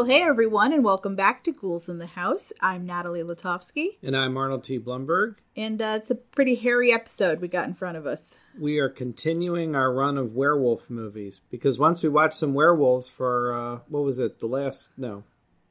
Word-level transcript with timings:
Well, 0.00 0.08
hey 0.08 0.22
everyone, 0.22 0.72
and 0.72 0.82
welcome 0.82 1.14
back 1.14 1.44
to 1.44 1.52
Ghouls 1.52 1.86
in 1.86 1.98
the 1.98 2.06
House. 2.06 2.54
I'm 2.62 2.86
Natalie 2.86 3.20
Latovsky, 3.22 3.98
And 4.02 4.16
I'm 4.16 4.34
Arnold 4.38 4.64
T. 4.64 4.78
Blumberg. 4.78 5.34
and 5.54 5.82
uh, 5.82 5.98
it's 6.00 6.10
a 6.10 6.14
pretty 6.14 6.54
hairy 6.54 6.90
episode 6.90 7.42
we 7.42 7.48
got 7.48 7.68
in 7.68 7.74
front 7.74 7.98
of 7.98 8.06
us. 8.06 8.36
We 8.58 8.78
are 8.78 8.88
continuing 8.88 9.76
our 9.76 9.92
run 9.92 10.16
of 10.16 10.34
werewolf 10.34 10.88
movies 10.88 11.42
because 11.50 11.78
once 11.78 12.02
we 12.02 12.08
watched 12.08 12.36
some 12.36 12.54
werewolves 12.54 13.10
for, 13.10 13.54
uh, 13.54 13.78
what 13.90 14.02
was 14.02 14.18
it, 14.18 14.40
the 14.40 14.46
last, 14.46 14.88
no, 14.96 15.24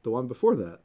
the 0.04 0.10
one 0.10 0.28
before 0.28 0.54
that. 0.54 0.78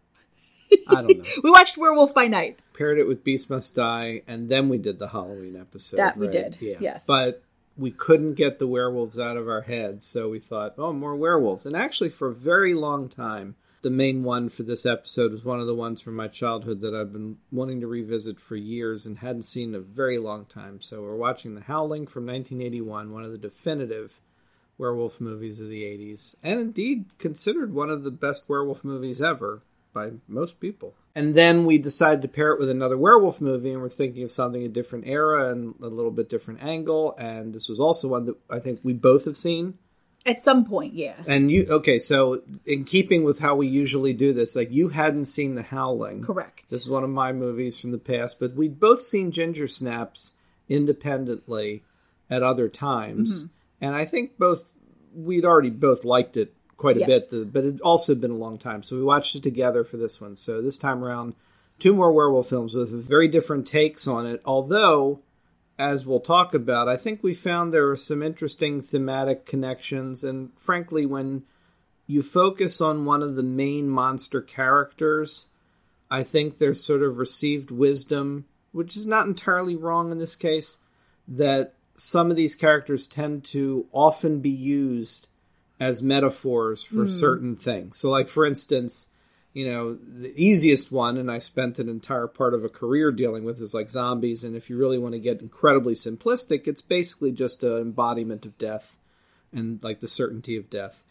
I 0.88 1.04
don't 1.04 1.16
know. 1.16 1.24
We 1.44 1.52
watched 1.52 1.78
Werewolf 1.78 2.16
by 2.16 2.26
Night. 2.26 2.58
Paired 2.74 2.98
it 2.98 3.08
with 3.08 3.24
Beast 3.24 3.52
Must 3.52 3.76
Die, 3.76 4.24
and 4.28 4.50
then 4.50 4.70
we 4.70 4.80
did 4.80 4.98
the 4.98 5.10
Halloween 5.10 5.56
episode. 5.56 5.98
That 5.98 6.18
we 6.18 6.26
right? 6.26 6.32
did, 6.52 6.58
Yeah. 6.60 6.78
yes. 6.80 7.04
But 7.06 7.44
we 7.78 7.92
couldn't 7.92 8.36
get 8.36 8.60
the 8.60 8.68
werewolves 8.68 9.20
out 9.20 9.38
of 9.38 9.50
our 9.50 9.62
heads, 9.62 10.06
so 10.06 10.30
we 10.30 10.40
thought, 10.40 10.76
oh, 10.78 10.94
more 10.94 11.16
werewolves. 11.16 11.66
And 11.66 11.76
actually, 11.76 12.10
for 12.10 12.30
a 12.30 12.34
very 12.34 12.74
long 12.74 13.10
time, 13.10 13.56
the 13.82 13.90
main 13.90 14.24
one 14.24 14.50
for 14.50 14.64
this 14.64 14.86
episode 14.86 15.32
was 15.32 15.44
one 15.44 15.60
of 15.60 15.68
the 15.68 15.76
ones 15.76 16.02
from 16.02 16.16
my 16.16 16.28
childhood 16.28 16.82
that 16.82 16.96
I've 16.96 17.14
been 17.14 17.38
wanting 17.52 17.82
to 17.82 17.88
revisit 17.88 18.40
for 18.40 18.56
years 18.56 19.06
and 19.06 19.20
hadn't 19.20 19.44
seen 19.44 19.70
in 19.70 19.76
a 19.76 19.80
very 19.80 20.18
long 20.18 20.46
time. 20.46 20.82
So 20.82 21.02
we're 21.02 21.16
watching 21.16 21.54
The 21.54 21.62
Howling 21.62 22.08
from 22.08 22.26
1981, 22.26 23.12
one 23.12 23.24
of 23.24 23.32
the 23.32 23.38
definitive 23.38 24.20
werewolf 24.78 25.22
movies 25.22 25.60
of 25.60 25.70
the 25.70 25.84
80s, 25.84 26.36
and 26.42 26.60
indeed 26.60 27.06
considered 27.20 27.74
one 27.74 27.90
of 27.90 28.04
the 28.04 28.12
best 28.12 28.50
werewolf 28.50 28.84
movies 28.84 29.22
ever 29.22 29.62
by 29.94 30.12
most 30.28 30.60
people. 30.60 30.96
And 31.18 31.34
then 31.34 31.66
we 31.66 31.78
decided 31.78 32.22
to 32.24 32.28
pair 32.28 32.52
it 32.52 32.60
with 32.60 32.70
another 32.70 32.98
werewolf 32.98 33.40
movie, 33.40 33.72
and 33.72 33.82
we're 33.82 33.88
thinking 33.88 34.24
of 34.24 34.32
something 34.34 34.64
a 34.64 34.68
different 34.68 35.08
era 35.08 35.50
and 35.50 35.74
a 35.82 35.88
little 35.88 36.12
bit 36.12 36.30
different 36.30 36.62
angle. 36.62 37.16
And 37.18 37.54
this 37.54 37.70
was 37.70 37.80
also 37.80 38.10
one 38.10 38.26
that 38.26 38.36
I 38.50 38.60
think 38.60 38.82
we 38.84 38.92
both 38.92 39.24
have 39.24 39.38
seen. 39.38 39.78
At 40.26 40.42
some 40.42 40.66
point, 40.66 40.94
yeah. 40.94 41.22
And 41.28 41.52
you, 41.52 41.68
okay, 41.70 42.00
so 42.00 42.42
in 42.66 42.84
keeping 42.84 43.24
with 43.24 43.40
how 43.40 43.56
we 43.56 43.68
usually 43.68 44.12
do 44.12 44.34
this, 44.34 44.56
like 44.56 44.72
you 44.72 44.90
hadn't 44.90 45.26
seen 45.26 45.56
The 45.56 45.62
Howling. 45.62 46.24
Correct. 46.24 46.68
This 46.68 46.82
is 46.82 46.90
one 46.90 47.04
of 47.04 47.12
my 47.12 47.32
movies 47.32 47.80
from 47.80 47.92
the 47.92 48.00
past, 48.00 48.40
but 48.40 48.56
we'd 48.56 48.80
both 48.80 49.04
seen 49.04 49.32
Ginger 49.32 49.68
Snaps 49.68 50.32
independently 50.68 51.84
at 52.28 52.42
other 52.42 52.68
times. 52.68 53.44
Mm-hmm. 53.44 53.48
And 53.82 53.96
I 53.96 54.06
think 54.06 54.40
both, 54.40 54.72
we'd 55.16 55.46
already 55.46 55.70
both 55.70 56.04
liked 56.04 56.36
it 56.36 56.55
quite 56.78 56.98
a 56.98 57.00
Yes. 57.02 57.30
bit, 57.32 57.54
but 57.54 57.64
it 57.64 57.82
also 57.82 58.16
been 58.16 58.32
a 58.32 58.38
long 58.38 58.58
time. 58.58 58.84
So 58.84 58.96
we 58.96 59.04
watched 59.04 59.36
it 59.36 59.44
together 59.44 59.84
for 59.84 59.98
this 59.98 60.20
one. 60.20 60.36
So 60.36 60.62
this 60.62 60.78
time 60.78 61.04
around, 61.04 61.36
two 61.80 61.94
more 61.94 62.12
werewolf 62.12 62.50
films 62.50 62.74
with 62.74 62.90
very 62.92 63.28
different 63.28 63.66
takes 63.68 64.08
on 64.08 64.26
it. 64.26 64.42
Although, 64.46 65.20
as 65.78 66.06
we'll 66.06 66.20
talk 66.20 66.54
about, 66.54 66.88
I 66.88 66.98
think 66.98 67.22
we 67.22 67.34
found 67.34 67.74
there 67.74 67.88
were 67.88 67.96
some 67.96 68.22
interesting 68.24 68.82
thematic 68.82 69.46
connections. 69.46 70.24
And 70.24 70.52
frankly, 70.58 71.06
when 71.06 71.44
you 72.08 72.22
focus 72.22 72.82
on 72.82 73.06
one 73.06 73.24
of 73.24 73.36
the 73.36 73.44
main 73.44 73.90
monster 73.90 74.42
characters, 74.42 75.48
I 76.10 76.24
think 76.24 76.58
there's 76.58 76.84
sort 76.84 77.02
of 77.02 77.18
received 77.18 77.72
wisdom, 77.72 78.46
which 78.72 78.96
is 78.96 79.08
not 79.08 79.28
entirely 79.28 79.76
wrong 79.76 80.12
in 80.12 80.20
this 80.20 80.36
case, 80.36 80.78
that 81.28 81.74
some 81.98 82.30
of 82.30 82.38
these 82.38 82.56
characters 82.56 83.08
tend 83.08 83.44
to 83.46 83.88
often 83.92 84.40
be 84.40 84.50
used 84.50 85.28
as 85.80 86.02
metaphors 86.02 86.84
for 86.84 87.04
hmm. 87.04 87.08
certain 87.08 87.56
things. 87.56 87.98
So, 87.98 88.10
like, 88.10 88.30
for 88.30 88.46
instance, 88.46 89.08
you 89.54 89.70
know, 89.72 89.94
the 89.96 90.34
easiest 90.36 90.92
one, 90.92 91.18
and 91.18 91.32
I 91.32 91.38
spent 91.38 91.80
an 91.80 91.88
entire 91.88 92.28
part 92.28 92.54
of 92.54 92.64
a 92.64 92.70
career 92.70 93.12
dealing 93.12 93.44
with, 93.44 93.62
is 93.62 93.74
like 93.74 93.90
zombies. 93.90 94.44
And 94.44 94.56
if 94.56 94.70
you 94.70 94.78
really 94.78 94.98
want 94.98 95.14
to 95.14 95.20
get 95.20 95.42
incredibly 95.42 95.94
simplistic, 95.94 96.68
it's 96.68 96.82
basically 96.82 97.32
just 97.32 97.64
an 97.64 97.78
embodiment 97.78 98.46
of 98.46 98.58
death 98.58 98.98
and 99.54 99.82
like 99.82 100.02
the 100.02 100.08
certainty 100.08 100.58
of 100.58 100.70
death. 100.70 101.02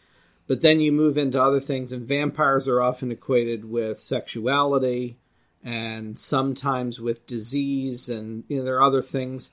But 0.47 0.61
then 0.61 0.81
you 0.81 0.93
move 0.93 1.17
into 1.17 1.43
other 1.43 1.61
things, 1.61 1.91
and 1.91 2.07
vampires 2.07 2.69
are 2.69 2.83
often 2.83 3.11
equated 3.11 3.65
with 3.65 3.99
sexuality 3.99 5.17
and 5.65 6.19
sometimes 6.19 7.01
with 7.01 7.27
disease, 7.27 8.11
and 8.11 8.45
you 8.49 8.59
know 8.59 8.65
there 8.65 8.77
are 8.77 8.83
other 8.83 9.01
things. 9.01 9.53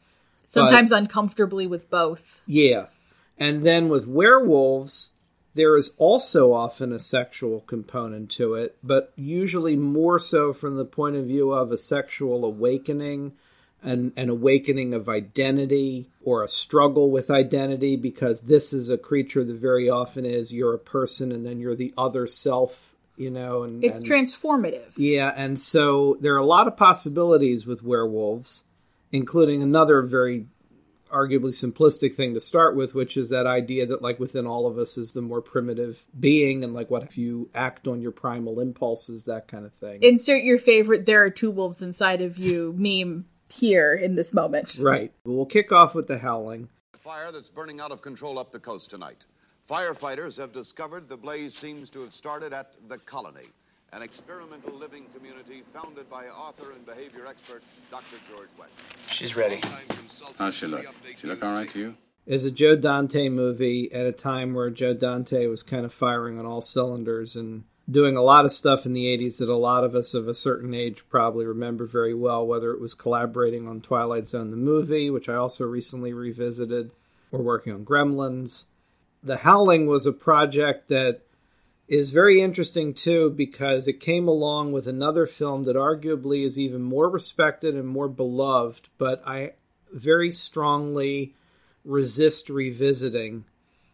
Sometimes 0.50 0.92
uncomfortably 0.92 1.66
with 1.66 1.90
both. 1.90 2.42
Yeah, 2.46 2.88
and 3.42 3.66
then 3.66 3.90
with 3.90 4.06
werewolves, 4.06 5.12
there 5.56 5.76
is 5.76 5.96
also 5.98 6.54
often 6.54 6.94
a 6.94 7.00
sexual 7.00 7.62
component 7.62 8.30
to 8.32 8.54
it, 8.54 8.78
but 8.84 9.12
usually 9.16 9.76
more 9.76 10.20
so 10.20 10.54
from 10.54 10.78
the 10.78 10.86
point 10.86 11.16
of 11.16 11.26
view 11.26 11.52
of 11.52 11.72
a 11.72 11.78
sexual 11.78 12.46
awakening 12.46 13.34
an, 13.84 14.14
an 14.16 14.30
awakening 14.30 14.94
of 14.94 15.10
identity 15.10 16.08
or 16.24 16.44
a 16.44 16.48
struggle 16.48 17.10
with 17.10 17.32
identity 17.32 17.96
because 17.96 18.42
this 18.42 18.74
is 18.74 18.90
a 18.92 18.98
creature 18.98 19.44
that 19.44 19.56
very 19.56 19.90
often 19.90 20.24
is 20.24 20.54
you're 20.54 20.76
a 20.76 20.78
person 20.78 21.32
and 21.32 21.44
then 21.48 21.60
you're 21.60 21.76
the 21.76 21.92
other 21.98 22.28
self, 22.28 22.94
you 23.18 23.32
know, 23.32 23.64
and 23.64 23.84
It's 23.84 23.98
and- 23.98 24.08
transformative. 24.08 24.94
yeah, 24.98 25.34
and 25.36 25.60
so 25.60 26.16
there 26.22 26.36
are 26.36 26.38
a 26.38 26.46
lot 26.46 26.68
of 26.68 26.78
possibilities 26.78 27.66
with 27.66 27.82
werewolves, 27.82 28.66
including 29.12 29.64
another 29.64 30.04
very 30.04 30.46
arguably 31.12 31.52
simplistic 31.52 32.16
thing 32.16 32.34
to 32.34 32.42
start 32.42 32.76
with, 32.76 32.94
which 32.94 33.18
is 33.18 33.30
that 33.30 33.46
idea 33.46 33.86
that 33.86 34.02
like 34.02 34.20
within 34.20 34.48
all 34.48 34.68
of 34.68 34.78
us 34.78 34.98
is 34.98 35.14
the 35.14 35.22
more 35.22 35.42
primitive 35.42 36.04
being 36.20 36.64
and 36.64 36.74
like 36.74 36.90
what 36.90 37.04
if 37.04 37.18
you 37.18 37.50
act 37.54 37.88
on 37.88 38.02
your 38.02 38.12
primal 38.12 38.60
impulses, 38.60 39.26
that 39.26 39.48
kind 39.48 39.66
of 39.66 39.74
thing. 39.74 40.02
Insert 40.02 40.44
your 40.44 40.58
favorite 40.58 41.06
"There 41.06 41.24
are 41.24 41.30
two 41.30 41.52
wolves 41.52 41.82
inside 41.82 42.22
of 42.22 42.38
you" 42.38 42.74
meme 42.78 43.26
here 43.50 43.94
in 43.94 44.16
this 44.16 44.34
moment. 44.34 44.78
right. 44.80 45.12
We'll 45.26 45.46
kick 45.46 45.72
off 45.72 45.94
with 45.94 46.08
the 46.08 46.18
howling. 46.18 46.70
Fire 46.98 47.32
that's 47.32 47.50
burning 47.50 47.82
out 47.82 47.92
of 47.92 48.02
control 48.02 48.40
up 48.40 48.52
the 48.52 48.60
coast 48.60 48.90
tonight. 48.90 49.26
Firefighters 49.70 50.38
have 50.38 50.52
discovered 50.52 51.08
the 51.08 51.18
blaze 51.18 51.56
seems 51.58 51.90
to 51.92 52.02
have 52.02 52.14
started 52.14 52.54
at 52.54 52.74
the 52.88 52.98
colony, 52.98 53.48
an 53.94 54.02
experimental 54.02 54.74
living 54.74 55.06
community 55.16 55.64
founded 55.74 56.10
by 56.10 56.28
author 56.28 56.72
and 56.72 56.86
behavior 56.86 57.26
expert 57.28 57.62
Dr. 57.90 58.18
George 58.30 58.50
Webb. 58.58 58.70
She's 59.08 59.36
ready. 59.36 59.62
How's 60.38 60.40
oh, 60.40 60.50
she 60.52 60.68
look? 60.68 60.86
She 61.18 61.28
look 61.28 61.44
all 61.44 61.54
right 61.54 61.70
to 61.72 61.80
you? 61.80 61.96
is 62.26 62.46
a 62.46 62.52
Joe 62.52 62.76
Dante 62.76 63.30
movie 63.30 63.92
at 63.92 64.06
a 64.06 64.12
time 64.12 64.54
where 64.54 64.70
Joe 64.70 64.94
Dante 64.94 65.48
was 65.48 65.64
kind 65.64 65.86
of 65.86 65.94
firing 65.94 66.38
on 66.40 66.46
all 66.46 66.62
cylinders 66.62 67.36
and 67.36 67.64
doing 67.90 68.16
a 68.16 68.22
lot 68.22 68.46
of 68.46 68.52
stuff 68.52 68.86
in 68.86 68.94
the 68.94 69.06
80s 69.06 69.40
that 69.40 69.50
a 69.50 69.56
lot 69.56 69.84
of 69.84 69.96
us 69.96 70.14
of 70.14 70.28
a 70.28 70.34
certain 70.34 70.74
age 70.74 71.04
probably 71.10 71.46
remember 71.46 71.86
very 71.86 72.14
well, 72.14 72.46
whether 72.46 72.72
it 72.72 72.80
was 72.80 72.94
collaborating 72.94 73.68
on 73.68 73.82
Twilight 73.82 74.28
Zone 74.28 74.52
the 74.52 74.58
movie, 74.58 75.10
which 75.10 75.28
I 75.28 75.36
also 75.36 75.66
recently 75.66 76.14
revisited, 76.14 76.92
or 77.32 77.42
working 77.42 77.74
on 77.74 77.86
Gremlins. 77.86 78.66
The 79.24 79.38
Howling 79.38 79.88
was 79.88 80.06
a 80.06 80.14
project 80.14 80.88
that 80.90 81.22
is 81.92 82.12
very 82.12 82.42
interesting 82.42 82.94
too 82.94 83.30
because 83.30 83.86
it 83.86 84.00
came 84.00 84.26
along 84.26 84.72
with 84.72 84.88
another 84.88 85.26
film 85.28 85.66
that 85.66 85.76
arguably 85.76 86.46
is 86.46 86.58
even 86.58 86.82
more 86.82 87.10
respected 87.10 87.76
and 87.76 87.86
more 87.86 88.08
beloved, 88.08 88.88
but 88.98 89.22
I 89.28 89.52
very 89.92 90.32
strongly 90.32 91.36
resist 91.84 92.50
revisiting 92.50 93.44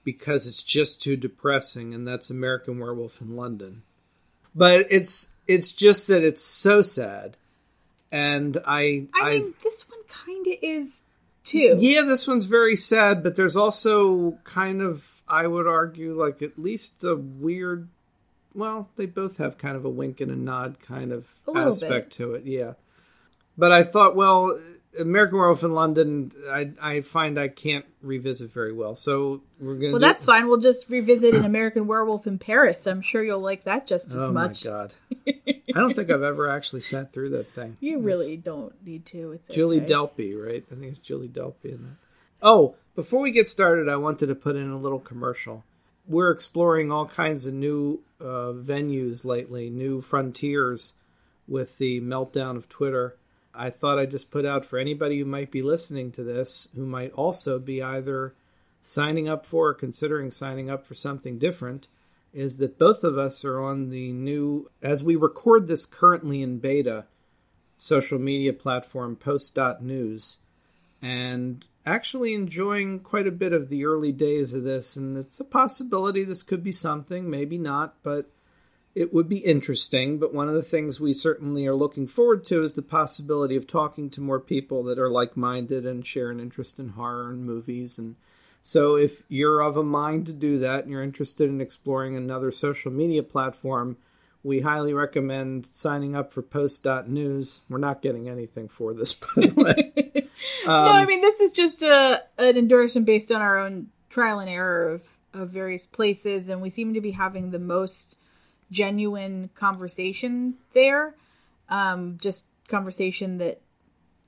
because 0.04 0.46
it's 0.46 0.62
just 0.62 1.02
too 1.02 1.16
depressing 1.18 1.92
and 1.96 2.08
that's 2.08 2.30
American 2.30 2.80
Werewolf 2.80 3.20
in 3.20 3.36
London. 3.36 3.82
But 4.54 4.86
it's 4.92 5.32
it's 5.48 5.72
just 5.72 6.06
that 6.06 6.24
it's 6.24 6.44
so 6.44 6.84
sad. 6.84 7.36
And 8.12 8.58
I 8.64 9.08
I 9.16 9.40
mean, 9.40 9.56
this 9.64 9.86
one 9.90 10.04
kind 10.08 10.46
of 10.46 10.54
is 10.62 11.02
too. 11.44 11.78
yeah, 11.80 12.04
this 12.04 12.28
one's 12.28 12.46
very 12.46 12.76
sad, 12.76 13.24
but 13.24 13.36
there's 13.36 13.56
also 13.56 14.38
kind 14.44 14.82
of, 14.84 15.17
I 15.30 15.48
would 15.48 15.68
argue, 15.68 16.14
like 16.20 16.42
at 16.42 16.58
least 16.58 17.04
a 17.04 17.16
weird. 17.16 17.88
Well, 18.54 18.90
they 18.96 19.06
both 19.06 19.38
have 19.38 19.58
kind 19.58 19.76
of 19.76 19.86
a 19.86 19.90
wink 19.90 20.20
and 20.22 20.32
a 20.32 20.36
nod 20.36 20.80
kind 20.80 21.12
of 21.12 21.28
aspect 21.54 22.14
to 22.14 22.34
it, 22.34 22.46
yeah. 22.46 22.74
But 23.58 23.72
I 23.72 23.84
thought, 23.84 24.16
well, 24.16 24.60
American 25.00 25.38
Werewolf 25.38 25.64
in 25.64 25.74
London, 25.74 26.32
I 26.50 26.72
I 26.82 27.02
find 27.02 27.40
I 27.40 27.48
can't 27.50 27.86
revisit 28.02 28.52
very 28.52 28.74
well, 28.74 28.96
so 28.96 29.42
we're 29.60 29.76
gonna. 29.76 29.92
Well, 29.92 30.00
do- 30.00 30.06
that's 30.06 30.26
fine. 30.26 30.48
We'll 30.48 30.62
just 30.62 30.90
revisit 30.90 31.36
an 31.36 31.46
American 31.46 31.88
Werewolf 31.88 32.28
in 32.28 32.40
Paris. 32.40 32.88
I'm 32.88 33.02
sure 33.02 33.24
you'll 33.24 33.40
like 33.40 33.66
that 33.66 33.88
just 33.88 34.08
as 34.08 34.16
Oh 34.16 34.32
much. 34.32 34.66
Oh 34.66 34.72
my 34.72 34.78
god! 34.78 34.94
I 35.76 35.80
don't 35.80 35.94
think 35.94 36.10
I've 36.10 36.24
ever 36.24 36.50
actually 36.50 36.82
sat 36.82 37.14
through 37.14 37.32
that 37.32 37.54
thing. 37.54 37.78
You 37.80 38.00
really 38.00 38.38
don't 38.38 38.74
need 38.86 39.06
to. 39.08 39.34
It's 39.34 39.50
Julie 39.50 39.82
okay. 39.82 39.94
Delpy, 39.94 40.44
right? 40.44 40.64
I 40.72 40.76
think 40.76 40.92
it's 40.94 41.00
Julie 41.00 41.28
Delpy 41.30 41.66
in 41.66 41.84
that. 41.84 42.07
Oh, 42.42 42.76
before 42.96 43.22
we 43.22 43.32
get 43.32 43.50
started, 43.50 43.90
I 43.90 43.96
wanted 43.96 44.28
to 44.28 44.36
put 44.36 44.56
in 44.56 44.70
a 44.70 44.78
little 44.78 45.00
commercial. 45.00 45.64
We're 46.08 46.32
exploring 46.32 46.92
all 46.92 47.08
kinds 47.08 47.46
of 47.46 47.54
new 47.54 48.02
uh, 48.22 48.54
venues 48.54 49.26
lately, 49.26 49.70
new 49.70 50.02
frontiers 50.02 50.94
with 51.48 51.78
the 51.78 52.00
meltdown 52.02 52.56
of 52.56 52.70
Twitter. 52.70 53.16
I 53.54 53.72
thought 53.72 53.98
I'd 53.98 54.12
just 54.12 54.30
put 54.30 54.46
out 54.46 54.66
for 54.66 54.78
anybody 54.78 55.20
who 55.20 55.26
might 55.26 55.52
be 55.52 55.64
listening 55.64 56.12
to 56.12 56.24
this, 56.24 56.70
who 56.76 56.86
might 56.86 57.12
also 57.14 57.58
be 57.58 57.82
either 57.82 58.36
signing 58.84 59.28
up 59.28 59.46
for 59.46 59.70
or 59.70 59.74
considering 59.74 60.30
signing 60.30 60.70
up 60.70 60.86
for 60.86 60.94
something 60.94 61.40
different, 61.40 61.88
is 62.34 62.58
that 62.58 62.78
both 62.78 63.04
of 63.04 63.18
us 63.18 63.44
are 63.44 63.60
on 63.60 63.90
the 63.90 64.12
new, 64.12 64.70
as 64.84 65.04
we 65.04 65.16
record 65.16 65.68
this 65.68 65.86
currently 65.86 66.44
in 66.44 66.60
beta, 66.60 67.06
social 67.78 68.20
media 68.20 68.54
platform 68.54 69.16
post.news 69.16 70.38
and 71.02 71.66
actually 71.88 72.34
enjoying 72.34 73.00
quite 73.00 73.28
a 73.28 73.32
bit 73.32 73.54
of 73.54 73.70
the 73.70 73.86
early 73.86 74.12
days 74.12 74.54
of 74.54 74.64
this 74.64 74.96
and 74.96 75.18
it's 75.18 75.40
a 75.40 75.44
possibility 75.44 76.24
this 76.24 76.44
could 76.44 76.64
be 76.64 76.72
something 76.72 77.30
maybe 77.30 77.58
not 77.58 77.96
but 78.04 78.30
it 78.98 79.14
would 79.14 79.30
be 79.30 79.38
interesting, 79.38 80.18
but 80.18 80.34
one 80.34 80.50
of 80.50 80.56
the 80.56 80.64
things 80.64 81.00
we 81.00 81.14
certainly 81.14 81.68
are 81.68 81.76
looking 81.76 82.08
forward 82.08 82.44
to 82.46 82.64
is 82.64 82.74
the 82.74 82.82
possibility 82.82 83.56
of 83.56 83.68
talking 83.68 84.10
to 84.10 84.22
more 84.22 84.40
people 84.40 84.82
that 84.86 84.98
are 84.98 85.08
like 85.10 85.38
minded 85.38 85.86
and 85.86 86.04
share 86.04 86.32
an 86.32 86.40
interest 86.40 86.80
in 86.80 86.90
horror 86.90 87.30
and 87.30 87.46
movies. 87.46 88.00
And 88.00 88.16
so, 88.64 88.96
if 88.96 89.22
you're 89.30 89.62
of 89.62 89.78
a 89.78 89.84
mind 89.84 90.26
to 90.26 90.34
do 90.34 90.58
that 90.60 90.82
and 90.82 90.92
you're 90.92 91.04
interested 91.04 91.48
in 91.48 91.62
exploring 91.62 92.18
another 92.18 92.50
social 92.50 92.92
media 92.92 93.22
platform, 93.22 93.98
we 94.48 94.62
highly 94.62 94.94
recommend 94.94 95.68
signing 95.74 96.16
up 96.16 96.32
for 96.32 96.42
post.news. 96.42 97.62
We're 97.68 97.78
not 97.80 98.02
getting 98.02 98.30
anything 98.30 98.70
for 98.70 98.94
this, 98.94 99.14
by 99.14 99.28
the 99.36 99.54
way. 99.56 100.30
Um, 100.66 100.86
no, 100.86 100.92
I 100.94 101.06
mean, 101.06 101.22
this 101.22 101.42
is 101.42 101.52
just 101.52 101.82
a, 101.82 102.24
an 102.38 102.58
endorsement 102.58 103.06
based 103.06 103.30
on 103.30 103.42
our 103.42 103.58
own 103.58 103.88
trial 104.10 104.40
and 104.40 104.50
error 104.50 104.94
of, 104.94 105.18
of 105.34 105.50
various 105.50 105.86
places, 105.86 106.48
and 106.48 106.62
we 106.62 106.70
seem 106.70 106.94
to 106.94 107.02
be 107.02 107.12
having 107.12 107.52
the 107.52 107.60
most 107.60 108.16
genuine 108.72 109.50
conversation 109.54 110.56
there. 110.74 111.14
Um, 111.68 112.18
just 112.22 112.48
conversation 112.70 113.40
that 113.40 113.60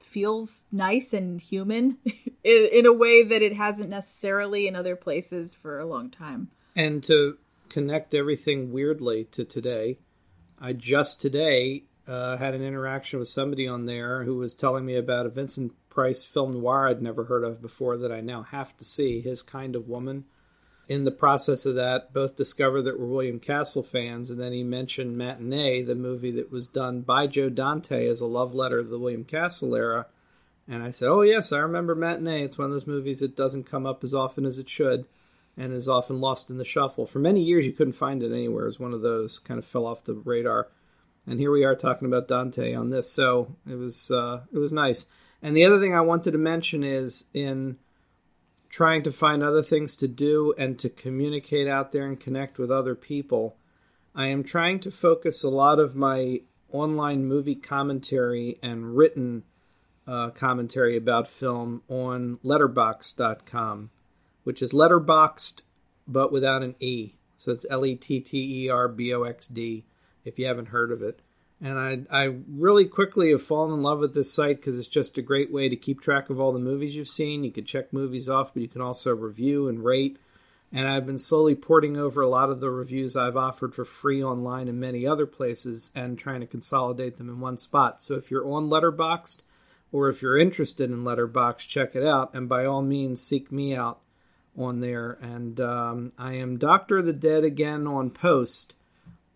feels 0.02 0.66
nice 0.70 1.14
and 1.14 1.40
human 1.40 1.98
in, 2.44 2.70
in, 2.74 2.86
a 2.86 2.92
way 2.92 3.24
that 3.24 3.42
it 3.42 3.54
hasn't 3.54 3.90
necessarily 3.90 4.68
in 4.68 4.76
other 4.76 4.98
places 4.98 5.54
for 5.54 5.80
a 5.80 5.86
long 5.86 6.10
time. 6.10 6.50
And 6.76 7.02
to 7.06 7.38
connect 7.70 8.14
everything 8.14 8.74
weirdly 8.74 9.26
to 9.32 9.46
today, 9.46 9.98
I 10.62 10.74
just 10.74 11.22
today 11.22 11.84
uh, 12.08 12.38
had 12.38 12.54
an 12.54 12.64
interaction 12.64 13.20
with 13.20 13.30
somebody 13.30 13.68
on 13.68 13.86
there 13.86 14.24
who 14.24 14.36
was 14.36 14.54
telling 14.54 14.86
me 14.86 14.96
about 14.96 15.26
a 15.26 15.30
Vincent 15.30 15.74
Price 15.90 16.24
film 16.24 16.54
noir 16.54 16.88
I'd 16.88 17.02
never 17.02 17.26
heard 17.26 17.44
of 17.44 17.62
before 17.62 17.98
that 17.98 18.12
I 18.12 18.22
now 18.22 18.44
have 18.44 18.76
to 18.78 18.86
see, 18.86 19.22
His 19.22 19.42
Kind 19.42 19.76
of 19.76 19.88
Woman 19.88 20.26
in 20.90 21.04
the 21.04 21.12
process 21.12 21.68
of 21.68 21.76
that, 21.76 22.12
both 22.14 22.36
discovered 22.36 22.82
that 22.82 23.00
we're 23.00 23.06
William 23.06 23.40
Castle 23.40 23.84
fans, 23.84 24.32
and 24.32 24.40
then 24.40 24.52
he 24.52 24.64
mentioned 24.64 25.16
Matinee, 25.16 25.84
the 25.84 25.94
movie 25.94 26.32
that 26.32 26.52
was 26.52 26.66
done 26.66 27.02
by 27.02 27.28
Joe 27.28 27.50
Dante 27.50 28.08
as 28.08 28.22
a 28.22 28.26
love 28.26 28.56
letter 28.56 28.82
to 28.82 28.90
the 28.90 28.98
William 28.98 29.24
Castle 29.24 29.76
era. 29.76 30.08
And 30.68 30.82
I 30.82 30.90
said, 30.90 31.10
Oh, 31.10 31.22
yes, 31.22 31.52
I 31.52 31.60
remember 31.60 31.94
Matinee. 31.94 32.44
It's 32.44 32.58
one 32.58 32.66
of 32.66 32.72
those 32.72 32.88
movies 32.88 33.20
that 33.20 33.36
doesn't 33.36 33.70
come 33.70 33.86
up 33.86 34.04
as 34.04 34.16
often 34.16 34.46
as 34.46 34.58
it 34.58 34.68
should 34.68 35.06
and 35.58 35.74
is 35.74 35.90
often 35.90 36.20
lost 36.22 36.50
in 36.50 36.58
the 36.58 36.66
shuffle. 36.66 37.06
For 37.06 37.20
many 37.20 37.42
years, 37.42 37.66
you 37.66 37.74
couldn't 37.74 37.94
find 37.94 38.24
it 38.24 38.32
anywhere. 38.32 38.64
It 38.66 38.70
was 38.70 38.80
one 38.80 38.94
of 38.94 39.02
those 39.02 39.40
kind 39.40 39.58
of 39.58 39.66
fell 39.66 39.86
off 39.86 40.04
the 40.04 40.14
radar. 40.14 40.70
And 41.28 41.40
here 41.40 41.52
we 41.52 41.64
are 41.64 41.76
talking 41.76 42.08
about 42.08 42.28
Dante 42.28 42.74
on 42.74 42.90
this. 42.90 43.12
So 43.12 43.56
it 43.70 43.76
was, 43.76 44.10
uh, 44.10 44.42
it 44.52 44.58
was 44.58 44.72
nice. 44.72 45.06
And 45.42 45.56
the 45.56 45.66
other 45.66 45.80
thing 45.80 45.94
I 45.94 46.02
wanted 46.02 46.32
to 46.32 46.38
mention 46.38 46.84
is 46.84 47.26
in 47.34 47.78
trying 48.70 49.04
to 49.04 49.12
find 49.12 49.44
other 49.44 49.64
things 49.64 49.96
to 49.98 50.08
do 50.08 50.54
and 50.58 50.78
to 50.80 50.90
communicate 50.90 51.68
out 51.68 51.92
there 51.92 52.06
and 52.06 52.20
connect 52.20 52.58
with 52.58 52.72
other 52.72 52.96
people. 52.96 53.58
I 54.16 54.28
am 54.28 54.44
trying 54.44 54.80
to 54.82 54.92
focus 54.92 55.44
a 55.44 55.50
lot 55.50 55.80
of 55.80 55.96
my 55.96 56.42
online 56.72 57.26
movie 57.26 57.56
commentary 57.56 58.60
and 58.62 58.96
written 58.96 59.44
uh, 60.08 60.30
commentary 60.32 60.98
about 60.98 61.28
film 61.28 61.84
on 61.88 62.38
letterboxd.com, 62.44 63.90
which 64.44 64.62
is 64.62 64.74
letterboxed 64.74 65.62
but 66.08 66.32
without 66.32 66.64
an 66.64 66.76
E. 66.80 67.14
So 67.38 67.52
it's 67.52 67.66
L 67.70 67.86
E 67.86 67.96
T 67.96 68.20
T 68.20 68.66
E 68.66 68.70
R 68.70 68.88
B 68.88 69.14
O 69.14 69.24
X 69.24 69.48
D 69.48 69.86
if 70.26 70.38
you 70.38 70.46
haven't 70.46 70.70
heard 70.70 70.92
of 70.92 71.02
it. 71.02 71.22
And 71.62 72.08
I, 72.10 72.24
I 72.24 72.36
really 72.48 72.86
quickly 72.86 73.32
have 73.32 73.44
fallen 73.44 73.74
in 73.74 73.84
love 73.84 74.00
with 74.00 74.14
this 74.14 74.34
site 74.34 74.58
because 74.58 74.78
it's 74.78 74.88
just 74.88 75.18
a 75.18 75.22
great 75.22 75.52
way 75.52 75.68
to 75.68 75.76
keep 75.76 76.02
track 76.02 76.30
of 76.30 76.40
all 76.40 76.54
the 76.54 76.60
movies 76.60 76.96
you've 76.96 77.10
seen. 77.10 77.44
You 77.44 77.52
can 77.52 77.66
check 77.66 77.92
movies 77.92 78.30
off, 78.30 78.54
but 78.54 78.62
you 78.62 78.70
can 78.70 78.82
also 78.82 79.14
review 79.14 79.68
and 79.68 79.84
rate. 79.84 80.18
And 80.72 80.88
I've 80.88 81.06
been 81.06 81.18
slowly 81.18 81.56
porting 81.56 81.98
over 81.98 82.22
a 82.22 82.30
lot 82.30 82.50
of 82.50 82.60
the 82.60 82.70
reviews 82.70 83.16
I've 83.16 83.36
offered 83.36 83.74
for 83.74 83.84
free 83.84 84.24
online 84.24 84.68
in 84.68 84.80
many 84.80 85.06
other 85.06 85.26
places 85.26 85.92
and 85.96 86.18
trying 86.18 86.42
to 86.42 86.48
consolidate 86.48 87.18
them 87.18 87.28
in 87.28 87.40
one 87.40 87.58
spot. 87.58 88.02
So 88.04 88.14
if 88.16 88.32
you're 88.32 88.50
on 88.50 88.70
Letterboxd 88.70 89.42
or 89.92 90.10
if 90.10 90.22
you're 90.22 90.38
interested 90.38 90.90
in 90.90 91.04
Letterboxd, 91.04 91.68
check 91.68 91.96
it 91.96 92.06
out. 92.06 92.34
And 92.34 92.48
by 92.48 92.66
all 92.66 92.84
means, 92.84 93.22
seek 93.22 93.52
me 93.52 93.76
out 93.76 94.00
on 94.60 94.82
there. 94.82 95.18
And 95.22 95.60
um, 95.60 96.12
I 96.18 96.34
am 96.36 96.58
Doctor 96.58 97.00
of 97.00 97.06
the 97.06 97.14
Dead 97.14 97.44
again 97.44 97.88
on 97.88 98.12
Post 98.12 98.76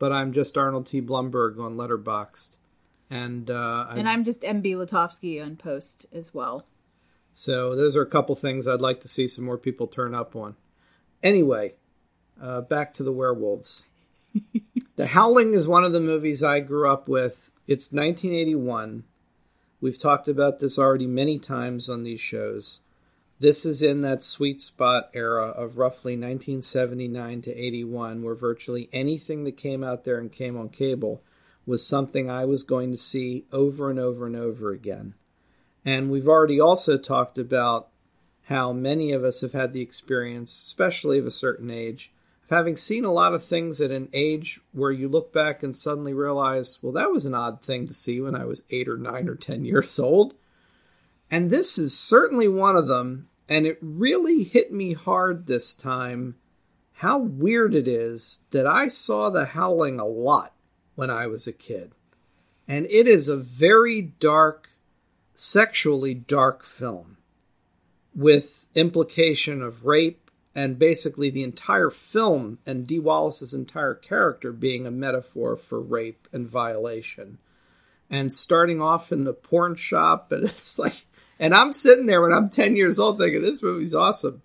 but 0.03 0.11
I'm 0.11 0.33
just 0.33 0.57
Arnold 0.57 0.87
T. 0.87 1.01
Blumberg 1.01 1.57
on 1.57 1.75
Letterboxd, 1.75 2.57
and 3.09 3.49
uh, 3.49 3.85
and 3.89 4.09
I'm 4.09 4.25
just 4.25 4.41
MB 4.41 4.65
Latovsky 4.75 5.41
on 5.41 5.55
Post 5.55 6.05
as 6.11 6.33
well. 6.33 6.65
So 7.33 7.73
those 7.73 7.95
are 7.95 8.01
a 8.01 8.09
couple 8.09 8.35
things 8.35 8.67
I'd 8.67 8.81
like 8.81 8.99
to 8.99 9.07
see 9.07 9.29
some 9.29 9.45
more 9.45 9.57
people 9.57 9.87
turn 9.87 10.13
up 10.13 10.35
on. 10.35 10.57
Anyway, 11.23 11.75
uh, 12.41 12.59
back 12.59 12.93
to 12.95 13.03
the 13.03 13.13
werewolves. 13.13 13.85
the 14.97 15.07
Howling 15.07 15.53
is 15.53 15.69
one 15.69 15.85
of 15.85 15.93
the 15.93 16.01
movies 16.01 16.43
I 16.43 16.59
grew 16.59 16.91
up 16.91 17.07
with. 17.07 17.49
It's 17.65 17.93
1981. 17.93 19.05
We've 19.79 19.97
talked 19.97 20.27
about 20.27 20.59
this 20.59 20.77
already 20.77 21.07
many 21.07 21.39
times 21.39 21.87
on 21.87 22.03
these 22.03 22.19
shows. 22.19 22.81
This 23.39 23.65
is 23.65 23.81
in 23.81 24.01
that 24.01 24.23
sweet 24.23 24.61
spot 24.61 25.09
era 25.13 25.47
of 25.47 25.77
roughly 25.77 26.13
1979 26.13 27.41
to 27.43 27.51
81, 27.51 28.23
where 28.23 28.35
virtually 28.35 28.89
anything 28.93 29.43
that 29.43 29.57
came 29.57 29.83
out 29.83 30.03
there 30.03 30.19
and 30.19 30.31
came 30.31 30.57
on 30.57 30.69
cable 30.69 31.23
was 31.65 31.85
something 31.85 32.29
I 32.29 32.45
was 32.45 32.63
going 32.63 32.91
to 32.91 32.97
see 32.97 33.45
over 33.51 33.89
and 33.89 33.99
over 33.99 34.25
and 34.25 34.35
over 34.35 34.71
again. 34.71 35.15
And 35.85 36.09
we've 36.09 36.27
already 36.27 36.59
also 36.59 36.97
talked 36.97 37.37
about 37.37 37.89
how 38.47 38.73
many 38.73 39.11
of 39.11 39.23
us 39.23 39.41
have 39.41 39.53
had 39.53 39.73
the 39.73 39.81
experience, 39.81 40.61
especially 40.65 41.17
of 41.17 41.25
a 41.25 41.31
certain 41.31 41.71
age, 41.71 42.11
of 42.43 42.49
having 42.55 42.75
seen 42.75 43.05
a 43.05 43.11
lot 43.11 43.33
of 43.33 43.43
things 43.43 43.79
at 43.79 43.91
an 43.91 44.09
age 44.13 44.59
where 44.73 44.91
you 44.91 45.07
look 45.07 45.33
back 45.33 45.63
and 45.63 45.75
suddenly 45.75 46.13
realize, 46.13 46.77
well, 46.81 46.93
that 46.93 47.11
was 47.11 47.25
an 47.25 47.33
odd 47.33 47.61
thing 47.61 47.87
to 47.87 47.93
see 47.93 48.19
when 48.19 48.35
I 48.35 48.45
was 48.45 48.63
eight 48.69 48.89
or 48.89 48.97
nine 48.97 49.27
or 49.27 49.35
ten 49.35 49.65
years 49.65 49.97
old. 49.99 50.33
And 51.29 51.49
this 51.49 51.77
is 51.77 51.97
certainly 51.97 52.47
one 52.47 52.75
of 52.75 52.87
them 52.87 53.29
and 53.49 53.65
it 53.65 53.77
really 53.81 54.43
hit 54.43 54.71
me 54.71 54.93
hard 54.93 55.45
this 55.45 55.75
time 55.75 56.35
how 56.97 57.17
weird 57.17 57.75
it 57.75 57.87
is 57.87 58.39
that 58.51 58.65
I 58.65 58.87
saw 58.87 59.29
The 59.29 59.45
Howling 59.45 59.99
a 59.99 60.05
lot 60.05 60.53
when 60.95 61.09
I 61.09 61.27
was 61.27 61.47
a 61.47 61.53
kid. 61.53 61.91
And 62.67 62.85
it 62.89 63.07
is 63.07 63.27
a 63.27 63.35
very 63.35 64.01
dark, 64.01 64.69
sexually 65.35 66.13
dark 66.13 66.63
film 66.63 67.17
with 68.15 68.67
implication 68.75 69.61
of 69.61 69.85
rape 69.85 70.31
and 70.55 70.77
basically 70.77 71.29
the 71.29 71.43
entire 71.43 71.89
film 71.89 72.59
and 72.65 72.85
Dee 72.87 72.99
Wallace's 72.99 73.53
entire 73.53 73.95
character 73.95 74.51
being 74.51 74.85
a 74.85 74.91
metaphor 74.91 75.57
for 75.57 75.81
rape 75.81 76.27
and 76.31 76.47
violation. 76.47 77.39
And 78.09 78.31
starting 78.31 78.81
off 78.81 79.11
in 79.11 79.23
the 79.23 79.33
porn 79.33 79.75
shop, 79.75 80.31
and 80.31 80.43
it's 80.45 80.77
like 80.77 81.05
and 81.43 81.53
I'm 81.53 81.73
sitting 81.73 82.05
there 82.05 82.21
when 82.21 82.31
I'm 82.31 82.49
10 82.49 82.77
years 82.77 82.97
old 82.97 83.17
thinking 83.17 83.41
this 83.41 83.61
movie's 83.61 83.93
awesome. 83.93 84.41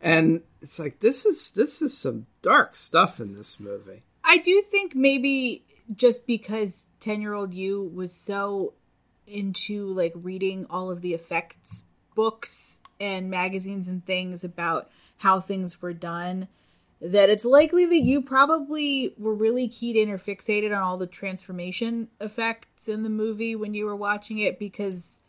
And 0.00 0.42
it's 0.60 0.80
like 0.80 0.98
this 0.98 1.24
is 1.24 1.52
this 1.52 1.80
is 1.80 1.96
some 1.96 2.26
dark 2.42 2.74
stuff 2.74 3.20
in 3.20 3.36
this 3.36 3.60
movie. 3.60 4.02
I 4.24 4.38
do 4.38 4.60
think 4.62 4.96
maybe 4.96 5.64
just 5.94 6.26
because 6.26 6.86
10-year-old 7.02 7.54
you 7.54 7.84
was 7.94 8.12
so 8.12 8.74
into 9.28 9.94
like 9.94 10.12
reading 10.16 10.66
all 10.68 10.90
of 10.90 11.02
the 11.02 11.14
effects 11.14 11.84
books 12.16 12.80
and 12.98 13.30
magazines 13.30 13.86
and 13.86 14.04
things 14.04 14.42
about 14.42 14.90
how 15.18 15.38
things 15.38 15.80
were 15.80 15.92
done 15.92 16.48
that 17.00 17.30
it's 17.30 17.44
likely 17.44 17.86
that 17.86 18.00
you 18.00 18.20
probably 18.20 19.14
were 19.16 19.34
really 19.34 19.68
keyed 19.68 19.94
in 19.94 20.10
or 20.10 20.18
fixated 20.18 20.76
on 20.76 20.82
all 20.82 20.98
the 20.98 21.06
transformation 21.06 22.08
effects 22.20 22.88
in 22.88 23.04
the 23.04 23.08
movie 23.08 23.54
when 23.54 23.72
you 23.72 23.84
were 23.86 23.96
watching 23.96 24.38
it 24.38 24.58
because 24.58 25.20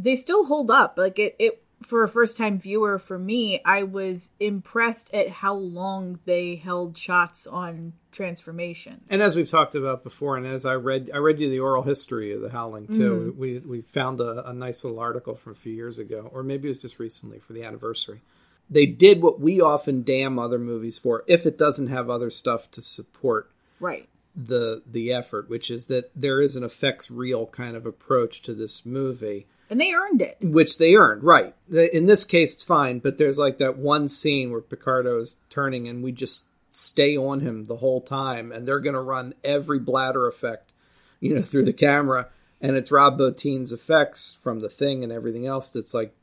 they 0.00 0.16
still 0.16 0.46
hold 0.46 0.70
up. 0.70 0.94
Like 0.96 1.18
it, 1.18 1.36
it 1.38 1.62
for 1.82 2.02
a 2.02 2.08
first 2.08 2.36
time 2.36 2.58
viewer 2.58 2.98
for 2.98 3.18
me, 3.18 3.60
I 3.64 3.84
was 3.84 4.32
impressed 4.40 5.12
at 5.14 5.28
how 5.28 5.54
long 5.54 6.20
they 6.24 6.56
held 6.56 6.96
shots 6.98 7.46
on 7.46 7.94
transformations. 8.12 9.02
And 9.08 9.22
as 9.22 9.36
we've 9.36 9.48
talked 9.48 9.74
about 9.74 10.02
before, 10.02 10.36
and 10.36 10.46
as 10.46 10.66
I 10.66 10.74
read, 10.74 11.10
I 11.12 11.18
read 11.18 11.40
you 11.40 11.48
the 11.48 11.60
oral 11.60 11.82
history 11.82 12.32
of 12.32 12.40
the 12.40 12.50
Howling 12.50 12.88
too. 12.88 13.34
Mm. 13.34 13.38
We 13.38 13.58
we 13.58 13.82
found 13.82 14.20
a, 14.20 14.48
a 14.48 14.52
nice 14.52 14.84
little 14.84 14.98
article 15.00 15.36
from 15.36 15.52
a 15.52 15.56
few 15.56 15.72
years 15.72 15.98
ago, 15.98 16.30
or 16.32 16.42
maybe 16.42 16.68
it 16.68 16.72
was 16.72 16.78
just 16.78 16.98
recently 16.98 17.38
for 17.38 17.52
the 17.52 17.64
anniversary. 17.64 18.20
They 18.68 18.86
did 18.86 19.20
what 19.20 19.40
we 19.40 19.60
often 19.60 20.04
damn 20.04 20.38
other 20.38 20.58
movies 20.58 20.96
for 20.96 21.24
if 21.26 21.44
it 21.44 21.58
doesn't 21.58 21.88
have 21.88 22.08
other 22.08 22.30
stuff 22.30 22.70
to 22.72 22.82
support. 22.82 23.50
Right 23.78 24.08
the 24.36 24.82
the 24.86 25.12
effort, 25.12 25.50
which 25.50 25.72
is 25.72 25.86
that 25.86 26.10
there 26.14 26.40
is 26.40 26.54
an 26.54 26.62
effects 26.62 27.10
reel 27.10 27.46
kind 27.46 27.76
of 27.76 27.84
approach 27.84 28.42
to 28.42 28.54
this 28.54 28.86
movie 28.86 29.48
and 29.70 29.80
they 29.80 29.94
earned 29.94 30.20
it. 30.20 30.36
Which 30.42 30.76
they 30.76 30.96
earned, 30.96 31.22
right. 31.22 31.54
In 31.70 32.06
this 32.06 32.24
case, 32.24 32.54
it's 32.54 32.62
fine, 32.62 32.98
but 32.98 33.16
there's 33.16 33.38
like 33.38 33.58
that 33.58 33.78
one 33.78 34.08
scene 34.08 34.50
where 34.50 34.60
Picardo 34.60 35.20
is 35.20 35.36
turning 35.48 35.88
and 35.88 36.02
we 36.02 36.12
just 36.12 36.48
stay 36.70 37.16
on 37.16 37.40
him 37.40 37.64
the 37.64 37.76
whole 37.76 38.00
time, 38.00 38.52
and 38.52 38.66
they're 38.66 38.80
going 38.80 38.94
to 38.94 39.00
run 39.00 39.34
every 39.42 39.78
bladder 39.78 40.28
effect, 40.28 40.72
you 41.20 41.34
know, 41.34 41.42
through 41.42 41.64
the 41.64 41.72
camera. 41.72 42.28
And 42.60 42.76
it's 42.76 42.90
Rob 42.90 43.18
Bottin's 43.18 43.72
effects 43.72 44.36
from 44.42 44.60
the 44.60 44.68
thing 44.68 45.02
and 45.02 45.12
everything 45.12 45.46
else 45.46 45.70
that's 45.70 45.94
like, 45.94 46.14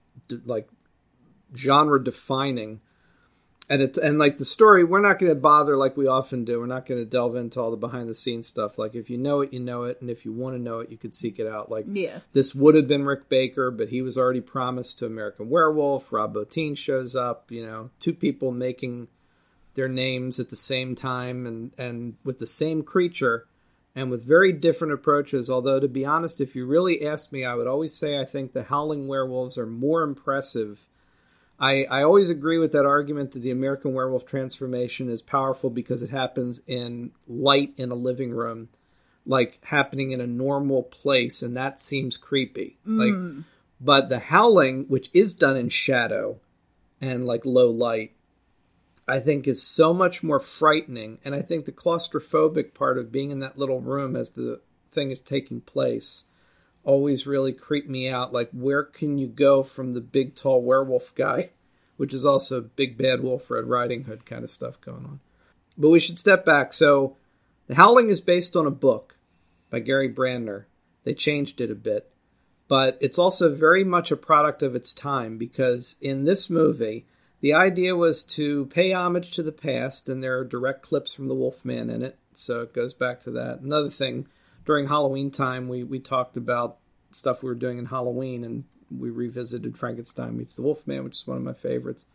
like 0.45 0.69
genre 1.55 2.03
defining. 2.03 2.81
And 3.69 3.81
it 3.81 3.97
and 3.97 4.17
like 4.17 4.37
the 4.37 4.45
story, 4.45 4.83
we're 4.83 5.01
not 5.01 5.19
going 5.19 5.29
to 5.31 5.35
bother 5.39 5.75
like 5.75 5.97
we 5.97 6.07
often 6.07 6.45
do. 6.45 6.59
We're 6.59 6.67
not 6.67 6.85
going 6.85 7.01
to 7.01 7.09
delve 7.09 7.35
into 7.35 7.59
all 7.59 7.71
the 7.71 7.77
behind 7.77 8.07
the 8.09 8.15
scenes 8.15 8.47
stuff. 8.47 8.77
Like 8.77 8.95
if 8.95 9.09
you 9.09 9.17
know 9.17 9.41
it, 9.41 9.51
you 9.51 9.59
know 9.59 9.83
it, 9.83 9.99
and 9.99 10.09
if 10.09 10.23
you 10.25 10.31
want 10.31 10.55
to 10.55 10.61
know 10.61 10.79
it, 10.79 10.89
you 10.89 10.97
could 10.97 11.13
seek 11.13 11.37
it 11.39 11.47
out. 11.47 11.69
Like 11.69 11.85
Yeah. 11.91 12.19
this 12.33 12.55
would 12.55 12.75
have 12.75 12.87
been 12.87 13.05
Rick 13.05 13.27
Baker, 13.29 13.69
but 13.71 13.89
he 13.89 14.01
was 14.01 14.17
already 14.17 14.41
promised 14.41 14.99
to 14.99 15.05
American 15.05 15.49
Werewolf. 15.49 16.11
Rob 16.13 16.33
Bottin 16.35 16.77
shows 16.77 17.15
up. 17.15 17.51
You 17.51 17.65
know, 17.65 17.89
two 17.99 18.13
people 18.13 18.51
making 18.51 19.09
their 19.75 19.89
names 19.89 20.39
at 20.39 20.49
the 20.49 20.55
same 20.55 20.95
time 20.95 21.45
and 21.45 21.71
and 21.77 22.15
with 22.23 22.39
the 22.39 22.47
same 22.47 22.83
creature 22.83 23.45
and 23.95 24.09
with 24.09 24.23
very 24.23 24.53
different 24.53 24.93
approaches. 24.93 25.49
Although 25.49 25.79
to 25.79 25.87
be 25.87 26.05
honest, 26.05 26.39
if 26.39 26.55
you 26.55 26.65
really 26.65 27.05
ask 27.05 27.31
me, 27.33 27.43
I 27.43 27.53
would 27.55 27.67
always 27.67 27.93
say 27.93 28.17
I 28.19 28.25
think 28.25 28.53
the 28.53 28.63
Howling 28.63 29.07
Werewolves 29.07 29.57
are 29.57 29.65
more 29.67 30.03
impressive. 30.03 30.86
I, 31.59 31.85
I 31.85 32.03
always 32.03 32.29
agree 32.29 32.59
with 32.59 32.71
that 32.73 32.85
argument 32.85 33.31
that 33.31 33.39
the 33.39 33.51
American 33.51 33.93
Werewolf 33.93 34.25
transformation 34.25 35.09
is 35.09 35.21
powerful 35.21 35.69
because 35.69 36.01
it 36.01 36.11
happens 36.11 36.61
in 36.67 37.11
light 37.27 37.73
in 37.77 37.89
a 37.89 37.95
living 37.95 38.31
room, 38.31 38.69
like 39.25 39.57
happening 39.63 40.11
in 40.11 40.21
a 40.21 40.27
normal 40.27 40.83
place, 40.83 41.41
and 41.41 41.57
that 41.57 41.79
seems 41.79 42.15
creepy. 42.15 42.77
Like, 42.85 43.13
mm. 43.13 43.43
but 43.81 44.09
the 44.09 44.19
Howling, 44.19 44.85
which 44.87 45.09
is 45.13 45.33
done 45.33 45.57
in 45.57 45.69
shadow 45.69 46.39
and 47.01 47.25
like 47.25 47.43
low 47.43 47.71
light, 47.71 48.11
I 49.07 49.19
think 49.19 49.47
is 49.47 49.63
so 49.63 49.93
much 49.93 50.21
more 50.21 50.39
frightening. 50.39 51.17
And 51.25 51.33
I 51.33 51.41
think 51.41 51.65
the 51.65 51.71
claustrophobic 51.71 52.75
part 52.75 52.99
of 52.99 53.11
being 53.11 53.31
in 53.31 53.39
that 53.39 53.57
little 53.57 53.79
room 53.81 54.15
as 54.15 54.31
the 54.31 54.61
thing 54.91 55.09
is 55.09 55.19
taking 55.19 55.61
place 55.61 56.25
always 56.87 57.27
really 57.27 57.51
creeped 57.51 57.89
me 57.89 58.09
out. 58.09 58.33
Like, 58.33 58.49
where 58.51 58.81
can 58.81 59.17
you 59.17 59.27
go 59.27 59.61
from 59.61 59.93
the 59.93 59.99
big, 60.01 60.35
tall 60.35 60.61
werewolf 60.61 61.13
guy, 61.13 61.49
which 61.97 62.13
is 62.13 62.25
also 62.25 62.61
Big 62.61 62.97
Bad 62.97 63.21
Wolf, 63.21 63.51
Red 63.51 63.65
Riding 63.65 64.05
Hood 64.05 64.25
kind 64.25 64.43
of 64.43 64.49
stuff 64.49 64.79
going 64.79 65.03
on. 65.03 65.19
But 65.77 65.89
we 65.89 65.99
should 65.99 66.17
step 66.17 66.45
back. 66.45 66.71
So, 66.71 67.17
The 67.67 67.75
Howling 67.75 68.09
is 68.09 68.21
based 68.21 68.55
on 68.55 68.65
a 68.65 68.71
book 68.71 69.17
by 69.69 69.79
Gary 69.79 70.11
Brandner. 70.11 70.63
They 71.03 71.13
changed 71.13 71.59
it 71.59 71.69
a 71.69 71.75
bit, 71.75 72.09
but 72.69 72.97
it's 73.01 73.19
also 73.19 73.53
very 73.53 73.83
much 73.83 74.09
a 74.09 74.17
product 74.17 74.63
of 74.63 74.73
its 74.73 74.93
time 74.93 75.37
because 75.37 75.97
in 76.01 76.23
this 76.23 76.49
movie, 76.49 77.05
the 77.41 77.53
idea 77.53 77.97
was 77.97 78.23
to 78.23 78.65
pay 78.67 78.93
homage 78.93 79.31
to 79.31 79.43
the 79.43 79.51
past, 79.51 80.07
and 80.07 80.23
there 80.23 80.39
are 80.39 80.45
direct 80.45 80.83
clips 80.83 81.13
from 81.13 81.27
the 81.27 81.35
Wolfman 81.35 81.89
in 81.89 82.01
it, 82.01 82.17
so 82.33 82.61
it 82.61 82.73
goes 82.73 82.93
back 82.93 83.23
to 83.23 83.31
that. 83.31 83.59
Another 83.59 83.91
thing, 83.91 84.27
during 84.67 84.87
Halloween 84.87 85.31
time, 85.31 85.67
we, 85.67 85.83
we 85.83 85.97
talked 85.97 86.37
about 86.37 86.77
stuff 87.09 87.41
we 87.41 87.49
were 87.49 87.55
doing 87.55 87.79
in 87.79 87.85
Halloween, 87.85 88.43
and 88.43 88.65
we 88.95 89.09
revisited 89.09 89.77
Frankenstein 89.77 90.37
Meets 90.37 90.55
the 90.55 90.61
Wolfman, 90.61 91.05
which 91.05 91.15
is 91.15 91.25
one 91.25 91.37
of 91.37 91.43
my 91.43 91.53
favorites. 91.53 92.05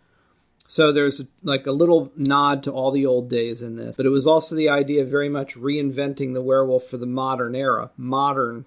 So 0.69 0.93
there's 0.93 1.23
like 1.43 1.67
a 1.67 1.73
little 1.73 2.13
nod 2.15 2.63
to 2.65 2.71
all 2.71 2.93
the 2.93 3.07
old 3.07 3.29
days 3.29 3.63
in 3.63 3.77
this, 3.77 3.97
but 3.97 4.07
it 4.07 4.11
was 4.11 4.27
also 4.27 4.55
the 4.55 4.69
idea 4.69 5.03
of 5.03 5.09
very 5.09 5.29
much 5.29 5.57
reinventing 5.57 6.35
the 6.35 6.43
werewolf 6.43 6.85
for 6.85 6.99
the 6.99 7.07
modern 7.07 7.55
era, 7.57 7.91
modern 7.97 8.67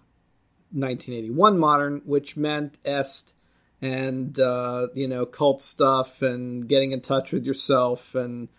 1981 0.72 1.58
modern, 1.58 2.01
which 2.06 2.36
meant 2.36 2.77
est 2.84 3.34
and 3.82 4.39
uh, 4.39 4.88
you 4.94 5.08
know 5.08 5.25
cult 5.25 5.62
stuff 5.62 6.22
and 6.22 6.68
getting 6.68 6.92
in 6.92 7.01
touch 7.01 7.32
with 7.32 7.46
yourself 7.46 8.13
and 8.13 8.50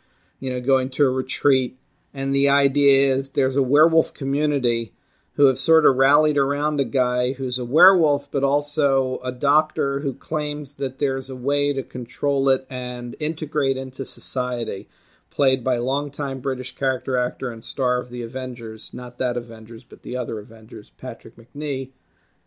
you 0.40 0.52
know 0.52 0.60
going 0.60 0.88
to 0.90 1.04
a 1.04 1.10
retreat. 1.10 1.78
And 2.14 2.34
the 2.34 2.48
idea 2.48 3.14
is 3.14 3.32
there's 3.32 3.56
a 3.56 3.62
werewolf 3.62 4.14
community 4.14 4.94
who 5.36 5.46
have 5.46 5.58
sort 5.58 5.84
of 5.84 5.96
rallied 5.96 6.38
around 6.38 6.80
a 6.80 6.84
guy 6.84 7.34
who's 7.34 7.58
a 7.58 7.64
werewolf, 7.64 8.30
but 8.30 8.42
also 8.42 9.20
a 9.22 9.30
doctor 9.30 10.00
who 10.00 10.14
claims 10.14 10.74
that 10.76 10.98
there's 10.98 11.28
a 11.28 11.36
way 11.36 11.74
to 11.74 11.82
control 11.82 12.48
it 12.48 12.66
and 12.70 13.14
integrate 13.20 13.76
into 13.76 14.04
society. 14.06 14.88
Played 15.28 15.62
by 15.62 15.76
longtime 15.76 16.40
British 16.40 16.74
character 16.74 17.18
actor 17.18 17.52
and 17.52 17.62
star 17.62 18.00
of 18.00 18.08
the 18.08 18.22
Avengers, 18.22 18.94
not 18.94 19.18
that 19.18 19.36
Avengers, 19.36 19.84
but 19.84 20.02
the 20.02 20.16
other 20.16 20.38
Avengers, 20.38 20.90
Patrick 20.96 21.36
Macnee. 21.36 21.90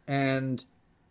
And 0.08 0.64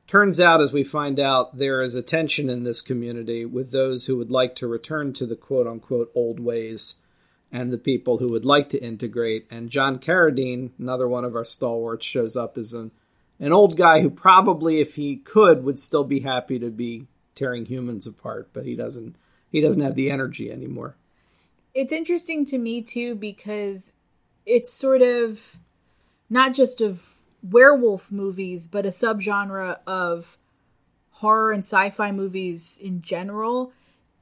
turns 0.08 0.40
out, 0.40 0.60
as 0.60 0.72
we 0.72 0.82
find 0.82 1.20
out, 1.20 1.58
there 1.58 1.80
is 1.80 1.94
a 1.94 2.02
tension 2.02 2.50
in 2.50 2.64
this 2.64 2.82
community 2.82 3.44
with 3.44 3.70
those 3.70 4.06
who 4.06 4.16
would 4.16 4.32
like 4.32 4.56
to 4.56 4.66
return 4.66 5.12
to 5.12 5.26
the 5.26 5.36
quote 5.36 5.68
unquote 5.68 6.10
old 6.16 6.40
ways 6.40 6.96
and 7.50 7.72
the 7.72 7.78
people 7.78 8.18
who 8.18 8.28
would 8.28 8.44
like 8.44 8.68
to 8.70 8.82
integrate. 8.82 9.46
And 9.50 9.70
John 9.70 9.98
Carradine, 9.98 10.70
another 10.78 11.08
one 11.08 11.24
of 11.24 11.34
our 11.34 11.44
stalwarts, 11.44 12.04
shows 12.04 12.36
up 12.36 12.58
as 12.58 12.72
an, 12.72 12.90
an 13.40 13.52
old 13.52 13.76
guy 13.76 14.00
who 14.00 14.10
probably, 14.10 14.80
if 14.80 14.96
he 14.96 15.16
could, 15.16 15.64
would 15.64 15.78
still 15.78 16.04
be 16.04 16.20
happy 16.20 16.58
to 16.58 16.70
be 16.70 17.06
tearing 17.34 17.66
humans 17.66 18.06
apart, 18.06 18.50
but 18.52 18.64
he 18.64 18.74
doesn't. 18.74 19.16
He 19.50 19.62
doesn't 19.62 19.82
have 19.82 19.94
the 19.94 20.10
energy 20.10 20.52
anymore. 20.52 20.96
It's 21.72 21.92
interesting 21.92 22.44
to 22.46 22.58
me 22.58 22.82
too 22.82 23.14
because 23.14 23.92
it's 24.44 24.70
sort 24.70 25.00
of 25.00 25.58
not 26.28 26.54
just 26.54 26.82
of 26.82 27.14
werewolf 27.42 28.12
movies, 28.12 28.66
but 28.66 28.84
a 28.84 28.90
subgenre 28.90 29.78
of 29.86 30.36
horror 31.12 31.52
and 31.52 31.62
sci-fi 31.62 32.12
movies 32.12 32.78
in 32.82 33.00
general 33.00 33.72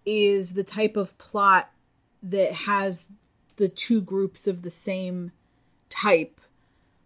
is 0.05 0.55
the 0.55 0.65
type 0.65 0.97
of 0.97 1.17
plot 1.19 1.71
that 2.23 2.53
has 2.53 3.09
the 3.57 3.69
two 3.69 4.01
groups 4.01 4.47
of 4.47 4.63
the 4.63 4.71
same 4.71 5.33
type. 5.91 6.41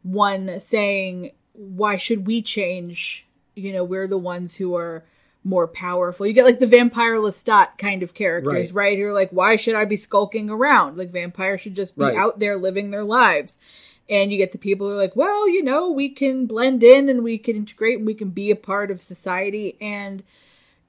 One 0.02 0.60
saying, 0.60 1.32
why 1.52 1.96
should 1.96 2.26
we 2.26 2.42
change? 2.42 3.26
You 3.54 3.72
know, 3.72 3.84
we're 3.84 4.06
the 4.08 4.18
ones 4.18 4.56
who 4.56 4.74
are 4.76 5.04
more 5.44 5.66
powerful. 5.66 6.26
You 6.26 6.32
get 6.32 6.44
like 6.44 6.58
the 6.58 6.66
vampire 6.66 7.16
Lestat 7.16 7.78
kind 7.78 8.02
of 8.02 8.14
characters, 8.14 8.72
Right. 8.72 8.90
right? 8.90 8.98
Who 8.98 9.06
are 9.06 9.12
like, 9.12 9.30
why 9.30 9.56
should 9.56 9.74
I 9.74 9.84
be 9.84 9.96
skulking 9.96 10.50
around? 10.50 10.98
Like 10.98 11.10
vampires 11.10 11.60
should 11.60 11.74
just 11.74 11.96
be 11.96 12.04
Right. 12.04 12.16
out 12.16 12.38
there 12.38 12.56
living 12.56 12.90
their 12.90 13.04
lives. 13.04 13.58
And 14.08 14.32
you 14.32 14.38
get 14.38 14.52
the 14.52 14.58
people 14.58 14.86
who 14.88 14.94
are 14.94 14.98
like, 14.98 15.14
well, 15.16 15.48
you 15.48 15.62
know, 15.62 15.90
we 15.90 16.08
can 16.08 16.46
blend 16.46 16.82
in 16.82 17.08
and 17.08 17.22
we 17.22 17.38
can 17.38 17.56
integrate 17.56 17.98
and 17.98 18.06
we 18.06 18.14
can 18.14 18.30
be 18.30 18.50
a 18.50 18.56
part 18.56 18.90
of 18.90 19.00
society. 19.00 19.76
And 19.80 20.24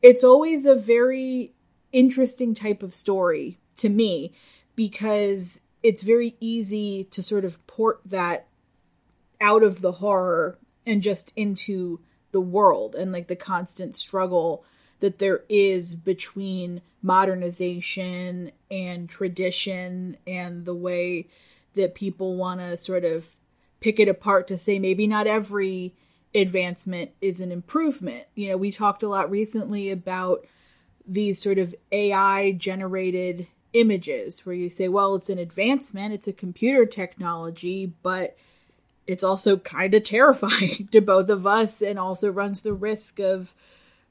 it's 0.01 0.23
always 0.23 0.65
a 0.65 0.75
very 0.75 1.51
interesting 1.93 2.53
type 2.53 2.81
of 2.81 2.95
story 2.95 3.57
to 3.77 3.89
me 3.89 4.33
because 4.75 5.61
it's 5.83 6.03
very 6.03 6.35
easy 6.39 7.05
to 7.11 7.23
sort 7.23 7.45
of 7.45 7.65
port 7.67 8.01
that 8.05 8.47
out 9.39 9.63
of 9.63 9.81
the 9.81 9.93
horror 9.93 10.57
and 10.85 11.01
just 11.01 11.33
into 11.35 11.99
the 12.31 12.41
world 12.41 12.95
and 12.95 13.11
like 13.11 13.27
the 13.27 13.35
constant 13.35 13.95
struggle 13.95 14.63
that 14.99 15.19
there 15.19 15.41
is 15.49 15.95
between 15.95 16.81
modernization 17.01 18.51
and 18.69 19.09
tradition 19.09 20.15
and 20.25 20.65
the 20.65 20.75
way 20.75 21.27
that 21.73 21.95
people 21.95 22.35
want 22.35 22.59
to 22.59 22.77
sort 22.77 23.03
of 23.03 23.31
pick 23.79 23.99
it 23.99 24.07
apart 24.07 24.47
to 24.47 24.57
say 24.57 24.77
maybe 24.77 25.07
not 25.07 25.27
every 25.27 25.93
advancement 26.33 27.11
is 27.19 27.41
an 27.41 27.51
improvement. 27.51 28.25
You 28.35 28.49
know, 28.49 28.57
we 28.57 28.71
talked 28.71 29.03
a 29.03 29.09
lot 29.09 29.29
recently 29.29 29.89
about 29.89 30.45
these 31.05 31.41
sort 31.41 31.57
of 31.57 31.75
AI 31.91 32.51
generated 32.53 33.47
images 33.73 34.45
where 34.45 34.55
you 34.55 34.69
say, 34.69 34.87
well, 34.87 35.15
it's 35.15 35.29
an 35.29 35.39
advancement, 35.39 36.13
it's 36.13 36.27
a 36.27 36.33
computer 36.33 36.85
technology, 36.85 37.93
but 38.03 38.37
it's 39.07 39.23
also 39.23 39.57
kind 39.57 39.93
of 39.93 40.03
terrifying 40.03 40.87
to 40.91 41.01
both 41.01 41.29
of 41.29 41.47
us 41.47 41.81
and 41.81 41.97
also 41.97 42.31
runs 42.31 42.61
the 42.61 42.73
risk 42.73 43.19
of 43.19 43.55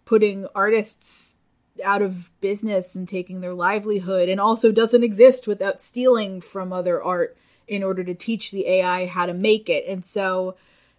putting 0.05 0.47
artists 0.55 1.39
out 1.85 2.03
of 2.03 2.31
business 2.41 2.95
and 2.95 3.09
taking 3.09 3.41
their 3.41 3.55
livelihood 3.55 4.29
and 4.29 4.41
also 4.41 4.73
doesn't 4.73 5.05
exist 5.05 5.47
without 5.47 5.81
stealing 5.81 6.41
from 6.41 6.73
other 6.73 7.03
art 7.03 7.37
in 7.69 7.83
order 7.83 8.03
to 8.03 8.15
teach 8.15 8.51
the 8.51 8.67
AI 8.67 9.07
how 9.07 9.27
to 9.27 9.33
make 9.33 9.69
it. 9.69 9.85
And 9.87 10.05
so 10.05 10.57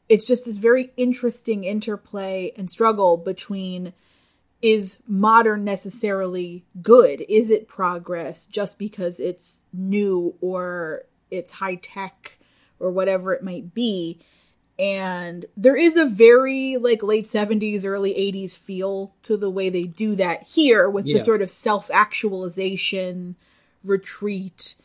it's 0.08 0.26
just 0.26 0.46
this 0.46 0.58
very 0.58 0.92
interesting 0.98 1.64
interplay 1.64 2.54
and 2.58 2.70
struggle 2.70 3.18
between 3.18 3.94
is 4.62 5.00
modern 5.08 5.64
necessarily 5.64 6.66
good? 6.82 7.26
Is 7.28 7.50
it 7.50 7.68
progress 7.68 8.46
just 8.46 8.78
because 8.78 9.20
it's 9.20 9.66
new 9.74 10.36
or 10.42 11.04
it's 11.30 11.52
high 11.52 11.76
tech 11.76 12.38
or 12.80 12.92
whatever 12.92 13.34
it 13.34 13.44
might 13.44 13.74
be? 13.74 14.20
And 14.78 15.46
there 15.56 15.76
is 15.76 15.96
a 15.96 16.06
very 16.06 16.78
like 16.78 17.04
late 17.04 17.28
70s, 17.28 17.86
early 17.86 18.14
80s 18.14 18.58
feel 18.58 19.14
to 19.24 19.38
the 19.38 19.50
way 19.50 19.70
they 19.70 19.84
do 19.84 20.16
that 20.16 20.44
here 20.44 20.90
with 20.90 21.06
Yeah. 21.06 21.16
the 21.18 21.24
sort 21.24 21.42
of 21.42 21.52
self 21.52 21.92
actualization 21.92 23.36
retreat 23.84 24.76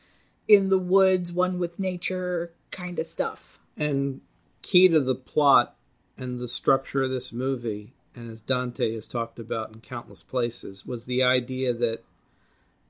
in 0.48 0.68
the 0.68 0.78
woods, 0.78 1.32
one 1.32 1.58
with 1.58 1.78
nature 1.78 2.52
kind 2.70 2.98
of 2.98 3.06
stuff. 3.06 3.58
And 3.76 4.20
key 4.62 4.88
to 4.88 5.00
the 5.00 5.14
plot 5.14 5.76
and 6.18 6.38
the 6.40 6.48
structure 6.48 7.02
of 7.02 7.10
this 7.10 7.32
movie, 7.32 7.94
and 8.16 8.30
as 8.30 8.40
Dante 8.40 8.94
has 8.94 9.06
talked 9.06 9.38
about 9.38 9.72
in 9.72 9.80
countless 9.80 10.22
places, 10.22 10.86
was 10.86 11.04
the 11.04 11.22
idea 11.22 11.74
that 11.74 12.02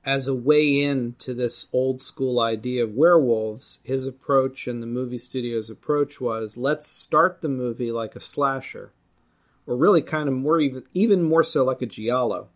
as 0.05 0.27
a 0.27 0.33
way 0.33 0.81
in 0.81 1.15
to 1.19 1.33
this 1.33 1.67
old 1.73 2.01
school 2.01 2.39
idea 2.39 2.85
of 2.85 2.93
werewolves, 2.95 3.81
his 3.83 4.07
approach 4.07 4.65
and 4.65 4.81
the 4.81 4.87
movie 4.87 5.17
studio's 5.17 5.69
approach 5.69 6.21
was 6.21 6.55
let's 6.55 6.87
start 6.87 7.41
the 7.41 7.49
movie 7.49 7.91
like 7.91 8.15
a 8.15 8.21
slasher, 8.21 8.93
or 9.67 9.75
really 9.75 10.01
kind 10.01 10.29
of 10.29 10.35
more 10.35 10.61
even 10.61 10.83
even 10.93 11.23
more 11.23 11.43
so 11.43 11.65
like 11.65 11.81
a 11.81 11.85
giallo. 11.85 12.47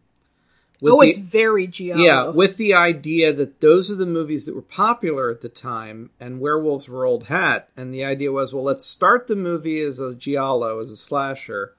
With 0.79 0.93
oh, 0.93 1.01
the- 1.01 1.09
it's 1.09 1.17
very 1.17 1.67
giallo. 1.67 2.03
Yeah, 2.03 2.27
with 2.29 2.55
the 2.55 2.73
idea 2.73 3.33
that 3.33 3.59
those 3.59 3.91
are 3.91 3.95
the 3.95 4.05
movies 4.05 4.45
that 4.45 4.55
were 4.55 4.61
popular 4.61 5.29
at 5.29 5.41
the 5.41 5.49
time, 5.49 6.09
and 6.21 6.39
werewolves 6.39 6.87
were 6.87 7.05
old 7.05 7.25
hat. 7.25 7.69
And 7.75 7.93
the 7.93 8.03
idea 8.05 8.31
was, 8.31 8.53
well, 8.53 8.63
let's 8.63 8.85
start 8.85 9.27
the 9.27 9.35
movie 9.35 9.81
as 9.81 9.99
a 9.99 10.15
giallo, 10.15 10.79
as 10.79 10.89
a 10.89 10.97
slasher, 10.97 11.75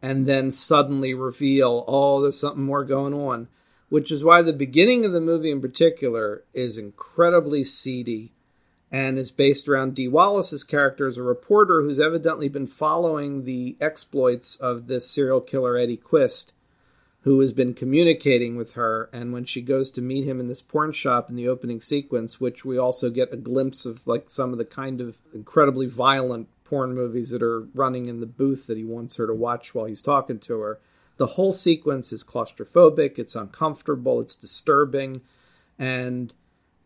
and 0.00 0.26
then 0.26 0.50
suddenly 0.50 1.14
reveal, 1.14 1.84
oh, 1.86 2.22
there's 2.22 2.40
something 2.40 2.64
more 2.64 2.84
going 2.84 3.14
on. 3.14 3.48
Which 3.88 4.12
is 4.12 4.22
why 4.22 4.42
the 4.42 4.52
beginning 4.52 5.06
of 5.06 5.12
the 5.12 5.20
movie 5.20 5.50
in 5.50 5.62
particular 5.62 6.44
is 6.52 6.76
incredibly 6.76 7.64
seedy 7.64 8.32
and 8.92 9.18
is 9.18 9.30
based 9.30 9.66
around 9.66 9.94
Dee 9.94 10.08
Wallace's 10.08 10.62
character 10.62 11.08
as 11.08 11.16
a 11.16 11.22
reporter 11.22 11.80
who's 11.80 11.98
evidently 11.98 12.48
been 12.48 12.66
following 12.66 13.44
the 13.44 13.76
exploits 13.80 14.56
of 14.56 14.88
this 14.88 15.10
serial 15.10 15.40
killer, 15.40 15.78
Eddie 15.78 15.96
Quist 15.96 16.52
who 17.22 17.40
has 17.40 17.52
been 17.52 17.74
communicating 17.74 18.56
with 18.56 18.72
her. 18.74 19.10
And 19.12 19.32
when 19.32 19.44
she 19.44 19.60
goes 19.60 19.90
to 19.92 20.00
meet 20.00 20.26
him 20.26 20.40
in 20.40 20.48
this 20.48 20.62
porn 20.62 20.92
shop 20.92 21.28
in 21.28 21.36
the 21.36 21.48
opening 21.48 21.80
sequence, 21.80 22.40
which 22.40 22.64
we 22.64 22.78
also 22.78 23.10
get 23.10 23.32
a 23.32 23.36
glimpse 23.36 23.84
of, 23.84 24.06
like 24.06 24.30
some 24.30 24.52
of 24.52 24.58
the 24.58 24.64
kind 24.64 25.00
of 25.00 25.18
incredibly 25.34 25.86
violent 25.86 26.48
porn 26.68 26.94
movies 26.94 27.30
that 27.30 27.42
are 27.42 27.62
running 27.74 28.06
in 28.06 28.20
the 28.20 28.26
booth 28.26 28.66
that 28.66 28.76
he 28.76 28.84
wants 28.84 29.16
her 29.16 29.26
to 29.26 29.34
watch 29.34 29.74
while 29.74 29.86
he's 29.86 30.02
talking 30.02 30.38
to 30.40 30.60
her. 30.60 30.80
The 31.16 31.26
whole 31.26 31.52
sequence 31.52 32.12
is 32.12 32.22
claustrophobic, 32.22 33.18
it's 33.18 33.34
uncomfortable, 33.34 34.20
it's 34.20 34.34
disturbing, 34.34 35.22
and 35.78 36.32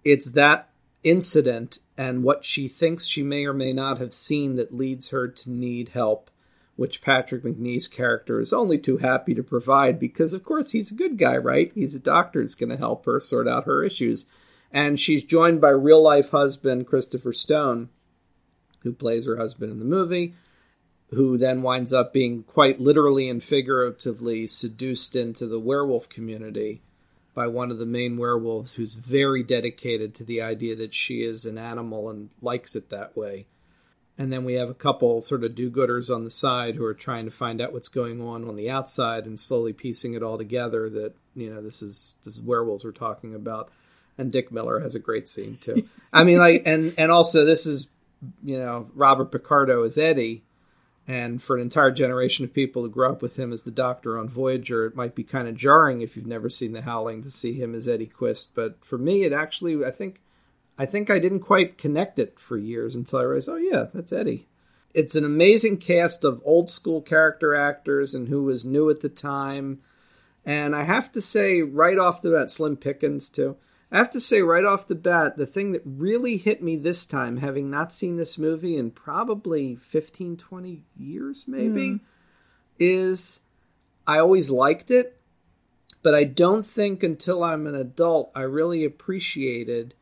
it's 0.05 0.27
that 0.27 0.71
incident 1.03 1.79
and 1.99 2.23
what 2.23 2.45
she 2.45 2.69
thinks 2.69 3.07
she 3.07 3.23
may 3.23 3.45
or 3.45 3.53
may 3.53 3.73
not 3.73 3.99
have 3.99 4.15
seen 4.15 4.57
that 4.57 4.75
leads 4.75 5.11
her 5.11 5.29
to 5.29 5.51
need 5.51 5.91
help 5.91 6.31
which 6.77 7.03
Patrick 7.03 7.45
Macnee's 7.45 7.87
character 7.87 8.41
is 8.41 8.53
only 8.53 8.79
too 8.79 8.99
happy 8.99 9.35
to 9.35 9.43
provide 9.43 9.99
because, 9.99 10.33
of 10.33 10.43
course, 10.43 10.73
he's 10.73 10.91
a 10.91 10.95
good 10.95 11.19
guy, 11.19 11.37
right? 11.37 11.71
He's 11.75 11.95
a 11.95 12.01
doctor 12.01 12.41
who's 12.41 12.55
going 12.55 12.71
to 12.71 12.77
help 12.77 13.05
her 13.05 13.21
sort 13.21 13.47
out 13.47 13.67
her 13.67 13.85
issues. 13.85 14.27
And 14.73 14.99
she's 14.99 15.23
joined 15.23 15.61
by 15.61 15.69
real 15.69 16.03
life 16.03 16.31
husband 16.31 16.87
Christopher 16.87 17.33
Stone, 17.33 17.91
who 18.83 18.93
plays 18.93 19.27
her 19.27 19.37
husband 19.37 19.71
in 19.71 19.79
the 19.79 19.85
movie, 19.85 20.35
who 21.11 21.37
then 21.37 21.63
winds 21.63 21.93
up 21.93 22.13
being 22.13 22.43
quite 22.43 22.81
literally 22.81 23.29
and 23.29 23.43
figuratively 23.43 24.47
seduced 24.47 25.15
into 25.15 25.47
the 25.47 25.61
werewolf 25.61 26.09
community 26.09 26.81
by 27.35 27.47
one 27.47 27.71
of 27.71 27.79
the 27.79 27.87
main 27.87 28.17
werewolves 28.17 28.75
who's 28.75 28.95
very 28.95 29.43
dedicated 29.43 30.15
to 30.15 30.25
the 30.25 30.41
idea 30.41 30.77
that 30.77 30.95
she 30.95 31.23
is 31.23 31.45
an 31.45 31.59
animal 31.59 32.11
and 32.11 32.31
likes 32.41 32.77
it 32.77 32.91
that 32.91 33.17
way. 33.17 33.47
And 34.19 34.33
then 34.33 34.45
we 34.45 34.55
have 34.55 34.69
a 34.69 34.75
couple 34.75 35.21
sort 35.23 35.43
of 35.43 35.55
do-gooders 35.55 36.15
on 36.15 36.25
the 36.25 36.31
side 36.31 36.77
who 36.77 36.85
are 36.85 36.95
trying 36.95 37.25
to 37.25 37.31
find 37.31 37.61
out 37.61 37.73
what's 37.73 37.89
going 37.89 38.21
on 38.21 38.47
on 38.47 38.57
the 38.57 38.71
outside 38.71 39.25
and 39.25 39.41
slowly 39.41 39.73
piecing 39.73 40.15
it 40.15 40.23
all 40.23 40.37
together 40.37 40.91
that 40.91 41.15
you 41.35 41.53
know 41.53 41.63
this 41.63 41.81
is 41.81 42.13
this 42.25 42.37
is 42.37 42.43
werewolves 42.43 42.85
we're 42.85 42.93
talking 42.93 43.35
about. 43.35 43.71
And 44.19 44.31
dick 44.31 44.53
miller 44.53 44.81
has 44.81 44.95
a 44.95 44.99
great 44.99 45.29
scene 45.29 45.57
too. 45.61 45.89
I 46.13 46.25
mean 46.25 46.39
like 46.39 46.63
and 46.67 46.95
and 46.99 47.11
also 47.11 47.47
this 47.47 47.67
is 47.67 47.89
you 48.43 48.59
know 48.59 48.89
robert 48.95 49.33
picardo 49.33 49.85
as 49.85 49.99
eddie 49.99 50.45
and 51.09 51.43
for 51.43 51.57
an 51.57 51.63
entire 51.63 51.91
generation 51.91 52.45
of 52.45 52.55
people 52.55 52.83
who 52.83 52.89
grew 52.89 53.09
up 53.09 53.21
with 53.21 53.39
him 53.39 53.53
as 53.53 53.65
the 53.65 53.71
doctor 53.71 54.19
on 54.19 54.29
voyager 54.29 54.87
it 54.87 54.97
might 54.97 55.15
be 55.15 55.25
kind 55.25 55.49
of 55.49 55.57
jarring 55.57 56.01
if 56.01 56.17
you've 56.17 56.27
never 56.27 56.49
seen 56.49 56.73
the 56.73 56.83
howling 56.83 57.23
to 57.23 57.31
see 57.31 57.55
him 57.55 57.75
as 57.75 57.89
eddie 57.89 58.07
quist 58.07 58.55
but 58.55 58.85
for 58.85 58.99
me 58.99 59.25
it 59.25 59.33
actually 59.33 59.85
i 59.85 59.91
think 59.91 60.21
I 60.79 60.87
think 60.87 61.11
I 61.11 61.19
didn't 61.19 61.41
quite 61.41 61.79
connect 61.79 62.19
it 62.19 62.41
for 62.41 62.57
years 62.57 62.95
until 62.95 63.19
I 63.19 63.23
realized, 63.23 63.49
oh 63.49 63.57
yeah, 63.57 63.87
that's 63.93 64.13
Eddie. 64.13 64.49
It's 64.95 65.15
an 65.15 65.25
amazing 65.25 65.79
cast 65.79 66.25
of 66.25 66.43
old 66.45 66.71
school 66.71 67.01
character 67.01 67.55
actors 67.55 68.15
and 68.15 68.29
who 68.29 68.45
was 68.45 68.65
new 68.65 68.91
at 68.91 69.01
the 69.01 69.09
time. 69.09 69.81
And 70.45 70.75
I 70.75 70.83
have 70.85 71.13
to 71.13 71.21
say, 71.23 71.63
right 71.63 71.99
off 71.99 72.21
the 72.21 72.31
bat, 72.31 72.51
Slim 72.51 72.77
Pickens 72.77 73.31
too. 73.31 73.57
I 73.93 73.99
have 73.99 74.11
to 74.13 74.21
say, 74.21 74.41
right 74.41 74.65
off 74.65 74.89
the 74.89 74.95
bat, 74.95 75.37
the 75.37 75.47
thing 75.47 75.73
that 75.73 75.83
really 75.85 76.39
hit 76.39 76.63
me 76.63 76.77
this 76.77 77.05
time, 77.05 77.37
having 77.37 77.69
not 77.69 77.93
seen 77.93 78.17
this 78.17 78.39
movie 78.39 78.77
in 78.77 78.91
probably 78.91 79.77
15, 79.77 80.39
20 80.39 80.83
years, 80.97 81.45
maybe, 81.47 81.91
hmm. 81.91 81.97
is 82.79 83.41
I 84.07 84.19
always 84.19 84.51
liked 84.51 84.91
it, 84.91 85.21
but 86.03 86.15
I 86.15 86.25
don't 86.25 86.65
think 86.65 87.03
until 87.03 87.45
I'm 87.45 87.67
an 87.67 87.75
adult 87.75 88.33
I 88.35 88.41
really 88.43 88.83
appreciated 88.85 89.95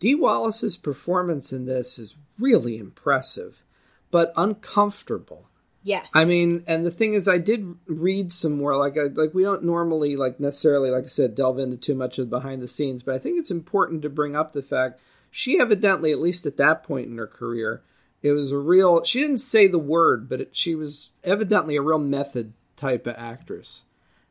Dee 0.00 0.14
Wallace's 0.14 0.76
performance 0.76 1.52
in 1.52 1.66
this 1.66 1.98
is 1.98 2.14
really 2.38 2.78
impressive, 2.78 3.62
but 4.10 4.32
uncomfortable. 4.36 5.47
Yes. 5.82 6.08
I 6.12 6.24
mean, 6.24 6.64
and 6.66 6.84
the 6.84 6.90
thing 6.90 7.14
is, 7.14 7.28
I 7.28 7.38
did 7.38 7.76
read 7.86 8.32
some 8.32 8.58
more. 8.58 8.76
Like, 8.76 8.98
I, 8.98 9.04
like 9.04 9.32
we 9.32 9.42
don't 9.42 9.64
normally, 9.64 10.16
like 10.16 10.40
necessarily, 10.40 10.90
like 10.90 11.04
I 11.04 11.08
said, 11.08 11.34
delve 11.34 11.58
into 11.58 11.76
too 11.76 11.94
much 11.94 12.18
of 12.18 12.28
the 12.28 12.36
behind 12.36 12.62
the 12.62 12.68
scenes. 12.68 13.02
But 13.02 13.14
I 13.14 13.18
think 13.18 13.38
it's 13.38 13.50
important 13.50 14.02
to 14.02 14.10
bring 14.10 14.36
up 14.36 14.52
the 14.52 14.62
fact 14.62 15.00
she 15.30 15.60
evidently, 15.60 16.12
at 16.12 16.20
least 16.20 16.46
at 16.46 16.56
that 16.56 16.82
point 16.82 17.08
in 17.08 17.18
her 17.18 17.26
career, 17.26 17.82
it 18.22 18.32
was 18.32 18.52
a 18.52 18.58
real. 18.58 19.04
She 19.04 19.20
didn't 19.20 19.38
say 19.38 19.66
the 19.68 19.78
word, 19.78 20.28
but 20.28 20.40
it, 20.40 20.50
she 20.52 20.74
was 20.74 21.12
evidently 21.24 21.76
a 21.76 21.82
real 21.82 21.98
method 21.98 22.52
type 22.76 23.06
of 23.06 23.14
actress, 23.16 23.84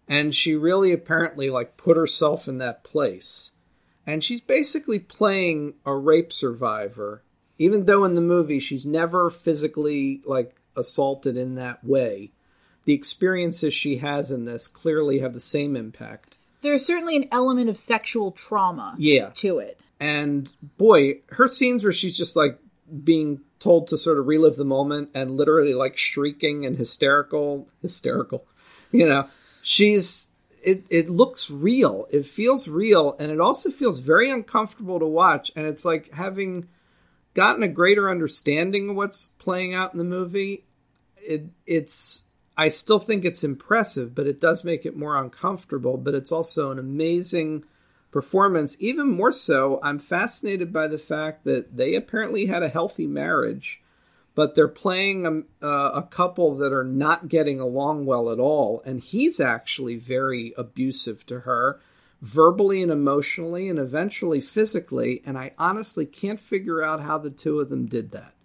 and 0.07 0.35
she 0.35 0.55
really 0.55 0.91
apparently 0.91 1.49
like 1.49 1.77
put 1.77 1.97
herself 1.97 2.47
in 2.47 2.57
that 2.57 2.83
place 2.83 3.51
and 4.07 4.23
she's 4.23 4.41
basically 4.41 4.97
playing 4.97 5.73
a 5.85 5.93
rape 5.93 6.31
survivor 6.31 7.21
even 7.59 7.85
though 7.85 8.05
in 8.05 8.15
the 8.15 8.21
movie 8.21 8.59
she's 8.59 8.85
never 8.85 9.29
physically 9.29 10.21
like 10.25 10.55
assaulted 10.77 11.35
in 11.35 11.55
that 11.55 11.83
way. 11.83 12.31
The 12.85 12.93
experiences 12.93 13.73
she 13.73 13.97
has 13.97 14.31
in 14.31 14.45
this 14.45 14.67
clearly 14.67 15.19
have 15.19 15.33
the 15.33 15.39
same 15.39 15.75
impact. 15.75 16.37
There's 16.61 16.85
certainly 16.85 17.15
an 17.15 17.27
element 17.31 17.69
of 17.69 17.77
sexual 17.77 18.31
trauma 18.31 18.95
yeah. 18.97 19.29
to 19.35 19.59
it. 19.59 19.79
and 19.99 20.51
boy 20.77 21.19
her 21.29 21.47
scenes 21.47 21.83
where 21.83 21.91
she's 21.91 22.15
just 22.15 22.35
like 22.35 22.59
being 23.03 23.41
told 23.59 23.87
to 23.87 23.97
sort 23.97 24.19
of 24.19 24.27
relive 24.27 24.55
the 24.55 24.63
moment 24.63 25.09
and 25.13 25.31
literally 25.31 25.73
like 25.73 25.97
shrieking 25.97 26.65
and 26.65 26.77
hysterical 26.77 27.67
hysterical 27.81 28.45
you 28.91 29.07
know 29.07 29.27
she's 29.61 30.29
it, 30.67 30.83
it 30.89 31.09
looks 31.09 31.49
real. 31.49 32.07
It 32.09 32.25
feels 32.25 32.67
real. 32.67 33.15
And 33.19 33.31
it 33.31 33.39
also 33.39 33.69
feels 33.69 33.99
very 33.99 34.29
uncomfortable 34.29 34.99
to 34.99 35.05
watch. 35.05 35.49
And 35.55 35.65
it's 35.65 35.85
like 35.85 36.11
having 36.11 36.67
gotten 37.33 37.63
a 37.63 37.69
greater 37.69 38.09
understanding 38.09 38.89
of 38.89 38.97
what's 38.97 39.27
playing 39.39 39.73
out 39.73 39.93
in 39.93 39.97
the 39.97 40.03
movie 40.03 40.65
it 41.27 41.45
it's 41.65 42.23
i 42.57 42.67
still 42.67 42.99
think 42.99 43.23
it's 43.25 43.43
impressive 43.43 44.15
but 44.15 44.27
it 44.27 44.39
does 44.39 44.63
make 44.63 44.85
it 44.85 44.95
more 44.95 45.17
uncomfortable 45.17 45.97
but 45.97 46.15
it's 46.15 46.31
also 46.31 46.71
an 46.71 46.79
amazing 46.79 47.63
performance 48.11 48.77
even 48.79 49.07
more 49.07 49.31
so 49.31 49.79
i'm 49.83 49.99
fascinated 49.99 50.71
by 50.71 50.87
the 50.87 50.97
fact 50.97 51.43
that 51.43 51.75
they 51.75 51.93
apparently 51.95 52.45
had 52.45 52.63
a 52.63 52.69
healthy 52.69 53.05
marriage 53.05 53.81
but 54.37 54.53
they're 54.53 54.67
playing 54.67 55.47
a, 55.63 55.67
a 55.67 56.03
couple 56.03 56.57
that 56.57 56.71
are 56.71 56.83
not 56.83 57.27
getting 57.27 57.59
along 57.59 58.05
well 58.05 58.31
at 58.31 58.37
all. 58.37 58.83
And 58.85 59.01
he's 59.01 59.39
actually 59.39 59.95
very 59.95 60.53
abusive 60.55 61.25
to 61.25 61.39
her, 61.39 61.79
verbally 62.21 62.83
and 62.83 62.91
emotionally, 62.91 63.67
and 63.67 63.79
eventually 63.79 64.39
physically. 64.39 65.23
And 65.25 65.39
I 65.39 65.53
honestly 65.57 66.05
can't 66.05 66.39
figure 66.39 66.83
out 66.83 67.01
how 67.01 67.17
the 67.17 67.31
two 67.31 67.59
of 67.59 67.69
them 67.69 67.87
did 67.87 68.11
that, 68.11 68.35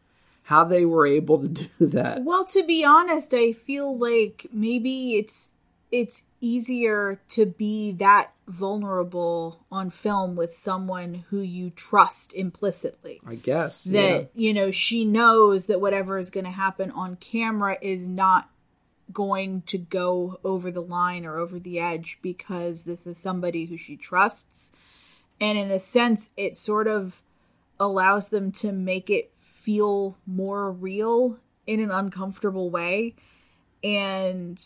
how 0.45 0.65
they 0.65 0.85
were 0.85 1.07
able 1.07 1.41
to 1.41 1.49
do 1.49 1.69
that. 1.81 2.25
Well, 2.25 2.45
to 2.47 2.63
be 2.63 2.85
honest, 2.85 3.35
I 3.35 3.53
feel 3.53 3.97
like 3.97 4.47
maybe 4.53 5.17
it's 5.17 5.55
it's 5.91 6.25
easier 6.41 7.21
to 7.29 7.45
be 7.45 7.93
that 7.93 8.33
vulnerable 8.49 9.61
on 9.71 9.91
film 9.91 10.35
with 10.35 10.55
someone 10.55 11.25
who 11.29 11.41
you 11.41 11.71
trust 11.71 12.33
implicitly. 12.33 13.21
I 13.27 13.35
guess. 13.35 13.85
that 13.85 14.21
yeah. 14.21 14.25
you 14.35 14.55
know 14.55 14.71
she 14.71 15.05
knows 15.05 15.67
that 15.67 15.81
whatever 15.81 16.19
is 16.19 16.31
going 16.31 16.45
to 16.45 16.51
happen 16.51 16.91
on 16.91 17.17
camera 17.17 17.77
is 17.81 18.09
not 18.09 18.49
going 19.13 19.63
to 19.63 19.77
go 19.77 20.39
over 20.43 20.71
the 20.71 20.81
line 20.81 21.27
or 21.27 21.37
over 21.37 21.59
the 21.59 21.79
edge 21.79 22.19
because 22.23 22.85
this 22.85 23.07
is 23.07 23.19
somebody 23.19 23.67
who 23.67 23.77
she 23.77 23.97
trusts 23.97 24.73
and 25.39 25.59
in 25.59 25.71
a 25.71 25.79
sense 25.79 26.31
it 26.37 26.57
sort 26.57 26.87
of 26.87 27.21
allows 27.79 28.31
them 28.31 28.51
to 28.51 28.73
make 28.73 29.11
it 29.11 29.31
feel 29.63 30.17
more 30.27 30.71
real 30.71 31.39
in 31.67 31.81
an 31.81 31.91
uncomfortable 31.91 32.71
way 32.71 33.15
and 33.85 34.59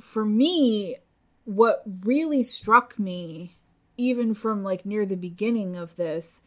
for 0.00 0.24
me 0.24 0.96
what 1.44 1.82
really 2.02 2.42
struck 2.42 2.98
me 2.98 3.56
even 3.96 4.34
from 4.34 4.62
like 4.62 4.84
near 4.84 5.06
the 5.06 5.16
beginning 5.16 5.76
of 5.76 5.96
this 5.96 6.40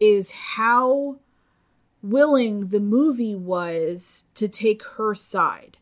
is 0.00 0.32
how 0.32 1.18
willing 2.02 2.68
the 2.68 2.80
movie 2.80 3.34
was 3.34 4.26
to 4.34 4.48
take 4.48 4.82
her 4.96 5.14
side. 5.14 5.76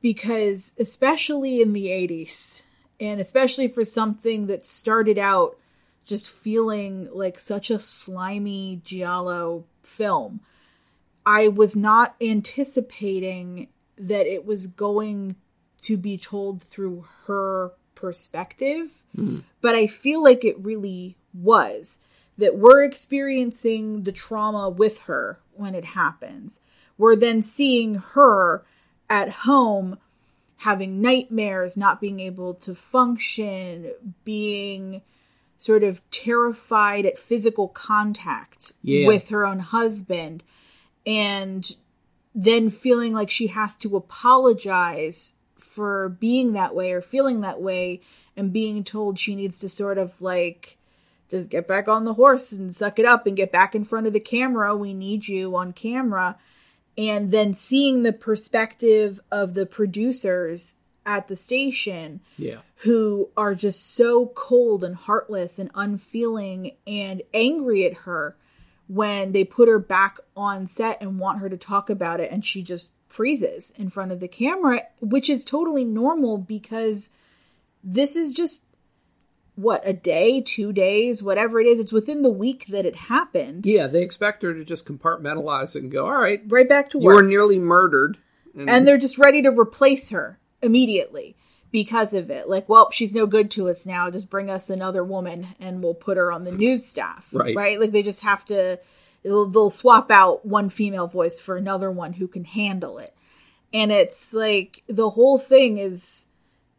Because, 0.00 0.74
especially 0.78 1.60
in 1.60 1.74
the 1.74 1.86
80s, 1.86 2.62
and 2.98 3.20
especially 3.20 3.68
for 3.68 3.84
something 3.84 4.46
that 4.46 4.64
started 4.64 5.18
out 5.18 5.56
just 6.06 6.32
feeling 6.32 7.08
like 7.12 7.38
such 7.38 7.70
a 7.70 7.78
slimy 7.78 8.80
Giallo 8.82 9.64
film, 9.90 10.40
I 11.26 11.48
was 11.48 11.76
not 11.76 12.14
anticipating 12.20 13.68
that 13.98 14.26
it 14.26 14.46
was 14.46 14.66
going 14.66 15.36
to 15.82 15.96
be 15.96 16.16
told 16.16 16.62
through 16.62 17.06
her 17.26 17.72
perspective, 17.94 19.04
hmm. 19.14 19.40
but 19.60 19.74
I 19.74 19.86
feel 19.86 20.22
like 20.22 20.44
it 20.44 20.58
really 20.58 21.16
was 21.34 22.00
that 22.38 22.56
we're 22.56 22.82
experiencing 22.82 24.04
the 24.04 24.12
trauma 24.12 24.68
with 24.70 25.00
her 25.00 25.38
when 25.54 25.74
it 25.74 25.84
happens. 25.84 26.60
We're 26.96 27.16
then 27.16 27.42
seeing 27.42 27.96
her 27.96 28.64
at 29.08 29.30
home 29.30 29.98
having 30.58 31.00
nightmares, 31.00 31.76
not 31.76 32.00
being 32.00 32.20
able 32.20 32.54
to 32.54 32.74
function, 32.74 33.92
being 34.24 35.02
sort 35.60 35.84
of 35.84 36.00
terrified 36.10 37.04
at 37.04 37.18
physical 37.18 37.68
contact 37.68 38.72
Yeah. 38.82 39.06
with 39.06 39.28
her 39.28 39.46
own 39.46 39.58
husband, 39.58 40.42
and 41.06 41.76
then 42.34 42.70
feeling 42.70 43.12
like 43.12 43.28
she 43.30 43.48
has 43.48 43.76
to 43.76 43.94
apologize 43.96 45.36
for 45.58 46.08
being 46.08 46.54
that 46.54 46.74
way 46.74 46.92
or 46.92 47.02
feeling 47.02 47.42
that 47.42 47.60
way, 47.60 48.00
and 48.36 48.52
being 48.54 48.82
told 48.84 49.18
she 49.18 49.34
needs 49.34 49.58
to 49.58 49.68
sort 49.68 49.98
of 49.98 50.22
like 50.22 50.78
just 51.30 51.50
get 51.50 51.68
back 51.68 51.88
on 51.88 52.04
the 52.04 52.14
horse 52.14 52.52
and 52.52 52.74
suck 52.74 52.98
it 52.98 53.04
up 53.04 53.26
and 53.26 53.36
get 53.36 53.52
back 53.52 53.74
in 53.74 53.84
front 53.84 54.06
of 54.06 54.12
the 54.14 54.18
camera. 54.18 54.74
We 54.74 54.94
need 54.94 55.28
you 55.28 55.54
on 55.54 55.72
camera. 55.74 56.38
And 56.98 57.30
then 57.30 57.54
seeing 57.54 58.02
the 58.02 58.12
perspective 58.12 59.20
of 59.30 59.54
the 59.54 59.66
producers 59.66 60.74
at 61.16 61.26
the 61.28 61.34
station 61.36 62.20
Yeah. 62.38 62.58
who 62.82 63.28
are 63.36 63.54
just 63.54 63.94
so 63.94 64.26
cold 64.26 64.84
and 64.84 64.94
heartless 64.94 65.58
and 65.58 65.70
unfeeling 65.74 66.76
and 66.86 67.22
angry 67.34 67.84
at 67.84 67.94
her 68.04 68.36
when 68.86 69.32
they 69.32 69.44
put 69.44 69.68
her 69.68 69.78
back 69.80 70.18
on 70.36 70.66
set 70.68 71.00
and 71.00 71.18
want 71.18 71.40
her 71.40 71.48
to 71.48 71.56
talk 71.56 71.90
about 71.90 72.20
it 72.20 72.30
and 72.30 72.44
she 72.44 72.62
just 72.62 72.92
freezes 73.08 73.72
in 73.76 73.90
front 73.90 74.12
of 74.12 74.20
the 74.20 74.28
camera 74.28 74.82
which 75.00 75.28
is 75.28 75.44
totally 75.44 75.84
normal 75.84 76.38
because 76.38 77.10
this 77.82 78.14
is 78.14 78.32
just 78.32 78.66
what 79.56 79.82
a 79.84 79.92
day 79.92 80.40
two 80.40 80.72
days 80.72 81.22
whatever 81.24 81.58
it 81.60 81.66
is 81.66 81.80
it's 81.80 81.92
within 81.92 82.22
the 82.22 82.30
week 82.30 82.66
that 82.68 82.86
it 82.86 82.94
happened 82.96 83.66
Yeah, 83.66 83.88
they 83.88 84.02
expect 84.02 84.42
her 84.42 84.54
to 84.54 84.64
just 84.64 84.86
compartmentalize 84.86 85.74
it 85.74 85.82
and 85.82 85.90
go, 85.92 86.06
all 86.06 86.20
right, 86.20 86.40
right 86.46 86.68
back 86.68 86.90
to 86.90 86.98
work 86.98 87.02
you 87.18 87.22
were 87.24 87.28
nearly 87.28 87.58
murdered. 87.58 88.16
and 88.54 88.86
they're 88.86 88.98
just 88.98 89.18
ready 89.18 89.42
to 89.42 89.50
replace 89.50 90.10
her 90.10 90.38
immediately 90.62 91.36
because 91.70 92.14
of 92.14 92.30
it. 92.30 92.48
Like, 92.48 92.68
well, 92.68 92.90
she's 92.90 93.14
no 93.14 93.26
good 93.26 93.50
to 93.52 93.68
us 93.68 93.86
now. 93.86 94.10
Just 94.10 94.30
bring 94.30 94.50
us 94.50 94.70
another 94.70 95.04
woman, 95.04 95.48
and 95.58 95.82
we'll 95.82 95.94
put 95.94 96.16
her 96.16 96.32
on 96.32 96.44
the 96.44 96.52
news 96.52 96.84
staff. 96.84 97.28
Right. 97.32 97.54
Right. 97.54 97.80
Like 97.80 97.92
they 97.92 98.02
just 98.02 98.22
have 98.22 98.44
to. 98.46 98.78
They'll, 99.22 99.46
they'll 99.46 99.70
swap 99.70 100.10
out 100.10 100.46
one 100.46 100.70
female 100.70 101.06
voice 101.06 101.38
for 101.38 101.56
another 101.56 101.90
one 101.90 102.14
who 102.14 102.26
can 102.26 102.44
handle 102.44 102.98
it, 102.98 103.14
and 103.72 103.92
it's 103.92 104.32
like 104.32 104.82
the 104.88 105.10
whole 105.10 105.38
thing 105.38 105.78
is 105.78 106.26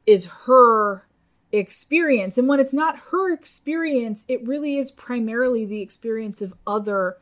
is 0.07 0.25
her 0.45 1.05
experience 1.51 2.37
and 2.37 2.47
when 2.47 2.59
it's 2.59 2.73
not 2.73 2.97
her 3.11 3.31
experience 3.31 4.23
it 4.29 4.45
really 4.47 4.77
is 4.77 4.91
primarily 4.91 5.65
the 5.65 5.81
experience 5.81 6.41
of 6.41 6.53
other 6.65 7.17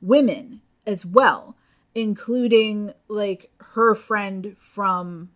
women 0.00 0.60
as 0.86 1.04
well 1.04 1.56
including 1.94 2.92
like 3.08 3.50
her 3.58 3.94
friend 3.94 4.56
from 4.58 5.28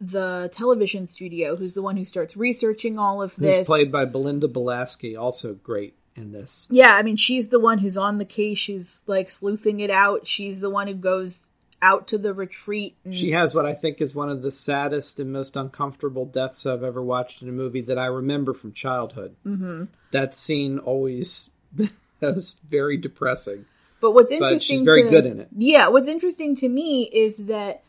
the 0.00 0.50
television 0.54 1.06
studio 1.06 1.56
who's 1.56 1.74
the 1.74 1.82
one 1.82 1.96
who 1.96 2.04
starts 2.04 2.36
researching 2.36 2.98
all 2.98 3.20
of 3.22 3.34
Who's 3.34 3.46
this 3.46 3.66
played 3.66 3.92
by 3.92 4.04
Belinda 4.06 4.48
Balaski, 4.48 5.18
also 5.20 5.54
great 5.54 5.94
in 6.16 6.32
this. 6.32 6.66
yeah 6.70 6.94
i 6.96 7.02
mean 7.02 7.16
she's 7.16 7.48
the 7.50 7.60
one 7.60 7.78
who's 7.78 7.96
on 7.96 8.18
the 8.18 8.24
case 8.24 8.58
she's 8.58 9.04
like 9.06 9.28
sleuthing 9.30 9.80
it 9.80 9.90
out 9.90 10.26
she's 10.26 10.60
the 10.60 10.68
one 10.70 10.86
who 10.88 10.94
goes 10.94 11.52
out 11.82 12.06
to 12.08 12.18
the 12.18 12.34
retreat 12.34 12.96
and 13.04 13.14
She 13.16 13.30
has 13.32 13.54
what 13.54 13.64
I 13.64 13.72
think 13.74 14.00
is 14.02 14.14
one 14.14 14.28
of 14.28 14.42
the 14.42 14.50
saddest 14.50 15.18
and 15.18 15.32
most 15.32 15.56
uncomfortable 15.56 16.26
deaths 16.26 16.66
I've 16.66 16.82
ever 16.82 17.02
watched 17.02 17.40
in 17.42 17.48
a 17.48 17.52
movie 17.52 17.80
that 17.82 17.98
I 17.98 18.06
remember 18.06 18.52
from 18.52 18.72
childhood. 18.72 19.34
Mm-hmm. 19.46 19.84
That 20.12 20.34
scene 20.34 20.78
always 20.78 21.50
was 22.20 22.56
very 22.68 22.96
depressing. 22.98 23.64
But 24.00 24.10
what's 24.12 24.30
But 24.30 24.42
interesting 24.42 24.78
she's 24.80 24.84
very 24.84 25.04
to, 25.04 25.08
good 25.10 25.24
in 25.26 25.40
it. 25.40 25.48
Yeah, 25.56 25.88
what's 25.88 26.08
interesting 26.08 26.54
to 26.56 26.68
me 26.68 27.04
is 27.04 27.36
that 27.46 27.82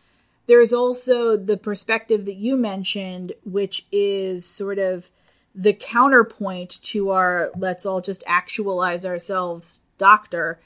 there's 0.47 0.73
also 0.73 1.37
the 1.37 1.57
perspective 1.57 2.25
that 2.25 2.35
you 2.35 2.57
mentioned, 2.57 3.33
which 3.43 3.85
is 3.91 4.45
sort 4.45 4.79
of 4.79 5.11
the 5.53 5.73
counterpoint 5.73 6.81
to 6.81 7.09
our 7.09 7.51
let's 7.57 7.85
all 7.85 7.99
just 7.99 8.23
actualize 8.25 9.05
ourselves 9.05 9.83
doctor 9.97 10.61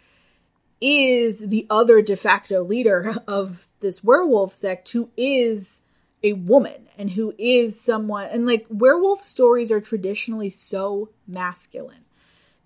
is 0.79 1.49
the 1.49 1.65
other 1.71 2.03
de 2.03 2.15
facto 2.15 2.63
leader 2.63 3.15
of 3.27 3.67
this 3.79 4.03
werewolf 4.03 4.55
sect 4.55 4.91
who 4.91 5.09
is 5.17 5.81
a 6.21 6.33
woman 6.33 6.87
and 6.99 7.11
who 7.11 7.33
is 7.39 7.81
someone 7.81 8.27
and 8.27 8.45
like 8.45 8.67
werewolf 8.69 9.23
stories 9.23 9.71
are 9.71 9.81
traditionally 9.81 10.51
so 10.51 11.09
masculine 11.27 12.05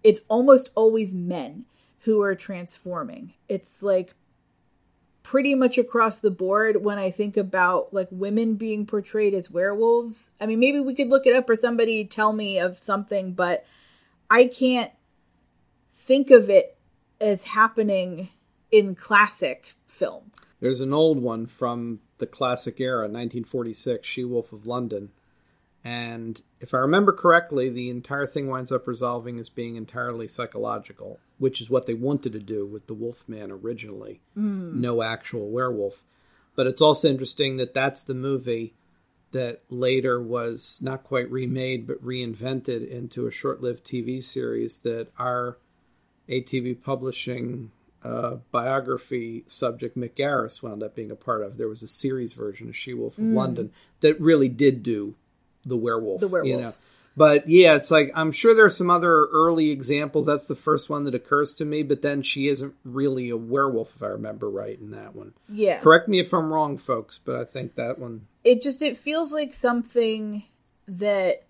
it's 0.04 0.22
almost 0.28 0.72
always 0.76 1.13
men 1.13 1.65
who 2.02 2.22
are 2.22 2.36
transforming. 2.36 3.34
It's 3.48 3.84
like 3.84 4.13
pretty 5.23 5.53
much 5.55 5.77
across 5.77 6.19
the 6.19 6.32
board 6.32 6.84
when 6.84 6.97
I 6.97 7.12
think 7.12 7.38
about 7.38 7.93
like 7.93 8.08
women 8.12 8.55
being 8.55 8.86
portrayed 8.86 9.34
as 9.34 9.51
werewolves. 9.51 10.34
I 10.39 10.45
mean, 10.45 10.60
maybe 10.60 10.79
we 10.79 10.95
could 10.95 11.10
look 11.10 11.27
it 11.27 11.36
up 11.36 11.49
or 11.49 11.55
somebody 11.55 12.05
tell 12.05 12.34
me 12.34 12.60
of 12.60 12.84
something, 12.84 13.34
but 13.34 13.65
I 14.29 14.47
can't 14.47 14.91
think 15.91 16.32
of 16.32 16.49
it 16.49 16.77
as 17.21 17.43
happening 17.45 18.29
in 18.71 18.95
classic 18.95 19.73
film. 19.86 20.32
There's 20.60 20.82
an 20.82 20.93
old 20.93 21.21
one 21.21 21.45
from 21.45 21.99
the 22.17 22.27
classic 22.27 22.79
era, 22.79 23.03
1946, 23.03 24.08
She 24.08 24.23
Wolf 24.23 24.51
of 24.51 24.67
London. 24.67 25.10
And 25.84 26.42
if 26.60 26.74
I 26.74 26.78
remember 26.78 27.13
correctly, 27.13 27.70
the 27.70 27.89
entire 27.89 28.28
thing 28.28 28.48
winds 28.48 28.72
up 28.72 28.88
resolving 28.88 29.39
as 29.39 29.50
being 29.50 29.76
entirely 29.76 30.28
psychological, 30.28 31.20
which 31.38 31.62
is 31.62 31.70
what 31.70 31.86
they 31.86 31.94
wanted 31.94 32.34
to 32.34 32.39
do 32.39 32.65
with 32.65 32.88
the 32.88 32.94
Wolfman 32.94 33.50
originally. 33.52 34.20
No 34.82 35.02
actual 35.02 35.50
werewolf. 35.50 36.04
But 36.56 36.68
it's 36.68 36.82
also 36.82 37.08
interesting 37.10 37.58
that 37.58 37.74
that's 37.74 38.04
the 38.04 38.13
movie 38.13 38.74
that 39.32 39.62
later 39.70 40.22
was 40.22 40.80
not 40.84 41.04
quite 41.04 41.32
remade, 41.32 41.88
but 41.88 42.04
reinvented 42.04 42.89
into 42.89 43.28
a 43.28 43.32
short 43.32 43.62
lived 43.62 43.86
TV 43.86 44.22
series 44.22 44.80
that 44.80 45.08
our 45.18 45.58
ATB 46.28 46.82
Publishing 46.84 47.72
uh, 48.04 48.38
biography 48.52 49.44
subject 49.48 49.98
Mick 49.98 50.15
Garris 50.15 50.63
wound 50.63 50.84
up 50.84 50.96
being 50.96 51.12
a 51.12 51.15
part 51.15 51.44
of. 51.44 51.58
There 51.58 51.68
was 51.68 51.84
a 51.84 51.88
series 51.88 52.34
version 52.34 52.70
of 52.70 52.76
She 52.76 52.94
Wolf 52.94 53.18
of 53.18 53.26
London 53.26 53.72
that 54.02 54.20
really 54.20 54.50
did 54.50 54.84
do 54.84 55.15
the 55.65 55.78
werewolf. 55.78 56.22
The 56.22 56.28
werewolf. 56.28 56.48
You 56.50 56.62
know? 56.62 56.74
But 57.17 57.50
yeah, 57.50 57.76
it's 57.76 57.91
like 57.91 58.12
I'm 58.15 58.32
sure 58.32 58.54
there's 58.56 58.78
some 58.78 58.89
other 58.89 59.26
early 59.26 59.72
examples. 59.72 60.26
That's 60.26 60.48
the 60.48 60.56
first 60.56 60.89
one 60.89 61.04
that 61.04 61.13
occurs 61.15 61.54
to 61.56 61.65
me. 61.65 61.84
But 61.84 62.02
then 62.02 62.22
she 62.22 62.48
isn't 62.48 62.76
really 62.86 63.30
a 63.30 63.36
werewolf, 63.36 63.93
if 63.95 64.02
I 64.04 64.08
remember 64.08 64.50
right, 64.50 64.80
in 64.80 64.91
that 64.91 65.15
one. 65.15 65.34
Yeah. 65.50 65.80
Correct 65.80 66.08
me 66.08 66.19
if 66.19 66.34
I'm 66.34 66.54
wrong, 66.54 66.78
folks, 66.78 67.19
but 67.24 67.36
I 67.36 67.43
think 67.43 67.76
that 67.76 68.00
one. 68.00 68.28
it 68.43 68.62
just 68.62 68.82
it 68.82 68.95
feels 68.95 69.34
like 69.34 69.54
something 69.54 70.43
that 70.88 71.43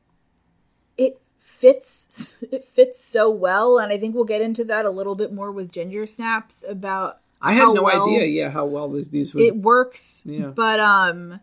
it 0.98 1.22
fits 1.38 2.38
it 2.52 2.66
fits 2.66 3.02
so 3.04 3.30
well 3.30 3.80
and 3.80 3.94
i 3.94 3.98
think 3.98 4.14
we'll 4.14 4.26
get 4.26 4.42
into 4.42 4.66
that 4.66 4.86
a 4.86 4.90
little 4.90 5.16
bit 5.16 5.32
more 5.32 5.50
with 5.52 5.72
ginger 5.72 6.06
snaps 6.06 6.66
about 6.68 7.20
I 7.42 7.54
had 7.54 7.74
no 7.74 7.84
well 7.84 8.04
idea, 8.10 8.26
yeah, 8.26 8.50
how 8.50 8.66
well 8.66 8.90
these, 8.90 9.10
these 9.10 9.34
would. 9.34 9.42
it 9.44 9.56
works 9.56 10.26
Yeah. 10.28 10.48
but 10.48 10.82
um 10.82 11.40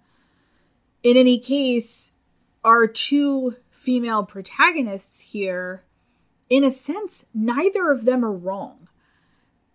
in 1.02 1.16
any 1.16 1.38
case 1.38 2.12
our 2.66 2.88
two 2.88 3.56
female 3.70 4.24
protagonists 4.24 5.20
here 5.20 5.84
in 6.50 6.64
a 6.64 6.72
sense 6.72 7.24
neither 7.32 7.90
of 7.90 8.04
them 8.04 8.24
are 8.24 8.32
wrong 8.32 8.88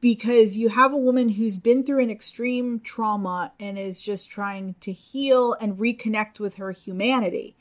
because 0.01 0.57
you 0.57 0.67
have 0.67 0.91
a 0.91 0.97
woman 0.97 1.29
who's 1.29 1.57
been 1.57 1.85
through 1.85 2.03
an 2.03 2.11
extreme 2.11 2.81
trauma 2.81 3.53
and 3.59 3.79
is 3.79 4.01
just 4.01 4.29
trying 4.29 4.75
to 4.81 4.91
heal 4.91 5.53
and 5.53 5.77
reconnect 5.77 6.39
with 6.39 6.55
her 6.55 6.71
humanity. 6.71 7.55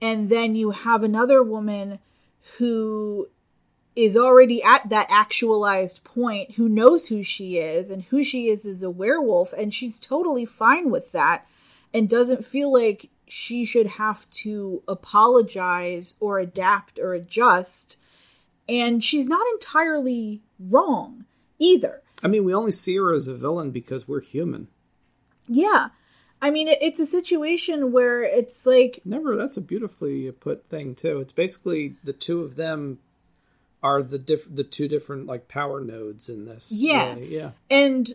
And 0.00 0.30
then 0.30 0.54
you 0.54 0.70
have 0.70 1.02
another 1.02 1.42
woman 1.42 1.98
who 2.58 3.28
is 3.96 4.16
already 4.16 4.62
at 4.62 4.88
that 4.88 5.08
actualized 5.10 6.04
point, 6.04 6.52
who 6.52 6.68
knows 6.68 7.08
who 7.08 7.24
she 7.24 7.58
is, 7.58 7.90
and 7.90 8.04
who 8.04 8.22
she 8.22 8.48
is 8.48 8.64
is 8.64 8.82
a 8.82 8.90
werewolf, 8.90 9.52
and 9.52 9.74
she's 9.74 9.98
totally 9.98 10.44
fine 10.44 10.90
with 10.90 11.10
that 11.12 11.46
and 11.92 12.08
doesn't 12.08 12.44
feel 12.44 12.72
like 12.72 13.08
she 13.26 13.64
should 13.64 13.86
have 13.86 14.28
to 14.30 14.82
apologize 14.86 16.16
or 16.20 16.38
adapt 16.38 16.98
or 16.98 17.14
adjust. 17.14 17.98
And 18.68 19.02
she's 19.02 19.28
not 19.28 19.46
entirely 19.54 20.42
wrong 20.58 21.24
either. 21.58 22.02
I 22.22 22.28
mean, 22.28 22.44
we 22.44 22.54
only 22.54 22.72
see 22.72 22.96
her 22.96 23.12
as 23.12 23.26
a 23.26 23.34
villain 23.34 23.70
because 23.70 24.08
we're 24.08 24.20
human. 24.20 24.68
Yeah. 25.46 25.88
I 26.40 26.50
mean, 26.50 26.68
it's 26.68 26.98
a 26.98 27.06
situation 27.06 27.92
where 27.92 28.22
it's 28.22 28.66
like, 28.66 29.00
Never. 29.04 29.36
That's 29.36 29.56
a 29.56 29.62
beautifully 29.62 30.30
put 30.32 30.68
thing 30.68 30.94
too. 30.94 31.20
It's 31.20 31.32
basically 31.32 31.94
the 32.04 32.12
two 32.12 32.42
of 32.42 32.56
them 32.56 32.98
are 33.82 34.02
the 34.02 34.18
diff- 34.18 34.54
the 34.54 34.64
two 34.64 34.88
different 34.88 35.26
like 35.26 35.48
power 35.48 35.80
nodes 35.80 36.28
in 36.28 36.46
this. 36.46 36.68
Yeah. 36.70 37.14
really. 37.14 37.34
yeah. 37.34 37.50
and 37.70 38.14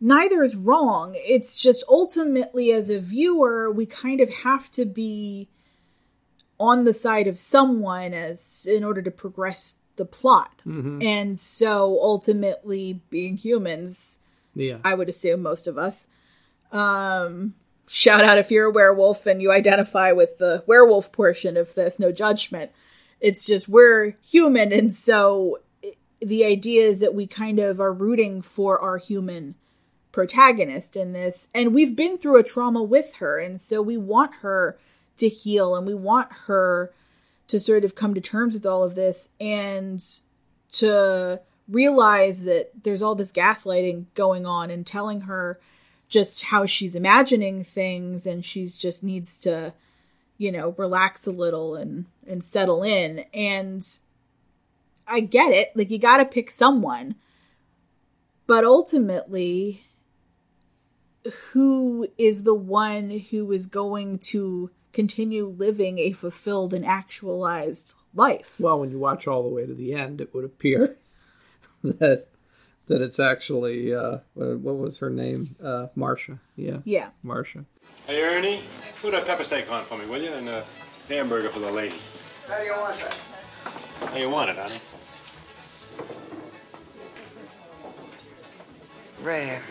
neither 0.00 0.42
is 0.42 0.56
wrong. 0.56 1.12
It's 1.16 1.60
just 1.60 1.84
ultimately, 1.88 2.72
as 2.72 2.90
a 2.90 2.98
viewer, 2.98 3.70
we 3.70 3.86
kind 3.86 4.20
of 4.20 4.28
have 4.30 4.70
to 4.72 4.84
be 4.84 5.48
on 6.58 6.84
the 6.84 6.94
side 6.94 7.26
of 7.28 7.38
someone 7.38 8.12
as 8.14 8.66
in 8.68 8.82
order 8.84 9.00
to 9.02 9.10
progress 9.10 9.78
the 9.96 10.04
plot. 10.04 10.52
And 10.64 11.38
so 11.38 11.98
ultimately 12.00 13.00
being 13.10 13.36
humans, 13.36 14.18
Yeah. 14.54 14.78
I 14.84 14.94
would 14.94 15.08
assume 15.08 15.42
most 15.42 15.66
of 15.66 15.78
us. 15.78 16.06
Um 16.72 17.54
shout 17.86 18.22
out 18.22 18.38
if 18.38 18.50
you're 18.50 18.66
a 18.66 18.70
werewolf 18.70 19.24
and 19.26 19.40
you 19.40 19.50
identify 19.50 20.12
with 20.12 20.38
the 20.38 20.62
werewolf 20.66 21.10
portion 21.10 21.56
of 21.56 21.74
this, 21.74 21.98
no 21.98 22.12
judgment. 22.12 22.70
It's 23.20 23.46
just 23.46 23.68
we're 23.68 24.16
human 24.22 24.72
and 24.72 24.92
so 24.92 25.58
the 26.20 26.44
idea 26.44 26.82
is 26.82 27.00
that 27.00 27.14
we 27.14 27.26
kind 27.26 27.58
of 27.58 27.80
are 27.80 27.92
rooting 27.92 28.42
for 28.42 28.78
our 28.80 28.98
human 28.98 29.54
protagonist 30.12 30.96
in 30.96 31.12
this 31.12 31.48
and 31.54 31.74
we've 31.74 31.94
been 31.94 32.16
through 32.16 32.38
a 32.38 32.42
trauma 32.42 32.82
with 32.82 33.16
her 33.16 33.38
and 33.38 33.60
so 33.60 33.82
we 33.82 33.96
want 33.96 34.36
her 34.36 34.78
to 35.16 35.28
heal 35.28 35.76
and 35.76 35.86
we 35.86 35.94
want 35.94 36.30
her 36.46 36.92
to 37.46 37.60
sort 37.60 37.84
of 37.84 37.94
come 37.94 38.14
to 38.14 38.20
terms 38.20 38.54
with 38.54 38.66
all 38.66 38.82
of 38.82 38.94
this 38.94 39.28
and 39.40 40.00
to 40.70 41.40
realize 41.68 42.44
that 42.44 42.70
there's 42.82 43.02
all 43.02 43.14
this 43.14 43.32
gaslighting 43.32 44.06
going 44.14 44.46
on 44.46 44.70
and 44.70 44.86
telling 44.86 45.22
her 45.22 45.58
just 46.08 46.44
how 46.44 46.64
she's 46.64 46.96
imagining 46.96 47.62
things 47.62 48.26
and 48.26 48.44
she's 48.44 48.74
just 48.74 49.04
needs 49.04 49.38
to 49.38 49.72
you 50.38 50.50
know 50.50 50.74
relax 50.78 51.26
a 51.26 51.32
little 51.32 51.74
and 51.74 52.06
and 52.26 52.42
settle 52.44 52.82
in. 52.82 53.24
And 53.34 53.82
i 55.06 55.20
get 55.20 55.52
it. 55.52 55.68
Like 55.74 55.90
you 55.90 55.98
got 55.98 56.18
to 56.18 56.24
pick 56.24 56.50
someone. 56.50 57.16
But 58.46 58.64
ultimately 58.64 59.84
who 61.52 62.08
is 62.16 62.44
the 62.44 62.54
one 62.54 63.10
who 63.30 63.50
is 63.52 63.66
going 63.66 64.18
to 64.18 64.70
continue 64.92 65.46
living 65.46 65.98
a 65.98 66.12
fulfilled 66.12 66.72
and 66.72 66.84
actualized 66.84 67.94
life 68.14 68.56
Well, 68.58 68.80
when 68.80 68.90
you 68.90 68.98
watch 68.98 69.26
all 69.26 69.42
the 69.42 69.48
way 69.48 69.66
to 69.66 69.74
the 69.74 69.94
end, 69.94 70.20
it 70.20 70.34
would 70.34 70.44
appear 70.44 70.96
that 71.82 72.26
that 72.86 73.02
it's 73.02 73.20
actually 73.20 73.94
uh, 73.94 74.18
what 74.34 74.58
what 74.60 74.78
was 74.78 74.98
her 74.98 75.10
name? 75.10 75.54
Uh, 75.62 75.88
Marsha. 75.96 76.38
Yeah, 76.56 76.78
yeah 76.84 77.10
Marsha. 77.24 77.64
Hey, 78.06 78.22
Ernie, 78.22 78.62
put 79.02 79.12
a 79.12 79.20
pepper 79.20 79.44
steak 79.44 79.70
on 79.70 79.84
for 79.84 79.98
me, 79.98 80.06
will 80.06 80.22
you? 80.22 80.32
And 80.32 80.48
a 80.48 80.64
hamburger 81.08 81.50
for 81.50 81.58
the 81.60 81.70
lady. 81.70 81.96
How 82.46 82.58
do 82.58 82.64
you 82.64 82.72
want 82.72 82.98
that? 83.00 83.14
How 84.08 84.16
you 84.16 84.30
want 84.30 84.50
it, 84.50 84.56
honey? 84.56 84.80
Rare. 89.22 89.62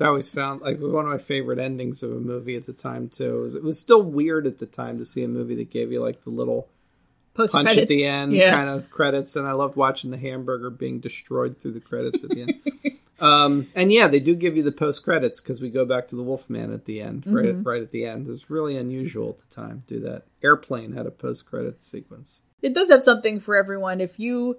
I 0.00 0.06
always 0.06 0.28
found 0.28 0.60
like 0.62 0.78
one 0.80 1.04
of 1.04 1.10
my 1.10 1.18
favorite 1.18 1.58
endings 1.58 2.02
of 2.02 2.10
a 2.10 2.16
movie 2.20 2.56
at 2.56 2.66
the 2.66 2.72
time 2.72 3.08
too. 3.08 3.42
Was, 3.42 3.54
it 3.54 3.62
was 3.62 3.78
still 3.78 4.02
weird 4.02 4.46
at 4.46 4.58
the 4.58 4.66
time 4.66 4.98
to 4.98 5.06
see 5.06 5.22
a 5.22 5.28
movie 5.28 5.54
that 5.56 5.70
gave 5.70 5.92
you 5.92 6.00
like 6.02 6.24
the 6.24 6.30
little 6.30 6.68
post 7.34 7.52
punch 7.52 7.66
credits 7.66 7.82
at 7.82 7.88
the 7.88 8.04
end 8.04 8.32
yeah 8.32 8.50
kind 8.52 8.68
of 8.68 8.90
credits, 8.90 9.36
and 9.36 9.46
I 9.46 9.52
loved 9.52 9.76
watching 9.76 10.10
the 10.10 10.16
hamburger 10.18 10.70
being 10.70 10.98
destroyed 11.00 11.60
through 11.60 11.72
the 11.72 11.80
credits 11.80 12.22
at 12.24 12.30
the 12.30 12.42
end. 12.42 12.98
um, 13.20 13.68
and 13.74 13.92
yeah, 13.92 14.08
they 14.08 14.20
do 14.20 14.34
give 14.34 14.56
you 14.56 14.62
the 14.64 14.72
post 14.72 15.04
credits 15.04 15.40
because 15.40 15.60
we 15.60 15.70
go 15.70 15.84
back 15.84 16.08
to 16.08 16.16
the 16.16 16.22
Wolfman 16.22 16.72
at 16.72 16.84
the 16.86 17.00
end, 17.00 17.24
right 17.26 17.44
Mm-hmm. 17.46 17.60
at, 17.60 17.66
right 17.66 17.82
at 17.82 17.90
the 17.92 18.04
end. 18.06 18.26
It 18.26 18.30
was 18.30 18.50
really 18.50 18.76
unusual 18.76 19.30
at 19.30 19.48
the 19.48 19.54
time 19.54 19.82
to 19.86 19.94
do 19.94 20.00
that. 20.08 20.24
Airplane 20.42 20.92
had 20.92 21.06
a 21.06 21.10
post 21.12 21.46
credit 21.46 21.84
sequence. 21.84 22.40
it 22.62 22.74
does 22.74 22.88
have 22.90 23.04
something 23.04 23.38
for 23.40 23.54
everyone 23.56 24.00
if 24.00 24.18
you 24.18 24.58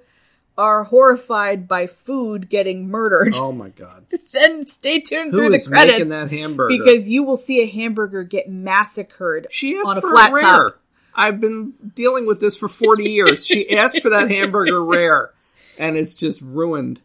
are 0.58 0.86
horrified 0.86 1.68
by 1.68 1.86
food 1.88 2.50
getting 2.50 2.88
murdered 2.90 3.34
Oh 3.36 3.52
my 3.52 3.70
god, 3.70 4.06
then 4.34 4.66
stay 4.68 5.00
tuned 5.02 5.32
who 5.32 5.38
through 5.38 5.50
the 5.50 5.62
credits 5.68 6.10
that 6.10 6.30
hamburger? 6.32 6.70
because 6.78 7.08
you 7.08 7.24
will 7.24 7.38
see 7.38 7.62
a 7.62 7.68
hamburger 7.68 8.24
get 8.24 8.50
massacred 8.50 9.48
She 9.52 9.76
asked 9.78 9.90
on 9.90 9.98
a 9.98 10.02
for 10.02 10.12
flat 10.12 10.30
it 10.32 10.34
rare. 10.36 10.42
top. 10.44 10.80
I've 11.18 11.40
been 11.40 11.74
dealing 11.96 12.26
with 12.26 12.40
this 12.42 12.58
for 12.58 12.68
40 12.68 13.04
years. 13.10 13.46
She 13.46 13.78
asked 13.78 14.02
for 14.02 14.10
that 14.10 14.30
hamburger 14.30 14.84
rare, 14.84 15.32
and 15.78 15.96
it's 15.96 16.14
just 16.14 16.42
ruined. 16.42 17.02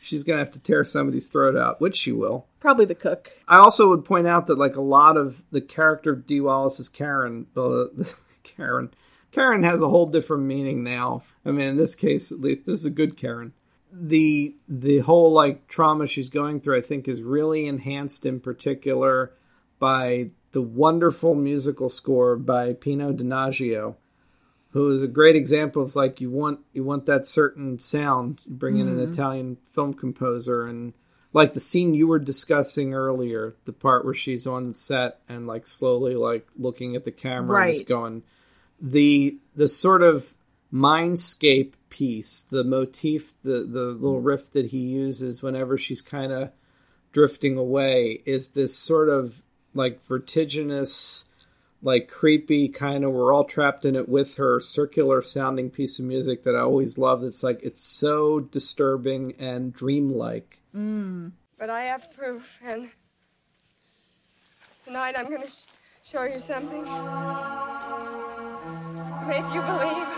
She's 0.00 0.22
going 0.22 0.36
to 0.38 0.44
have 0.44 0.52
to 0.52 0.58
tear 0.58 0.84
somebody's 0.84 1.28
throat 1.28 1.56
out, 1.56 1.80
which 1.80 1.96
she 1.96 2.12
will. 2.12 2.46
Probably 2.60 2.84
the 2.84 2.94
cook. 2.94 3.32
I 3.48 3.56
also 3.56 3.88
would 3.88 4.04
point 4.04 4.26
out 4.26 4.46
that, 4.48 4.58
like, 4.58 4.76
a 4.76 4.80
lot 4.82 5.16
of 5.16 5.44
the 5.50 5.60
character 5.62 6.12
of 6.12 6.26
Dee 6.26 6.40
Wallace's 6.42 6.88
Karen, 6.90 7.46
the, 7.54 7.90
the 7.96 8.14
Karen, 8.44 8.90
Karen 9.38 9.62
has 9.62 9.80
a 9.80 9.88
whole 9.88 10.06
different 10.06 10.42
meaning 10.42 10.82
now. 10.82 11.22
I 11.46 11.52
mean, 11.52 11.68
in 11.68 11.76
this 11.76 11.94
case, 11.94 12.32
at 12.32 12.40
least, 12.40 12.66
this 12.66 12.80
is 12.80 12.84
a 12.84 12.90
good 12.90 13.16
Karen. 13.16 13.52
The 13.92 14.56
the 14.68 14.98
whole 14.98 15.32
like 15.32 15.68
trauma 15.68 16.08
she's 16.08 16.28
going 16.28 16.60
through, 16.60 16.76
I 16.76 16.80
think, 16.80 17.06
is 17.06 17.22
really 17.22 17.68
enhanced 17.68 18.26
in 18.26 18.40
particular 18.40 19.32
by 19.78 20.30
the 20.50 20.60
wonderful 20.60 21.36
musical 21.36 21.88
score 21.88 22.34
by 22.34 22.72
Pino 22.72 23.12
Donaggio, 23.12 23.94
who 24.70 24.90
is 24.90 25.04
a 25.04 25.08
great 25.08 25.36
example. 25.36 25.84
It's 25.84 25.94
like 25.94 26.20
you 26.20 26.30
want 26.30 26.58
you 26.72 26.82
want 26.82 27.06
that 27.06 27.24
certain 27.24 27.78
sound. 27.78 28.40
You 28.44 28.56
bring 28.56 28.80
in 28.80 28.88
an 28.88 28.96
mm-hmm. 28.96 29.12
Italian 29.12 29.58
film 29.72 29.94
composer, 29.94 30.66
and 30.66 30.94
like 31.32 31.54
the 31.54 31.60
scene 31.60 31.94
you 31.94 32.08
were 32.08 32.18
discussing 32.18 32.92
earlier, 32.92 33.54
the 33.66 33.72
part 33.72 34.04
where 34.04 34.14
she's 34.14 34.48
on 34.48 34.74
set 34.74 35.20
and 35.28 35.46
like 35.46 35.68
slowly 35.68 36.16
like 36.16 36.48
looking 36.58 36.96
at 36.96 37.04
the 37.04 37.12
camera 37.12 37.66
and 37.66 37.74
just 37.74 37.86
going 37.86 38.24
the 38.80 39.38
the 39.54 39.68
sort 39.68 40.02
of 40.02 40.34
mindscape 40.72 41.72
piece, 41.88 42.44
the 42.50 42.64
motif, 42.64 43.34
the 43.42 43.64
the 43.64 43.96
little 43.98 44.20
riff 44.20 44.52
that 44.52 44.66
he 44.66 44.78
uses 44.78 45.42
whenever 45.42 45.78
she's 45.78 46.02
kind 46.02 46.32
of 46.32 46.50
drifting 47.12 47.56
away 47.56 48.22
is 48.26 48.48
this 48.48 48.76
sort 48.76 49.08
of 49.08 49.42
like 49.74 50.04
vertiginous 50.06 51.24
like 51.82 52.08
creepy 52.08 52.68
kind 52.68 53.04
of 53.04 53.12
we're 53.12 53.32
all 53.32 53.44
trapped 53.44 53.84
in 53.84 53.94
it 53.94 54.08
with 54.08 54.34
her 54.34 54.60
circular 54.60 55.22
sounding 55.22 55.70
piece 55.70 55.98
of 55.98 56.04
music 56.04 56.44
that 56.44 56.56
I 56.56 56.60
always 56.60 56.98
love. 56.98 57.22
It's 57.22 57.42
like 57.42 57.60
it's 57.62 57.84
so 57.84 58.40
disturbing 58.40 59.34
and 59.38 59.72
dreamlike. 59.72 60.58
Mm. 60.74 61.32
But 61.58 61.70
I 61.70 61.82
have 61.82 62.12
proof, 62.12 62.58
and 62.64 62.90
tonight 64.84 65.14
I'm 65.16 65.26
going 65.26 65.42
to 65.42 65.48
sh- 65.48 65.66
show 66.04 66.24
you 66.24 66.38
something. 66.38 66.86
Make 69.28 69.44
you 69.52 69.60
believe. 69.60 70.08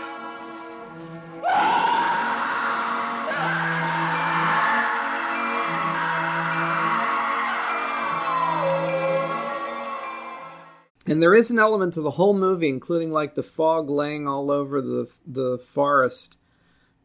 And 11.05 11.21
there 11.21 11.35
is 11.35 11.51
an 11.51 11.59
element 11.59 11.93
to 11.95 12.01
the 12.01 12.11
whole 12.11 12.33
movie, 12.33 12.69
including 12.69 13.11
like 13.11 13.35
the 13.35 13.43
fog 13.43 13.89
laying 13.89 14.29
all 14.29 14.49
over 14.49 14.81
the 14.81 15.09
the 15.27 15.57
forest, 15.57 16.37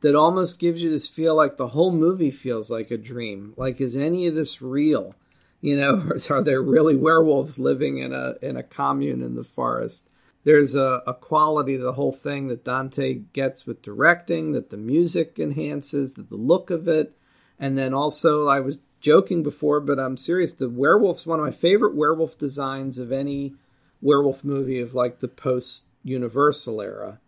that 0.03 0.15
almost 0.15 0.61
gives 0.61 0.81
you 0.81 0.89
this 0.89 1.09
feel 1.09 1.35
like 1.35 1.57
the 1.57 1.69
whole 1.69 1.91
movie 1.91 2.31
feels 2.31 2.71
like 2.71 2.93
a 2.93 2.97
dream. 2.97 3.53
Like, 3.57 3.81
is 3.81 3.97
any 3.97 4.29
of 4.29 4.37
this 4.37 4.63
real? 4.63 5.17
You 5.61 5.77
know, 5.77 6.13
are 6.31 6.43
there 6.45 6.63
really 6.63 6.95
werewolves 6.95 7.59
living 7.59 7.99
in 7.99 8.13
a 8.13 8.37
in 8.41 8.57
a 8.57 8.63
commune 8.63 9.25
in 9.25 9.35
the 9.35 9.43
forest? 9.43 10.09
There's 10.47 10.77
a, 10.77 11.03
a 11.09 11.13
quality 11.13 11.77
to 11.77 11.83
the 11.83 11.95
whole 11.95 12.13
thing 12.13 12.47
that 12.47 12.65
Dante 12.65 13.15
gets 13.33 13.67
with 13.67 13.83
directing, 13.83 14.53
that 14.53 14.71
the 14.71 14.77
music 14.77 15.41
enhances, 15.41 16.13
that 16.13 16.31
the 16.31 16.37
look 16.37 16.71
of 16.71 16.87
it, 16.87 17.19
and 17.59 17.77
then 17.77 17.93
also 17.93 18.47
I 18.47 18.61
was 18.61 18.79
joking 19.01 19.43
before, 19.43 19.81
but 19.81 19.99
I'm 19.99 20.17
serious. 20.17 20.55
The 20.55 20.69
werewolf's 20.69 21.27
one 21.27 21.41
of 21.41 21.45
my 21.45 21.51
favorite 21.51 21.97
werewolf 21.97 22.39
designs 22.39 22.97
of 22.97 23.11
any 23.11 23.55
werewolf 24.01 24.45
movie 24.45 24.79
of 24.79 24.95
like 24.95 25.19
the 25.19 25.27
post 25.27 25.87
Universal 26.05 26.81
era. 26.81 27.19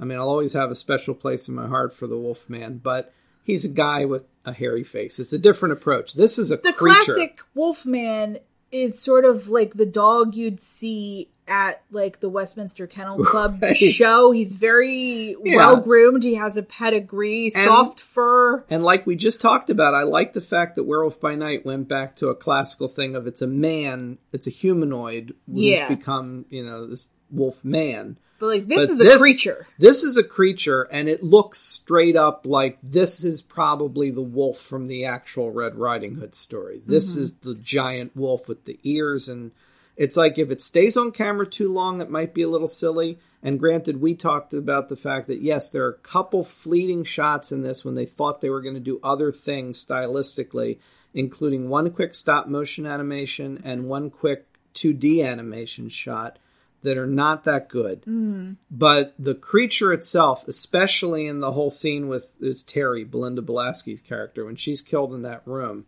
I 0.00 0.06
mean, 0.06 0.18
I'll 0.18 0.30
always 0.30 0.54
have 0.54 0.70
a 0.70 0.74
special 0.74 1.12
place 1.14 1.46
in 1.48 1.54
my 1.54 1.68
heart 1.68 1.92
for 1.92 2.06
the 2.06 2.16
Wolfman, 2.16 2.78
but 2.78 3.12
he's 3.42 3.66
a 3.66 3.68
guy 3.68 4.06
with 4.06 4.24
a 4.46 4.54
hairy 4.54 4.84
face. 4.84 5.18
It's 5.18 5.34
a 5.34 5.38
different 5.38 5.74
approach. 5.74 6.14
This 6.14 6.38
is 6.38 6.50
a 6.50 6.56
The 6.56 6.72
creature. 6.72 7.04
classic 7.04 7.40
Wolfman 7.54 8.38
is 8.72 8.98
sort 8.98 9.26
of 9.26 9.48
like 9.48 9.74
the 9.74 9.84
dog 9.84 10.34
you'd 10.34 10.60
see 10.60 11.28
at 11.46 11.82
like 11.90 12.20
the 12.20 12.28
Westminster 12.28 12.86
Kennel 12.86 13.18
Club 13.24 13.58
Right. 13.62 13.76
show. 13.76 14.30
He's 14.30 14.56
very 14.56 15.36
Yeah. 15.44 15.56
well 15.56 15.76
groomed. 15.78 16.22
He 16.22 16.34
has 16.36 16.56
a 16.56 16.62
pedigree, 16.62 17.50
soft 17.50 18.00
fur. 18.00 18.64
And 18.70 18.82
like 18.82 19.06
we 19.06 19.16
just 19.16 19.40
talked 19.40 19.68
about, 19.70 19.94
I 19.94 20.02
like 20.04 20.32
the 20.32 20.40
fact 20.40 20.76
that 20.76 20.84
Werewolf 20.84 21.20
by 21.20 21.34
Night 21.34 21.64
went 21.66 21.88
back 21.88 22.16
to 22.16 22.28
a 22.28 22.34
classical 22.34 22.88
thing 22.88 23.14
of 23.14 23.26
it's 23.26 23.42
a 23.42 23.46
man, 23.46 24.18
it's 24.32 24.46
a 24.46 24.50
humanoid 24.50 25.34
who's 25.46 25.64
Yeah. 25.64 25.88
become, 25.88 26.46
you 26.50 26.64
know, 26.64 26.86
this 26.86 27.08
wolf 27.30 27.64
man. 27.64 28.18
But 28.38 28.46
like 28.46 28.66
this 28.66 28.76
But 28.78 28.90
is 28.90 29.00
a 29.00 29.18
creature. 29.18 29.66
This 29.78 30.02
is 30.02 30.16
a 30.16 30.24
creature, 30.24 30.82
and 30.90 31.08
it 31.08 31.22
looks 31.22 31.60
straight 31.60 32.16
up 32.16 32.44
like 32.44 32.78
this 32.82 33.22
is 33.24 33.40
probably 33.42 34.10
the 34.10 34.20
wolf 34.22 34.58
from 34.58 34.86
the 34.88 35.04
actual 35.04 35.50
Red 35.52 35.76
Riding 35.76 36.16
Hood 36.16 36.34
story. 36.34 36.82
This 36.84 37.12
Mm-hmm. 37.12 37.22
is 37.22 37.34
the 37.42 37.54
giant 37.54 38.16
wolf 38.16 38.48
with 38.48 38.64
the 38.64 38.78
ears, 38.82 39.28
and 39.28 39.52
it's 39.96 40.16
like 40.16 40.38
if 40.38 40.50
it 40.50 40.62
stays 40.62 40.96
on 40.96 41.12
camera 41.12 41.46
too 41.46 41.72
long, 41.72 42.00
it 42.00 42.10
might 42.10 42.34
be 42.34 42.42
a 42.42 42.48
little 42.48 42.68
silly. 42.68 43.18
And 43.42 43.60
granted, 43.60 44.00
we 44.00 44.14
talked 44.14 44.54
about 44.54 44.88
the 44.88 44.96
fact 44.96 45.26
that 45.28 45.42
yes, 45.42 45.70
there 45.70 45.84
are 45.84 45.90
a 45.90 45.98
couple 45.98 46.44
fleeting 46.44 47.04
shots 47.04 47.52
in 47.52 47.62
this 47.62 47.84
when 47.84 47.94
they 47.94 48.06
thought 48.06 48.40
they 48.40 48.50
were 48.50 48.62
going 48.62 48.74
to 48.74 48.80
do 48.80 49.00
other 49.02 49.30
things 49.30 49.84
stylistically, 49.84 50.78
including 51.12 51.68
one 51.68 51.90
quick 51.90 52.14
stop 52.14 52.48
motion 52.48 52.86
animation 52.86 53.60
and 53.64 53.88
one 53.88 54.10
quick 54.10 54.46
2D 54.74 55.24
animation 55.24 55.88
shot 55.88 56.38
that 56.82 56.98
are 56.98 57.06
not 57.06 57.44
that 57.44 57.68
good. 57.68 58.02
Mm-hmm. 58.02 58.52
But 58.70 59.14
the 59.18 59.34
creature 59.34 59.92
itself, 59.92 60.46
especially 60.48 61.26
in 61.26 61.40
the 61.40 61.52
whole 61.52 61.70
scene 61.70 62.08
with 62.08 62.30
it's 62.40 62.62
Terry, 62.62 63.04
Belinda 63.04 63.42
Balaski's 63.42 64.00
character, 64.00 64.44
when 64.44 64.56
she's 64.56 64.82
killed 64.82 65.14
in 65.14 65.22
that 65.22 65.46
room, 65.46 65.86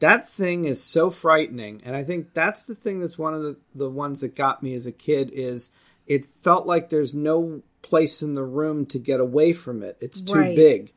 that 0.00 0.28
thing 0.28 0.64
is 0.64 0.82
so 0.82 1.10
frightening. 1.10 1.82
And 1.84 1.94
I 1.94 2.04
think 2.04 2.34
that's 2.34 2.64
the 2.64 2.74
thing 2.74 3.00
that's 3.00 3.18
one 3.18 3.34
of 3.34 3.42
the, 3.42 3.56
the 3.74 3.90
ones 3.90 4.22
that 4.22 4.34
got 4.34 4.62
me 4.62 4.74
as 4.74 4.86
a 4.86 4.92
kid 4.92 5.30
is 5.32 5.70
it 6.06 6.24
felt 6.42 6.66
like 6.66 6.88
there's 6.88 7.14
no 7.14 7.62
place 7.82 8.22
in 8.22 8.34
the 8.34 8.42
room 8.44 8.86
to 8.86 8.98
get 8.98 9.20
away 9.20 9.52
from 9.52 9.82
it. 9.82 9.96
It's 10.00 10.22
too 10.22 10.38
Right. 10.38 10.56
big. 10.56 10.92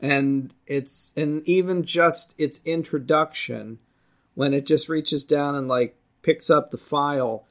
And 0.00 0.52
it's 0.66 1.12
and 1.16 1.46
even 1.48 1.84
just 1.84 2.34
its 2.36 2.60
introduction 2.64 3.78
when 4.34 4.52
it 4.52 4.66
just 4.66 4.88
reaches 4.88 5.24
down 5.24 5.54
and 5.54 5.68
like 5.68 5.96
picks 6.22 6.50
up 6.50 6.70
the 6.70 6.78
file 6.78 7.46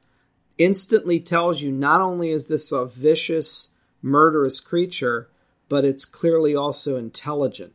instantly 0.57 1.19
tells 1.19 1.61
you 1.61 1.71
not 1.71 2.01
only 2.01 2.29
is 2.29 2.47
this 2.47 2.71
a 2.71 2.85
vicious 2.85 3.69
murderous 4.01 4.59
creature 4.59 5.29
but 5.69 5.85
it's 5.85 6.05
clearly 6.05 6.55
also 6.55 6.97
intelligent 6.97 7.73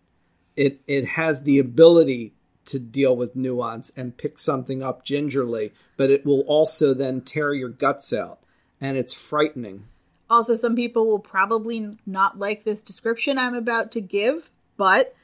it 0.56 0.80
it 0.86 1.06
has 1.08 1.42
the 1.42 1.58
ability 1.58 2.34
to 2.66 2.78
deal 2.78 3.16
with 3.16 3.34
nuance 3.36 3.90
and 3.96 4.16
pick 4.16 4.38
something 4.38 4.82
up 4.82 5.04
gingerly 5.04 5.72
but 5.96 6.10
it 6.10 6.26
will 6.26 6.40
also 6.42 6.92
then 6.92 7.20
tear 7.20 7.54
your 7.54 7.68
guts 7.70 8.12
out 8.12 8.38
and 8.80 8.96
it's 8.96 9.14
frightening 9.14 9.84
Also, 10.28 10.56
some 10.56 10.74
people 10.74 11.06
will 11.06 11.20
probably 11.20 11.96
not 12.04 12.36
like 12.38 12.64
this 12.64 12.82
description 12.82 13.38
I'm 13.38 13.54
about 13.54 13.92
to 13.92 14.00
give, 14.00 14.50
but 14.76 15.14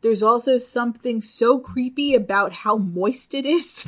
there's 0.00 0.24
also 0.24 0.58
something 0.58 1.22
so 1.22 1.58
creepy 1.60 2.14
about 2.16 2.52
how 2.52 2.76
moist 2.76 3.32
it 3.34 3.46
is. 3.46 3.86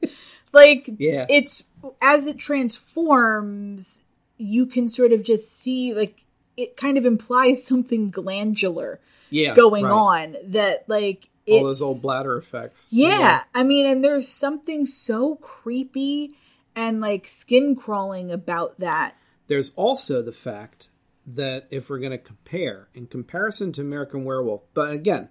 like, 0.52 0.88
Yeah. 0.98 1.26
it's 1.28 1.64
as 2.00 2.26
it 2.26 2.38
transforms, 2.38 4.02
you 4.38 4.66
can 4.66 4.88
sort 4.88 5.12
of 5.12 5.22
just 5.22 5.60
see, 5.60 5.92
like, 5.94 6.22
it 6.56 6.76
kind 6.76 6.96
of 6.98 7.04
implies 7.04 7.64
something 7.64 8.10
glandular 8.10 9.00
yeah 9.30 9.54
going 9.54 9.84
right. 9.84 9.92
on 9.92 10.36
that, 10.52 10.88
like, 10.88 11.28
all 11.50 11.64
those 11.64 11.82
old 11.82 12.02
bladder 12.02 12.36
effects 12.36 12.86
yeah, 12.90 13.42
I 13.54 13.62
mean, 13.62 13.86
and 13.86 14.02
there's 14.04 14.28
something 14.28 14.86
so 14.86 15.36
creepy 15.36 16.34
and 16.76 17.00
like 17.00 17.26
skin 17.26 17.74
crawling 17.76 18.30
about 18.30 18.78
that. 18.80 19.16
There's 19.48 19.72
also 19.74 20.22
the 20.22 20.32
fact 20.32 20.88
that 21.26 21.66
if 21.70 21.90
we're 21.90 21.98
going 21.98 22.12
to 22.12 22.18
compare, 22.18 22.88
in 22.94 23.06
comparison 23.06 23.72
to 23.74 23.80
American 23.82 24.24
Werewolf, 24.24 24.62
but 24.74 24.90
again, 24.92 25.28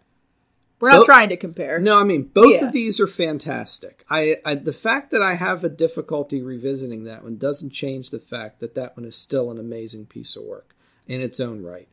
We're 0.80 0.92
not 0.92 1.06
trying 1.06 1.30
to 1.30 1.38
compare. 1.38 1.80
no, 1.80 1.98
I 1.98 2.04
mean 2.04 2.24
both 2.24 2.54
Yeah. 2.54 2.68
of 2.68 2.74
these 2.74 3.00
are 3.00 3.08
fantastic. 3.08 4.04
I, 4.10 4.38
I 4.46 4.56
the 4.56 4.74
fact 4.74 5.12
that 5.12 5.22
I 5.24 5.36
have 5.36 5.64
a 5.64 5.70
difficulty 5.70 6.42
revisiting 6.42 7.04
that 7.06 7.24
one 7.24 7.38
doesn't 7.38 7.72
change 7.72 8.10
the 8.10 8.20
fact 8.20 8.60
that 8.60 8.76
that 8.76 8.96
one 8.98 9.06
is 9.06 9.16
still 9.16 9.50
an 9.52 9.58
amazing 9.60 10.06
piece 10.08 10.36
of 10.36 10.44
work 10.44 10.76
in 11.08 11.22
its 11.22 11.40
own 11.40 11.64
right. 11.64 11.88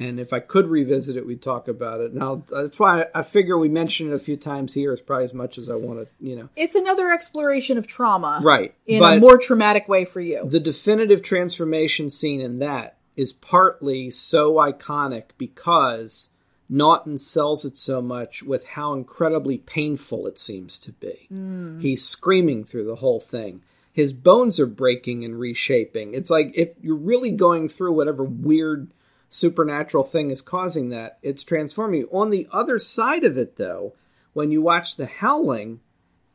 And 0.00 0.20
if 0.20 0.32
I 0.32 0.38
could 0.40 0.68
revisit 0.68 1.16
it, 1.16 1.26
we'd 1.26 1.42
talk 1.42 1.66
about 1.66 2.00
it. 2.00 2.14
Now 2.14 2.42
that's 2.48 2.78
why 2.78 3.06
I 3.14 3.22
figure 3.22 3.58
we 3.58 3.68
mentioned 3.68 4.12
it 4.12 4.14
a 4.14 4.18
few 4.18 4.36
times 4.36 4.74
here 4.74 4.92
is 4.92 5.00
probably 5.00 5.24
as 5.24 5.34
much 5.34 5.58
as 5.58 5.68
I 5.68 5.74
want 5.74 5.98
to, 6.00 6.06
you 6.24 6.36
know. 6.36 6.48
It's 6.54 6.76
another 6.76 7.10
exploration 7.10 7.78
of 7.78 7.86
trauma, 7.86 8.40
Right, 8.42 8.74
In 8.86 9.02
a 9.02 9.18
more 9.18 9.38
traumatic 9.38 9.88
way 9.88 10.04
for 10.04 10.20
you. 10.20 10.48
the 10.48 10.60
definitive 10.60 11.22
transformation 11.22 12.10
scene 12.10 12.40
in 12.40 12.60
that 12.60 12.96
is 13.16 13.32
partly 13.32 14.10
so 14.10 14.54
iconic 14.54 15.24
because 15.38 16.28
Naughton 16.68 17.18
sells 17.18 17.64
it 17.64 17.76
so 17.76 18.00
much 18.00 18.42
with 18.44 18.64
how 18.64 18.92
incredibly 18.92 19.58
painful 19.58 20.26
it 20.28 20.38
seems 20.38 20.78
to 20.80 20.92
be. 20.92 21.26
Mm. 21.32 21.82
He's 21.82 22.06
screaming 22.06 22.64
through 22.64 22.84
the 22.84 22.96
whole 22.96 23.20
thing. 23.20 23.62
His 23.92 24.12
bones 24.12 24.60
are 24.60 24.66
breaking 24.66 25.24
and 25.24 25.40
reshaping. 25.40 26.14
It's 26.14 26.30
like 26.30 26.52
if 26.54 26.68
you're 26.80 26.94
really 26.94 27.32
going 27.32 27.68
through 27.68 27.94
whatever 27.94 28.22
weird 28.22 28.88
supernatural 29.28 30.04
thing 30.04 30.30
is 30.30 30.40
causing 30.40 30.88
that, 30.90 31.18
it's 31.22 31.42
transforming 31.42 32.00
you. 32.00 32.08
On 32.12 32.30
the 32.30 32.48
other 32.52 32.78
side 32.78 33.24
of 33.24 33.36
it, 33.36 33.56
though, 33.56 33.94
when 34.32 34.50
you 34.50 34.62
watch 34.62 34.96
The 34.96 35.06
Howling, 35.06 35.80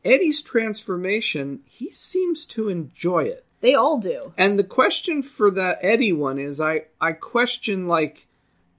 Eddie's 0.04 0.42
transformation, 0.42 1.60
he 1.66 1.90
seems 1.90 2.44
to 2.46 2.68
enjoy 2.68 3.24
it. 3.24 3.44
they 3.60 3.74
all 3.74 3.98
do. 3.98 4.32
And 4.36 4.58
the 4.58 4.64
question 4.64 5.22
for 5.22 5.50
that 5.52 5.78
Eddie 5.80 6.12
one 6.12 6.38
is 6.38 6.60
I, 6.60 6.82
I 7.00 7.12
question 7.12 7.88
like 7.88 8.26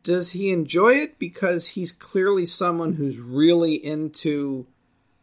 does 0.04 0.32
he 0.32 0.52
enjoy 0.52 0.98
it 0.98 1.18
because 1.18 1.70
he's 1.70 1.92
clearly 1.92 2.46
someone 2.46 2.94
who's 2.94 3.18
really 3.18 3.74
into 3.74 4.68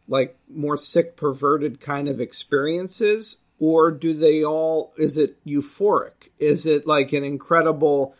like 0.09 0.37
more 0.53 0.75
sick 0.75 1.15
perverted 1.15 1.79
kind 1.79 2.09
of 2.09 2.19
experiences 2.19 3.37
or 3.59 3.91
do 3.91 4.13
they 4.13 4.43
all 4.43 4.93
is 4.97 5.17
it 5.17 5.37
euphoric? 5.45 6.29
Is 6.37 6.65
it 6.65 6.85
like 6.85 7.13
an 7.13 7.23
incredible 7.23 8.13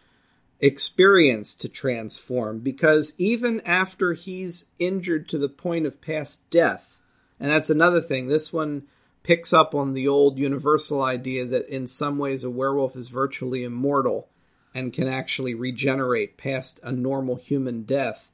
experience 0.63 1.55
to 1.55 1.67
transform 1.67 2.59
because 2.59 3.13
even 3.17 3.59
after 3.65 4.13
he's 4.13 4.69
injured 4.79 5.27
to 5.27 5.37
the 5.37 5.49
point 5.49 5.85
of 5.85 5.99
past 5.99 6.49
death, 6.49 7.01
and 7.37 7.51
that's 7.51 7.69
another 7.69 7.99
thing, 7.99 8.27
this 8.27 8.53
one 8.53 8.83
picks 9.23 9.51
up 9.51 9.75
on 9.75 9.93
the 9.93 10.07
old 10.07 10.37
universal 10.37 11.03
idea 11.03 11.45
that 11.45 11.67
in 11.67 11.85
some 11.85 12.17
ways 12.17 12.45
a 12.45 12.49
werewolf 12.49 12.95
is 12.95 13.09
virtually 13.09 13.65
immortal 13.65 14.29
and 14.73 14.93
can 14.93 15.05
actually 15.05 15.53
regenerate 15.53 16.37
past 16.37 16.79
a 16.81 16.93
normal 16.93 17.35
human 17.35 17.83
death. 17.83 18.31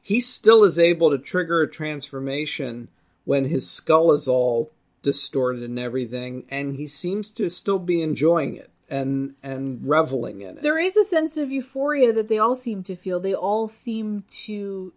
He 0.00 0.20
still 0.20 0.62
is 0.62 0.78
able 0.78 1.10
to 1.10 1.18
trigger 1.18 1.60
a 1.60 1.68
transformation 1.68 2.86
when 3.24 3.46
his 3.46 3.68
skull 3.68 4.12
is 4.12 4.28
all 4.28 4.70
distorted 5.02 5.64
and 5.64 5.78
everything, 5.78 6.44
and 6.48 6.76
he 6.76 6.86
seems 6.86 7.30
to 7.30 7.48
still 7.48 7.80
be 7.80 8.00
enjoying 8.00 8.54
it 8.54 8.70
and 8.88 9.34
and 9.42 9.88
reveling 9.88 10.42
in 10.42 10.58
it. 10.58 10.62
There 10.62 10.78
is 10.78 10.96
a 10.96 11.04
sense 11.04 11.36
of 11.36 11.50
euphoria 11.50 12.12
that 12.12 12.28
they 12.28 12.38
all 12.38 12.56
seem 12.56 12.82
to 12.84 12.96
feel. 12.96 13.20
They 13.20 13.34
all 13.34 13.68
seem 13.68 14.24
to 14.44 14.92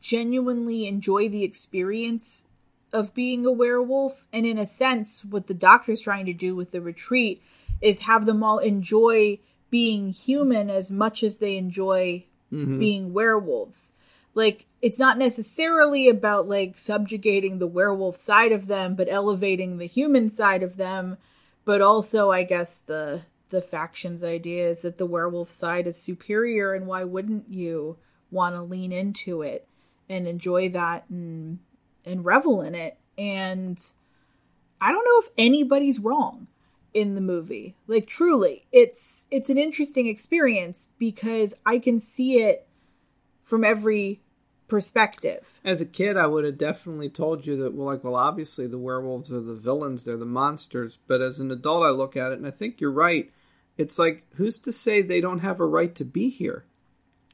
genuinely 0.00 0.86
enjoy 0.86 1.28
the 1.28 1.44
experience 1.44 2.46
of 2.92 3.14
being 3.14 3.44
a 3.46 3.52
werewolf. 3.52 4.24
And 4.32 4.46
in 4.46 4.58
a 4.58 4.66
sense, 4.66 5.24
what 5.24 5.46
the 5.46 5.54
doctor's 5.54 6.00
trying 6.00 6.26
to 6.26 6.32
do 6.32 6.54
with 6.54 6.70
the 6.70 6.80
retreat 6.80 7.42
is 7.80 8.02
have 8.02 8.26
them 8.26 8.42
all 8.42 8.58
enjoy 8.58 9.38
being 9.70 10.10
human 10.10 10.70
as 10.70 10.90
much 10.90 11.22
as 11.22 11.38
they 11.38 11.56
enjoy 11.56 12.24
mm-hmm. 12.52 12.78
being 12.78 13.12
werewolves. 13.12 13.92
Like, 14.34 14.66
it's 14.80 14.98
not 14.98 15.18
necessarily 15.18 16.08
about 16.08 16.48
like 16.48 16.78
subjugating 16.78 17.58
the 17.58 17.66
werewolf 17.66 18.16
side 18.16 18.52
of 18.52 18.66
them, 18.66 18.94
but 18.94 19.08
elevating 19.10 19.78
the 19.78 19.86
human 19.86 20.30
side 20.30 20.62
of 20.62 20.76
them. 20.76 21.18
But 21.68 21.82
also, 21.82 22.30
I 22.30 22.44
guess 22.44 22.78
the 22.80 23.24
the 23.50 23.60
factions 23.60 24.24
idea 24.24 24.70
is 24.70 24.80
that 24.80 24.96
the 24.96 25.04
werewolf 25.04 25.50
side 25.50 25.86
is 25.86 26.00
superior, 26.00 26.72
and 26.72 26.86
why 26.86 27.04
wouldn't 27.04 27.50
you 27.50 27.98
want 28.30 28.54
to 28.54 28.62
lean 28.62 28.90
into 28.90 29.42
it 29.42 29.68
and 30.08 30.26
enjoy 30.26 30.70
that 30.70 31.04
and 31.10 31.58
and 32.06 32.24
revel 32.24 32.62
in 32.62 32.74
it? 32.74 32.96
And 33.18 33.78
I 34.80 34.92
don't 34.92 35.04
know 35.04 35.18
if 35.18 35.28
anybody's 35.36 36.00
wrong 36.00 36.46
in 36.94 37.14
the 37.14 37.20
movie. 37.20 37.74
Like 37.86 38.06
truly, 38.06 38.64
it's 38.72 39.26
it's 39.30 39.50
an 39.50 39.58
interesting 39.58 40.06
experience 40.06 40.88
because 40.98 41.54
I 41.66 41.80
can 41.80 42.00
see 42.00 42.40
it 42.40 42.66
from 43.44 43.62
every 43.62 44.22
perspective. 44.68 45.60
As 45.64 45.80
a 45.80 45.86
kid, 45.86 46.16
I 46.16 46.26
would 46.26 46.44
have 46.44 46.58
definitely 46.58 47.08
told 47.10 47.46
you 47.46 47.56
that, 47.62 47.74
well, 47.74 47.86
like, 47.86 48.04
well, 48.04 48.14
obviously 48.14 48.66
the 48.66 48.78
werewolves 48.78 49.32
are 49.32 49.40
the 49.40 49.54
villains, 49.54 50.04
they're 50.04 50.16
the 50.16 50.24
monsters. 50.24 50.98
But 51.06 51.20
as 51.20 51.40
an 51.40 51.50
adult, 51.50 51.84
I 51.84 51.90
look 51.90 52.16
at 52.16 52.32
it 52.32 52.38
and 52.38 52.46
I 52.46 52.50
think 52.52 52.80
you're 52.80 52.90
right. 52.92 53.30
It's 53.76 53.98
like, 53.98 54.24
who's 54.36 54.58
to 54.60 54.72
say 54.72 55.02
they 55.02 55.20
don't 55.20 55.40
have 55.40 55.60
a 55.60 55.66
right 55.66 55.94
to 55.96 56.04
be 56.04 56.30
here? 56.30 56.64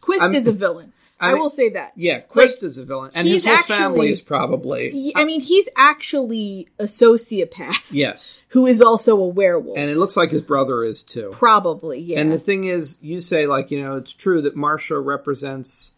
Quist 0.01 0.23
I'm- 0.23 0.35
is 0.35 0.47
a 0.47 0.53
villain. 0.53 0.93
I, 1.21 1.31
I- 1.31 1.35
will 1.35 1.49
say 1.49 1.69
that. 1.71 1.93
Yeah, 1.97 2.19
Quist 2.19 2.61
Like, 2.61 2.67
is 2.67 2.77
a 2.77 2.85
villain, 2.85 3.13
and 3.15 3.27
he's 3.27 3.45
his 3.45 3.47
whole 3.47 3.55
actually- 3.55 3.77
family 3.77 4.09
is 4.11 4.21
probably 4.21 4.91
He- 4.91 5.13
I 5.17 5.25
mean, 5.25 5.41
he's 5.41 5.69
actually 5.77 6.69
a 6.79 6.85
sociopath. 6.85 7.89
yes. 7.93 8.41
Who 8.49 8.67
is 8.67 8.83
also 8.83 9.17
a 9.21 9.29
werewolf. 9.29 9.79
And 9.79 9.89
it 9.89 9.97
looks 9.97 10.17
like 10.17 10.33
his 10.33 10.43
brother 10.43 10.83
is 10.83 11.03
too. 11.05 11.31
Probably, 11.33 12.01
yeah. 12.01 12.19
And 12.19 12.33
the 12.33 12.39
thing 12.41 12.65
is, 12.65 12.99
you 13.01 13.21
say 13.21 13.47
like 13.47 13.71
you 13.71 13.81
know, 13.83 13.97
it's 13.97 14.13
true 14.13 14.43
that 14.43 14.57
Marsha 14.57 15.03
represents 15.03 15.93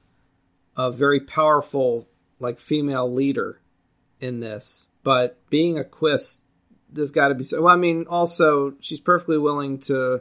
a 0.76 0.90
very 0.90 1.20
powerful 1.20 2.06
like 2.38 2.60
female 2.60 3.12
leader 3.12 3.60
in 4.20 4.40
this, 4.40 4.86
but 5.02 5.38
being 5.50 5.78
a 5.78 5.84
Quist, 5.84 6.42
there's 6.90 7.10
got 7.10 7.28
to 7.28 7.34
be. 7.34 7.44
So, 7.44 7.62
well, 7.62 7.74
I 7.74 7.78
mean, 7.78 8.06
also 8.08 8.74
she's 8.80 9.00
perfectly 9.00 9.38
willing 9.38 9.78
to, 9.80 10.20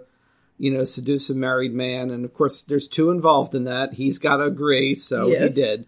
you 0.57 0.71
know, 0.71 0.85
seduce 0.85 1.29
a 1.29 1.35
married 1.35 1.73
man, 1.73 2.09
and 2.09 2.23
of 2.25 2.33
course, 2.33 2.61
there's 2.61 2.87
two 2.87 3.11
involved 3.11 3.53
in 3.55 3.65
that. 3.65 3.93
He's 3.93 4.17
got 4.17 4.37
to 4.37 4.43
agree, 4.43 4.95
so 4.95 5.27
Yes. 5.27 5.55
he 5.55 5.61
did. 5.61 5.85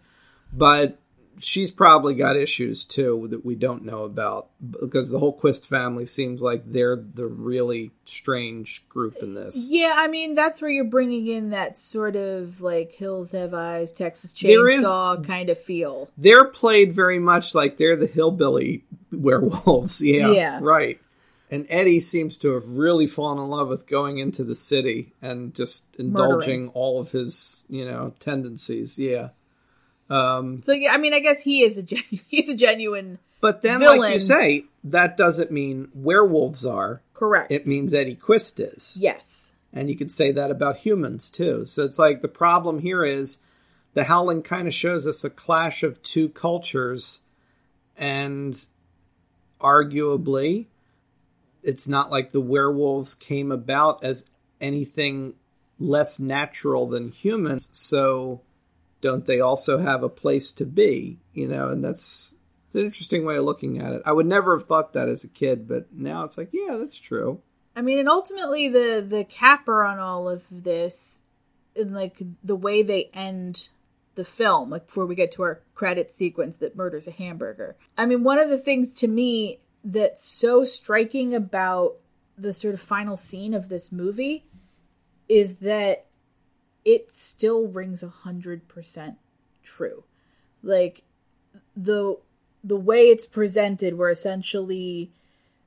But 0.52 0.98
she's 1.40 1.70
probably 1.70 2.14
got 2.14 2.36
issues 2.36 2.84
too 2.84 3.26
that 3.30 3.44
we 3.44 3.54
don't 3.54 3.84
know 3.84 4.04
about 4.04 4.48
because 4.70 5.08
the 5.08 5.18
whole 5.18 5.32
Quist 5.32 5.66
family 5.66 6.06
seems 6.06 6.42
like 6.42 6.64
they're 6.64 6.96
the 6.96 7.26
really 7.26 7.90
strange 8.04 8.84
group 8.88 9.16
in 9.22 9.34
this. 9.34 9.68
Yeah, 9.70 9.94
I 9.96 10.08
mean 10.08 10.34
that's 10.34 10.60
where 10.62 10.70
you're 10.70 10.84
bringing 10.84 11.26
in 11.26 11.50
that 11.50 11.78
sort 11.78 12.16
of 12.16 12.60
like 12.60 12.94
Hills 12.94 13.32
Have 13.32 13.54
Eyes, 13.54 13.92
Texas 13.92 14.32
There 14.32 14.68
is- 14.68 14.80
Chainsaw 14.84 15.24
kind 15.26 15.50
of 15.50 15.58
feel. 15.58 16.08
They're 16.18 16.44
played 16.46 16.94
very 16.94 17.18
much 17.18 17.54
like 17.54 17.76
they're 17.78 17.96
the 17.96 18.06
hillbilly 18.06 18.84
werewolves. 19.12 20.00
Yeah, 20.04 20.30
Yeah. 20.32 20.58
right. 20.62 21.00
And 21.50 21.66
Eddie 21.70 22.00
seems 22.00 22.36
to 22.38 22.52
have 22.54 22.68
really 22.68 23.06
fallen 23.06 23.38
in 23.38 23.48
love 23.48 23.68
with 23.68 23.86
going 23.86 24.18
into 24.18 24.44
the 24.44 24.54
city 24.54 25.14
and 25.22 25.54
just 25.54 25.86
indulging 25.98 26.66
Murdering. 26.66 26.68
all 26.74 27.00
of 27.00 27.12
his, 27.12 27.64
you 27.70 27.86
know, 27.86 28.12
tendencies. 28.20 28.98
Yeah. 28.98 29.28
Um, 30.10 30.62
So 30.62 30.72
yeah, 30.72 30.92
I 30.92 30.98
mean 30.98 31.14
I 31.14 31.20
guess 31.20 31.40
he 31.40 31.62
is 31.62 31.76
a 31.76 31.82
genuine 31.82 32.20
he's 32.28 32.48
a 32.48 32.56
genuine 32.56 33.18
but 33.40 33.62
then, 33.62 33.80
like 33.80 34.12
you 34.12 34.18
say, 34.18 34.64
that 34.84 35.16
doesn't 35.16 35.50
mean 35.50 35.88
werewolves 35.94 36.66
are. 36.66 37.02
correct. 37.14 37.52
It 37.52 37.66
means 37.66 37.94
Eddie 37.94 38.16
Quist 38.16 38.58
is. 38.60 38.96
yes. 38.98 39.52
And 39.72 39.90
you 39.90 39.96
could 39.96 40.10
say 40.10 40.32
that 40.32 40.50
about 40.50 40.78
humans 40.78 41.28
too. 41.30 41.66
So 41.66 41.84
it's 41.84 41.98
like 41.98 42.22
the 42.22 42.28
problem 42.28 42.80
here 42.80 43.04
is 43.04 43.40
the 43.94 44.04
Howling 44.04 44.42
kind 44.42 44.66
of 44.66 44.74
shows 44.74 45.06
us 45.06 45.24
a 45.24 45.30
clash 45.30 45.82
of 45.82 46.02
two 46.02 46.30
cultures, 46.30 47.20
and 47.96 48.58
arguably, 49.60 50.66
it's 51.62 51.86
not 51.86 52.10
like 52.10 52.32
the 52.32 52.40
werewolves 52.40 53.14
came 53.14 53.52
about 53.52 54.02
as 54.02 54.24
anything 54.60 55.34
less 55.78 56.18
natural 56.18 56.88
than 56.88 57.10
humans. 57.10 57.68
So 57.72 58.40
don't 59.00 59.26
they 59.26 59.40
also 59.40 59.78
have 59.78 60.02
a 60.02 60.08
place 60.08 60.52
to 60.52 60.64
be? 60.64 61.18
You 61.32 61.48
know, 61.48 61.68
and 61.68 61.84
that's. 61.84 62.34
It's 62.66 62.74
an 62.74 62.84
interesting 62.84 63.24
way 63.24 63.36
of 63.36 63.46
looking 63.46 63.80
at 63.80 63.94
it. 63.94 64.02
I 64.04 64.12
would 64.12 64.26
never 64.26 64.58
have 64.58 64.66
thought 64.66 64.92
that 64.92 65.08
as 65.08 65.24
a 65.24 65.28
kid, 65.28 65.66
but 65.66 65.86
now 65.90 66.24
it's 66.24 66.36
like, 66.36 66.50
yeah, 66.52 66.76
that's 66.76 66.98
true. 66.98 67.40
I 67.74 67.80
mean, 67.80 67.98
and 67.98 68.10
ultimately 68.10 68.68
the 68.68 69.06
the 69.08 69.24
capper 69.24 69.84
on 69.84 69.98
all 69.98 70.28
of 70.28 70.44
this, 70.50 71.20
and 71.74 71.94
like 71.94 72.20
the 72.44 72.56
way 72.56 72.82
they 72.82 73.08
end 73.14 73.68
the 74.16 74.24
film, 74.24 74.68
like 74.68 74.86
before 74.88 75.06
we 75.06 75.14
get 75.14 75.30
to 75.32 75.42
our 75.42 75.62
credit 75.76 76.12
sequence 76.12 76.56
that 76.56 76.76
murders 76.76 77.06
a 77.06 77.12
hamburger. 77.12 77.76
I 77.96 78.04
mean, 78.04 78.24
one 78.24 78.40
of 78.40 78.50
the 78.50 78.58
things 78.58 78.92
to 78.94 79.06
me 79.06 79.60
that's 79.84 80.28
so 80.28 80.64
striking 80.64 81.36
about 81.36 81.94
the 82.36 82.52
sort 82.52 82.74
of 82.74 82.80
final 82.80 83.16
scene 83.16 83.54
of 83.54 83.68
this 83.68 83.92
movie 83.92 84.44
is 85.28 85.60
that 85.60 86.06
it 86.88 87.12
still 87.12 87.66
rings 87.66 88.02
a 88.02 88.08
hundred 88.08 88.66
percent 88.66 89.18
true. 89.62 90.04
Like 90.62 91.02
the 91.76 92.16
the 92.64 92.76
way 92.76 93.08
it's 93.08 93.26
presented, 93.26 93.98
where 93.98 94.10
essentially 94.10 95.12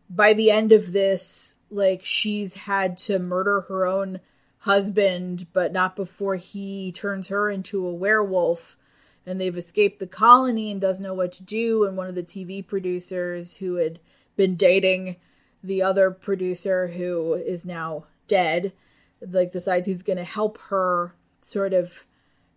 by 0.10 0.34
the 0.34 0.50
end 0.50 0.72
of 0.72 0.94
this, 0.94 1.56
like 1.70 2.02
she's 2.04 2.56
had 2.56 2.98
to 2.98 3.20
murder 3.20 3.62
her 3.62 3.86
own 3.86 4.20
husband, 4.60 5.46
but 5.54 5.72
not 5.72 5.96
before 5.96 6.38
he 6.38 6.92
turns 6.92 7.28
her 7.28 7.52
into 7.52 7.86
a 7.86 7.94
werewolf. 7.94 8.78
And 9.24 9.40
they've 9.40 9.58
escaped 9.58 10.00
the 10.00 10.08
colony 10.08 10.72
and 10.72 10.82
doesn't 10.82 11.04
know 11.04 11.14
what 11.14 11.34
to 11.34 11.44
do. 11.44 11.86
And 11.86 11.96
one 11.96 12.08
of 12.08 12.16
the 12.16 12.24
TV 12.24 12.66
producers 12.66 13.58
who 13.58 13.76
had 13.76 14.00
been 14.36 14.56
dating 14.56 15.18
the 15.64 15.84
other 15.84 16.10
producer 16.10 16.88
who 16.88 17.36
is 17.36 17.64
now 17.64 18.06
dead, 18.28 18.74
like 19.22 19.52
decides 19.52 19.86
he's 19.86 20.04
going 20.04 20.18
to 20.18 20.24
help 20.24 20.60
her 20.70 21.14
sort 21.42 21.74
of 21.74 22.06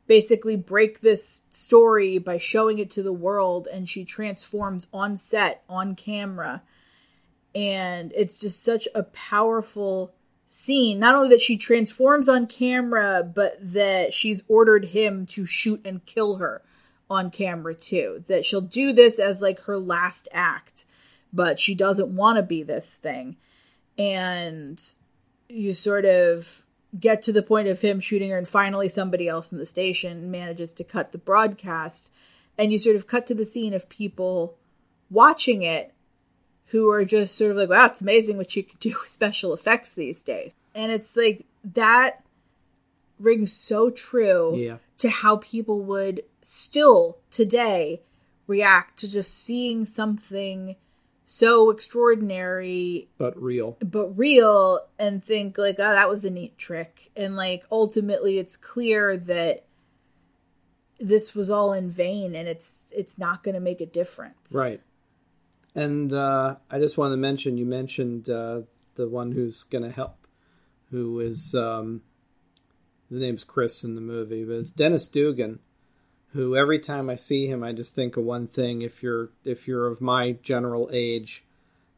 basically 0.07 0.57
break 0.57 1.01
this 1.01 1.45
story 1.51 2.19
by 2.19 2.39
showing 2.39 2.79
it 2.79 2.91
to 2.93 3.03
the 3.03 3.13
world. 3.13 3.69
And 3.73 3.89
she 3.89 4.05
transforms 4.05 4.87
on 4.93 5.17
set, 5.17 5.63
on 5.69 5.95
camera. 5.95 6.63
And 7.55 8.13
it's 8.15 8.41
just 8.41 8.63
such 8.63 8.89
a 8.95 9.03
powerful 9.03 10.13
scene. 10.49 10.99
Not 10.99 11.15
only 11.15 11.31
that 11.31 11.41
she 11.41 11.57
transforms 11.57 12.29
on 12.29 12.47
camera 12.47 13.23
but 13.23 13.57
that 13.61 14.13
she's 14.13 14.45
ordered 14.49 14.87
him 14.87 15.27
to 15.27 15.47
shoot 15.47 15.81
and 15.85 16.05
kill 16.05 16.37
her 16.37 16.63
on 17.11 17.31
camera 17.31 17.75
too. 17.75 18.25
That 18.29 18.45
she'll 18.45 18.61
do 18.61 18.93
this 18.93 19.19
as 19.19 19.41
like 19.41 19.61
her 19.61 19.79
last 19.79 20.29
act 20.33 20.85
but 21.35 21.59
she 21.59 21.75
doesn't 21.75 22.15
want 22.15 22.37
to 22.37 22.43
be 22.43 22.63
this 22.63 22.97
thing. 22.97 23.37
And 23.99 24.81
you 25.49 25.73
sort 25.73 26.05
of 26.05 26.63
get 26.99 27.23
to 27.23 27.33
the 27.33 27.43
point 27.43 27.69
of 27.69 27.81
him 27.81 28.01
shooting 28.01 28.31
her 28.31 28.39
and 28.39 28.49
finally 28.49 28.89
somebody 28.89 29.27
else 29.29 29.51
in 29.53 29.59
the 29.59 29.67
station 29.67 30.31
manages 30.31 30.73
to 30.73 30.85
cut 30.85 31.11
the 31.13 31.19
broadcast 31.19 32.11
and 32.57 32.71
you 32.71 32.79
sort 32.79 32.95
of 32.97 33.07
cut 33.09 33.27
to 33.27 33.35
the 33.35 33.45
scene 33.45 33.75
of 33.75 33.89
people 33.89 34.57
watching 35.11 35.63
it 35.63 35.93
who 36.67 36.89
are 36.91 37.05
just 37.05 37.37
sort 37.37 37.51
of 37.51 37.57
like, 37.57 37.69
wow, 37.69 37.87
it's 37.87 38.01
amazing 38.01 38.37
what 38.37 38.55
you 38.57 38.63
can 38.63 38.77
do 38.81 38.91
with 39.03 39.11
special 39.11 39.53
effects 39.53 39.93
these 39.95 40.23
days. 40.23 40.55
And 40.75 40.91
it's 40.93 41.17
like 41.17 41.45
that 41.65 42.25
rings 43.19 43.53
so 43.53 43.91
true 43.91 44.57
Yeah. 44.57 44.77
to 44.99 45.09
how 45.11 45.37
people 45.37 45.81
would 45.81 46.23
still 46.43 47.19
today 47.31 48.03
react 48.47 48.99
to 49.01 49.11
just 49.11 49.37
seeing 49.45 49.85
something 49.87 50.77
so 51.27 51.71
extraordinary 51.71 53.09
But 53.19 53.41
real. 53.41 53.77
but 53.81 54.17
real 54.19 54.81
and 54.99 55.25
think 55.25 55.57
like 55.59 55.77
oh 55.79 55.93
that 55.93 56.09
was 56.09 56.25
a 56.25 56.31
neat 56.31 56.57
trick 56.59 57.11
and 57.17 57.35
like 57.37 57.65
ultimately 57.73 58.39
it's 58.39 58.57
clear 58.57 59.17
that 59.17 59.65
this 61.01 61.35
was 61.35 61.51
all 61.51 61.73
in 61.73 61.91
vain 61.91 62.35
and 62.35 62.47
it's 62.49 62.85
it's 62.93 63.19
not 63.19 63.43
going 63.43 63.55
to 63.55 63.61
make 63.61 63.81
a 63.81 63.87
difference 63.87 64.53
Right. 64.53 64.81
And 65.75 66.13
uh, 66.13 66.55
I 66.71 66.79
just 66.79 66.97
wanted 66.97 67.17
to 67.17 67.21
mention 67.21 67.59
you 67.59 67.67
mentioned 67.67 68.31
uh, 68.31 68.61
the 68.95 69.09
one 69.09 69.33
who's 69.33 69.65
going 69.65 69.83
to 69.83 69.91
help, 69.91 70.29
who 70.93 71.19
is 71.19 71.53
um, 71.53 72.03
his 73.11 73.19
name's 73.19 73.43
Chris 73.43 73.83
in 73.83 73.97
the 73.97 74.01
movie, 74.01 74.45
but 74.45 74.55
it's 74.55 74.71
Dennis 74.71 75.09
Dugan, 75.09 75.59
who 76.35 76.57
every 76.57 76.81
time 76.81 77.09
I 77.09 77.15
see 77.15 77.47
him, 77.47 77.63
I 77.63 77.73
just 77.73 77.95
think 77.95 78.17
of 78.17 78.25
one 78.25 78.49
thing. 78.49 78.83
If 78.83 79.03
you're 79.03 79.31
if 79.45 79.67
you're 79.69 79.87
of 79.87 80.01
my 80.01 80.33
general 80.43 80.91
age, 80.93 81.45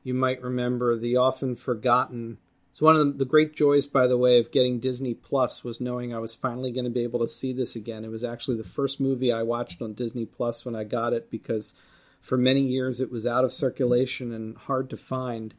you 0.05 0.13
might 0.13 0.43
remember 0.43 0.97
the 0.97 1.17
often 1.17 1.57
forgotten. 1.57 2.37
It's 2.71 2.83
one 2.83 2.97
of 2.97 3.07
the, 3.07 3.13
the 3.13 3.25
great 3.25 3.57
joys, 3.57 3.87
by 3.87 4.07
the 4.07 4.19
way, 4.19 4.39
of 4.39 4.53
getting 4.53 4.79
Disney 4.79 5.15
Plus 5.15 5.65
was 5.65 5.81
knowing 5.81 6.15
I 6.15 6.19
was 6.19 6.35
finally 6.35 6.71
going 6.71 6.85
to 6.85 6.91
be 6.91 7.03
able 7.03 7.21
to 7.21 7.29
see 7.29 7.55
this 7.55 7.75
again. 7.75 8.05
It 8.05 8.11
was 8.11 8.23
actually 8.23 8.59
the 8.59 8.65
first 8.65 9.01
movie 9.01 9.33
I 9.33 9.43
watched 9.43 9.81
on 9.81 9.95
Disney 9.95 10.27
Plus 10.27 10.67
when 10.67 10.77
I 10.77 10.85
got 10.85 11.15
it 11.15 11.31
because 11.31 11.75
for 12.21 12.37
many 12.37 12.61
years 12.61 13.01
it 13.01 13.11
was 13.11 13.25
out 13.25 13.45
of 13.45 13.53
circulation 13.53 14.33
and 14.33 14.55
hard 14.59 14.91
to 14.91 14.99
find. 14.99 15.55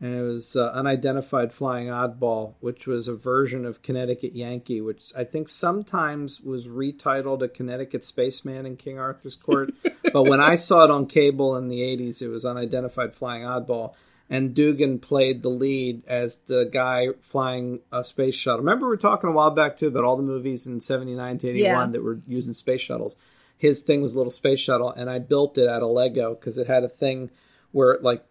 And 0.00 0.14
it 0.14 0.22
was 0.22 0.54
uh, 0.54 0.70
Unidentified 0.70 1.52
Flying 1.52 1.88
Oddball, 1.88 2.54
which 2.60 2.86
was 2.86 3.08
a 3.08 3.16
version 3.16 3.64
of 3.64 3.82
Connecticut 3.82 4.34
Yankee, 4.34 4.80
which 4.80 5.12
I 5.16 5.24
think 5.24 5.48
sometimes 5.48 6.40
was 6.40 6.68
retitled 6.68 7.42
A 7.42 7.48
Connecticut 7.48 8.04
Spaceman 8.04 8.64
in 8.64 8.76
King 8.76 8.98
Arthur's 8.98 9.34
Court. 9.34 9.70
but 10.12 10.22
when 10.22 10.40
I 10.40 10.54
saw 10.54 10.84
it 10.84 10.90
on 10.90 11.06
cable 11.06 11.56
in 11.56 11.68
the 11.68 11.80
80s, 11.80 12.22
it 12.22 12.28
was 12.28 12.44
Unidentified 12.44 13.14
Flying 13.14 13.42
Oddball. 13.42 13.94
And 14.30 14.54
Dugan 14.54 14.98
played 15.00 15.42
the 15.42 15.48
lead 15.48 16.02
as 16.06 16.36
the 16.46 16.68
guy 16.70 17.08
flying 17.20 17.80
a 17.90 18.04
space 18.04 18.34
shuttle. 18.34 18.60
Remember, 18.60 18.86
we 18.86 18.90
were 18.90 18.96
talking 18.98 19.30
a 19.30 19.32
while 19.32 19.50
back 19.50 19.78
too 19.78 19.88
about 19.88 20.04
all 20.04 20.16
the 20.16 20.22
movies 20.22 20.66
in 20.66 20.80
79 20.80 21.38
to 21.38 21.48
81 21.48 21.64
Yeah. 21.64 21.86
that 21.92 22.02
were 22.04 22.20
using 22.26 22.52
space 22.52 22.82
shuttles 22.82 23.16
his 23.58 23.82
thing 23.82 24.00
was 24.00 24.14
a 24.14 24.16
little 24.16 24.30
space 24.30 24.60
shuttle, 24.60 24.90
and 24.90 25.10
I 25.10 25.18
built 25.18 25.58
it 25.58 25.68
out 25.68 25.82
of 25.82 25.90
Lego 25.90 26.34
because 26.34 26.56
it 26.56 26.68
had 26.68 26.84
a 26.84 26.88
thing 26.88 27.30
where 27.72 27.98
like 28.00 28.24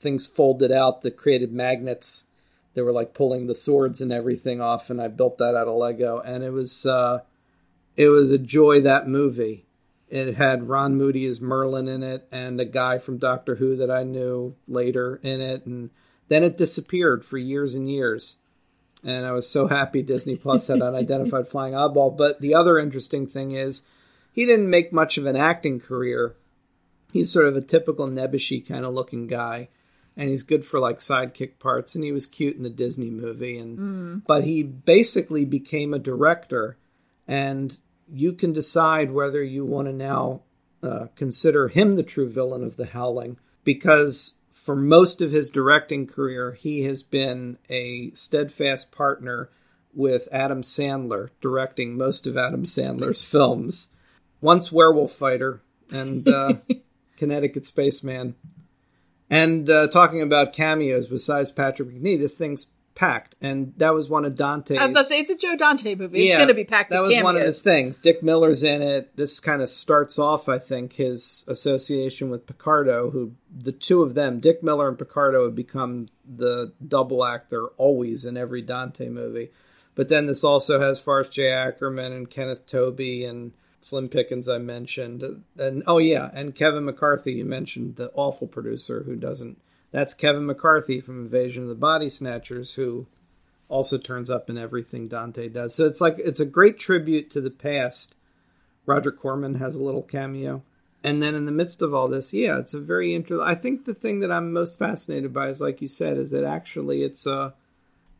things 0.00 0.26
folded 0.26 0.72
out 0.72 1.02
that 1.02 1.16
created 1.16 1.52
magnets. 1.52 2.24
They 2.74 2.82
were 2.82 2.92
like 2.92 3.14
pulling 3.14 3.46
the 3.46 3.54
swords 3.54 4.00
and 4.00 4.12
everything 4.12 4.60
off, 4.60 4.90
and 4.90 5.00
I 5.00 5.08
built 5.08 5.38
that 5.38 5.56
out 5.56 5.68
of 5.68 5.76
Lego, 5.76 6.18
and 6.18 6.42
it 6.42 6.50
was 6.50 6.86
uh, 6.86 7.20
it 7.96 8.08
was 8.08 8.30
a 8.30 8.38
joy 8.38 8.80
that 8.82 9.08
movie. 9.08 9.66
It 10.08 10.36
had 10.36 10.68
Ron 10.68 10.96
Moody 10.96 11.26
as 11.26 11.40
Merlin 11.40 11.86
in 11.86 12.02
it, 12.02 12.26
and 12.32 12.60
a 12.60 12.64
guy 12.64 12.98
from 12.98 13.18
Doctor 13.18 13.56
Who 13.56 13.76
that 13.76 13.90
I 13.90 14.02
knew 14.02 14.56
later 14.66 15.20
in 15.22 15.40
it, 15.40 15.66
and 15.66 15.90
then 16.28 16.42
it 16.42 16.56
disappeared 16.56 17.24
for 17.24 17.38
years 17.38 17.74
and 17.74 17.90
years. 17.90 18.38
And 19.02 19.26
I 19.26 19.32
was 19.32 19.48
so 19.48 19.66
happy 19.66 20.02
Disney 20.02 20.36
Plus 20.36 20.68
had 20.68 20.82
unidentified 20.82 21.48
flying 21.50 21.74
oddball. 21.74 22.16
But 22.16 22.40
the 22.40 22.54
other 22.54 22.78
interesting 22.78 23.26
thing 23.26 23.52
is 23.52 23.82
he 24.32 24.46
didn't 24.46 24.70
make 24.70 24.92
much 24.92 25.18
of 25.18 25.26
an 25.26 25.36
acting 25.36 25.80
career. 25.80 26.34
He's 27.12 27.32
sort 27.32 27.46
of 27.46 27.56
a 27.56 27.62
typical 27.62 28.06
nebbishy 28.06 28.66
kind 28.66 28.84
of 28.84 28.94
looking 28.94 29.26
guy, 29.26 29.68
and 30.16 30.28
he's 30.28 30.42
good 30.42 30.64
for 30.64 30.80
like 30.80 30.98
sidekick 30.98 31.58
parts. 31.58 31.94
And 31.94 32.04
he 32.04 32.12
was 32.12 32.26
cute 32.26 32.56
in 32.56 32.62
the 32.62 32.70
Disney 32.70 33.10
movie, 33.10 33.58
and 33.58 34.24
but 34.26 34.44
he 34.44 34.62
basically 34.62 35.44
became 35.44 35.94
a 35.94 35.98
director, 35.98 36.76
and 37.26 37.76
you 38.12 38.32
can 38.32 38.52
decide 38.52 39.12
whether 39.12 39.42
you 39.42 39.64
want 39.64 39.86
to 39.88 39.92
now 39.92 40.42
uh, 40.82 41.06
consider 41.16 41.68
him 41.68 41.92
the 41.92 42.02
true 42.02 42.28
villain 42.28 42.64
of 42.64 42.76
the 42.76 42.86
Howling 42.86 43.38
because 43.64 44.34
for 44.52 44.76
most 44.76 45.22
of 45.22 45.30
his 45.30 45.50
directing 45.50 46.06
career, 46.06 46.52
he 46.52 46.82
has 46.84 47.02
been 47.02 47.58
a 47.68 48.10
steadfast 48.12 48.92
partner 48.92 49.48
with 49.94 50.28
Adam 50.30 50.62
Sandler, 50.62 51.30
directing 51.40 51.96
most 51.96 52.26
of 52.26 52.36
Adam 52.36 52.64
Sandler's 52.64 53.24
films. 53.36 53.88
Once 54.40 54.70
Werewolf 54.70 55.12
Fighter, 55.12 55.60
and 55.90 56.26
uh, 56.28 56.54
Connecticut 57.16 57.66
Spaceman. 57.66 58.34
And 59.30 59.70
uh, 59.70 59.88
talking 59.88 60.20
about 60.20 60.52
cameos, 60.52 61.06
besides 61.06 61.52
Patrick 61.52 61.88
Macnee, 61.88 62.18
this 62.18 62.36
thing's 62.36 62.72
packed, 62.96 63.36
and 63.40 63.72
that 63.76 63.94
was 63.94 64.10
one 64.10 64.24
of 64.24 64.34
Dante's. 64.34 64.78
I 64.78 64.86
was 64.86 64.90
about 64.90 65.02
to 65.02 65.06
say 65.06 65.20
it's 65.20 65.30
a 65.30 65.36
Joe 65.36 65.56
Dante 65.56 65.94
movie. 65.94 66.26
It's 66.26 66.36
going 66.36 66.48
to 66.48 66.54
be 66.54 66.64
packed. 66.64 66.90
That 66.90 67.00
was 67.00 67.10
cameos. 67.10 67.24
one 67.24 67.36
of 67.36 67.42
his 67.42 67.62
things. 67.62 67.96
Dick 67.96 68.22
Miller's 68.22 68.62
in 68.62 68.82
it. 68.82 69.16
This 69.16 69.38
kind 69.40 69.62
of 69.62 69.70
starts 69.70 70.18
off, 70.18 70.48
I 70.48 70.58
think, 70.58 70.94
his 70.94 71.44
association 71.48 72.28
with 72.28 72.46
Picardo, 72.46 73.10
who 73.10 73.32
the 73.56 73.72
two 73.72 74.02
of 74.02 74.14
them, 74.14 74.40
Dick 74.40 74.62
Miller 74.62 74.88
and 74.88 74.98
Picardo, 74.98 75.44
have 75.44 75.54
become 75.54 76.08
the 76.28 76.72
double 76.86 77.24
act. 77.24 77.50
They're 77.50 77.68
always 77.78 78.24
in 78.24 78.36
every 78.36 78.62
Dante 78.62 79.08
movie. 79.08 79.50
But 79.94 80.08
then 80.08 80.26
this 80.26 80.44
also 80.44 80.80
has 80.80 81.00
Forrest 81.00 81.32
J. 81.32 81.50
Ackerman 81.50 82.12
and 82.12 82.30
Kenneth 82.30 82.66
Tobey 82.66 83.24
and 83.24 83.52
Slim 83.80 84.08
Pickens, 84.08 84.48
I 84.48 84.58
mentioned. 84.58 85.42
And 85.58 85.82
oh, 85.86 85.98
yeah, 85.98 86.30
and 86.32 86.54
Kevin 86.54 86.84
McCarthy, 86.84 87.32
you 87.34 87.44
mentioned 87.44 87.96
the 87.96 88.10
awful 88.14 88.46
producer 88.46 89.02
who 89.04 89.16
doesn't. 89.16 89.60
That's 89.90 90.14
Kevin 90.14 90.46
McCarthy 90.46 91.00
from 91.00 91.24
Invasion 91.24 91.64
of 91.64 91.68
the 91.68 91.74
Body 91.74 92.08
Snatchers, 92.08 92.74
who 92.74 93.06
also 93.68 93.98
turns 93.98 94.30
up 94.30 94.50
in 94.50 94.58
everything 94.58 95.08
Dante 95.08 95.48
does. 95.48 95.74
So 95.74 95.86
it's 95.86 96.00
like 96.00 96.16
it's 96.18 96.40
a 96.40 96.44
great 96.44 96.78
tribute 96.78 97.30
to 97.30 97.40
the 97.40 97.50
past. 97.50 98.14
Roger 98.86 99.12
Corman 99.12 99.56
has 99.56 99.74
a 99.74 99.82
little 99.82 100.02
cameo. 100.02 100.62
And 101.02 101.22
then 101.22 101.34
in 101.34 101.46
the 101.46 101.52
midst 101.52 101.80
of 101.80 101.94
all 101.94 102.08
this, 102.08 102.34
yeah, 102.34 102.58
it's 102.58 102.74
a 102.74 102.80
very 102.80 103.14
interesting. 103.14 103.46
I 103.46 103.54
think 103.54 103.86
the 103.86 103.94
thing 103.94 104.20
that 104.20 104.30
I'm 104.30 104.52
most 104.52 104.78
fascinated 104.78 105.32
by 105.32 105.48
is, 105.48 105.60
like 105.60 105.80
you 105.80 105.88
said, 105.88 106.18
is 106.18 106.30
that 106.30 106.44
actually 106.44 107.02
it's 107.02 107.26
a 107.26 107.54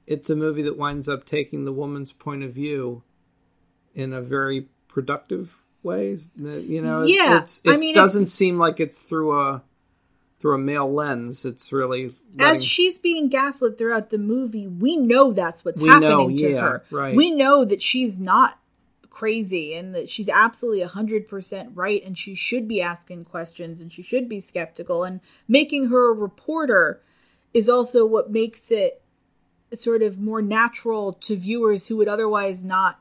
it's 0.07 0.31
a 0.31 0.37
movie 0.37 0.63
that 0.63 0.79
winds 0.79 1.09
up 1.09 1.27
taking 1.27 1.65
the 1.65 1.73
woman's 1.73 2.13
point 2.13 2.43
of 2.43 2.55
view 2.55 3.03
in 3.95 4.13
a 4.13 4.23
very 4.23 4.67
productive 4.93 5.57
way. 5.83 6.17
You 6.37 6.83
know, 6.83 7.03
Yeah, 7.03 7.39
it's, 7.41 7.63
I 7.67 7.75
it 7.75 7.81
mean, 7.81 7.95
doesn't 7.95 8.23
it's- 8.23 8.33
seem 8.33 8.59
like 8.59 8.81
it's 8.81 8.99
through 8.99 9.39
a 9.41 9.63
through 10.41 10.55
a 10.55 10.59
male 10.59 10.91
lens. 10.91 11.45
It's 11.45 11.71
really 11.73 12.15
letting- 12.35 12.55
As 12.57 12.65
she's 12.65 12.97
being 12.97 13.29
gaslit 13.29 13.77
throughout 13.77 14.09
the 14.09 14.17
movie, 14.17 14.67
we 14.67 14.97
know 14.97 15.33
that's 15.35 15.65
what's 15.67 15.79
happening 15.81 16.09
know, 16.09 16.29
to 16.31 16.51
yeah, 16.51 16.61
her. 16.61 16.85
right. 16.91 17.15
We 17.15 17.31
know 17.31 17.65
that 17.67 17.83
she's 17.83 18.19
not 18.19 18.59
crazy 19.11 19.75
and 19.75 19.95
that 19.95 20.09
she's 20.09 20.31
absolutely 20.31 20.81
100% 20.87 21.73
right 21.75 22.03
and 22.07 22.17
she 22.17 22.35
should 22.35 22.67
be 22.69 22.81
asking 22.81 23.25
questions 23.25 23.81
and 23.83 23.93
she 23.93 24.03
should 24.03 24.29
be 24.31 24.41
skeptical 24.41 25.05
and 25.05 25.21
making 25.47 25.89
her 25.89 26.11
a 26.11 26.15
reporter 26.15 27.03
is 27.53 27.69
also 27.69 28.07
what 28.07 28.31
makes 28.31 28.71
it 28.71 29.03
sort 29.75 30.01
of 30.01 30.19
more 30.19 30.41
natural 30.41 31.13
to 31.13 31.37
viewers 31.37 31.89
who 31.89 31.97
would 31.97 32.09
otherwise 32.09 32.63
not 32.65 32.99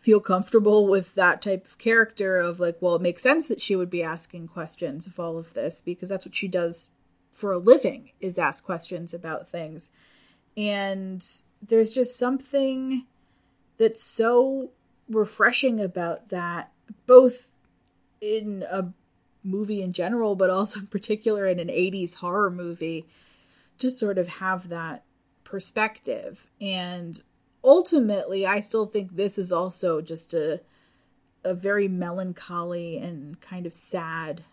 feel 0.00 0.18
comfortable 0.18 0.88
with 0.88 1.14
that 1.14 1.42
type 1.42 1.66
of 1.66 1.76
character 1.76 2.38
of 2.38 2.58
like 2.58 2.78
well 2.80 2.96
it 2.96 3.02
makes 3.02 3.22
sense 3.22 3.48
that 3.48 3.60
she 3.60 3.76
would 3.76 3.90
be 3.90 4.02
asking 4.02 4.48
questions 4.48 5.06
of 5.06 5.20
all 5.20 5.36
of 5.36 5.52
this 5.52 5.80
because 5.80 6.08
that's 6.08 6.24
what 6.24 6.34
she 6.34 6.48
does 6.48 6.90
for 7.40 7.52
a 7.52 7.58
living 7.58 8.10
is 8.20 8.38
ask 8.38 8.64
questions 8.64 9.14
about 9.14 9.48
things. 9.48 9.90
And 10.56 11.22
there's 11.62 11.92
just 11.92 12.18
something 12.18 13.06
that's 13.78 14.04
so 14.04 14.70
refreshing 15.08 15.80
about 15.80 16.28
that 16.28 16.70
both 17.06 17.48
in 18.20 18.64
a 18.70 18.92
movie 19.42 19.80
in 19.80 19.92
general 19.92 20.34
but 20.34 20.50
also 20.50 20.80
in 20.80 20.86
particular 20.86 21.46
in 21.46 21.58
an 21.58 21.68
80s 21.68 22.16
horror 22.16 22.50
movie 22.50 23.06
to 23.78 23.90
sort 23.90 24.18
of 24.18 24.28
have 24.28 24.68
that 24.68 25.04
perspective. 25.42 26.46
And 26.60 27.20
ultimately 27.62 28.46
i 28.46 28.60
still 28.60 28.86
think 28.86 29.16
this 29.16 29.38
is 29.38 29.52
also 29.52 30.00
just 30.00 30.34
a 30.34 30.60
a 31.42 31.54
very 31.54 31.88
melancholy 31.88 32.98
and 32.98 33.40
kind 33.40 33.66
of 33.66 33.74
sad 33.74 34.44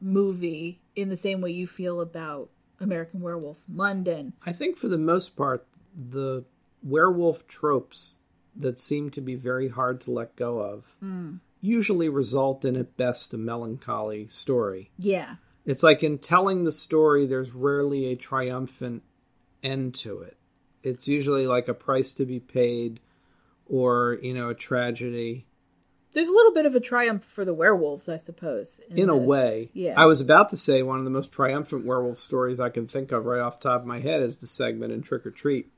movie 0.00 0.80
in 0.94 1.08
the 1.08 1.16
same 1.16 1.40
way 1.40 1.50
you 1.50 1.66
feel 1.66 2.00
about 2.00 2.48
american 2.80 3.20
werewolf 3.20 3.58
in 3.68 3.76
london 3.76 4.32
I 4.44 4.52
think 4.52 4.76
for 4.78 4.88
the 4.88 4.98
most 4.98 5.36
part, 5.36 5.66
the 5.94 6.44
werewolf 6.82 7.46
tropes 7.46 8.18
that 8.56 8.80
seem 8.80 9.10
to 9.10 9.20
be 9.20 9.34
very 9.34 9.68
hard 9.68 10.00
to 10.02 10.10
let 10.10 10.36
go 10.36 10.58
of 10.58 10.84
hmm. 11.00 11.34
usually 11.60 12.08
result 12.08 12.64
in, 12.64 12.76
at 12.76 12.96
best, 12.96 13.34
a 13.34 13.38
melancholy 13.38 14.26
story. 14.28 14.90
yeah 14.98 15.36
It's 15.64 15.82
like 15.82 16.02
in 16.02 16.18
telling 16.18 16.64
the 16.64 16.72
story, 16.72 17.26
there's 17.26 17.52
rarely 17.52 18.06
a 18.06 18.16
triumphant 18.16 19.02
end 19.62 19.94
to 19.96 20.20
it. 20.20 20.36
It's 20.82 21.06
usually 21.08 21.46
like 21.46 21.68
a 21.68 21.74
price 21.74 22.14
to 22.14 22.24
be 22.24 22.40
paid 22.40 23.00
or, 23.66 24.18
you 24.22 24.34
know, 24.34 24.48
a 24.48 24.54
tragedy. 24.54 25.46
there's 26.12 26.26
a 26.26 26.32
little 26.32 26.52
bit 26.52 26.66
of 26.66 26.74
a 26.74 26.80
triumph 26.80 27.24
for 27.24 27.44
the 27.44 27.54
werewolves 27.54 28.08
i 28.08 28.16
suppose 28.16 28.80
in 28.90 29.08
a 29.08 29.16
way. 29.16 29.70
yeah 29.72 29.94
I 29.96 30.06
was 30.06 30.20
about 30.20 30.48
to 30.50 30.56
say 30.56 30.82
one 30.82 30.98
of 30.98 31.04
the 31.04 31.10
most 31.10 31.30
triumphant 31.30 31.84
werewolf 31.84 32.18
stories 32.18 32.58
I 32.58 32.68
can 32.70 32.88
think 32.88 33.12
of 33.12 33.26
right 33.26 33.40
off 33.40 33.60
the 33.60 33.68
top 33.68 33.82
of 33.82 33.86
my 33.86 34.00
head 34.00 34.20
is 34.22 34.38
the 34.38 34.46
segment 34.48 34.92
in 34.92 35.02
Trick 35.02 35.24
or 35.24 35.30
Treat. 35.30 35.70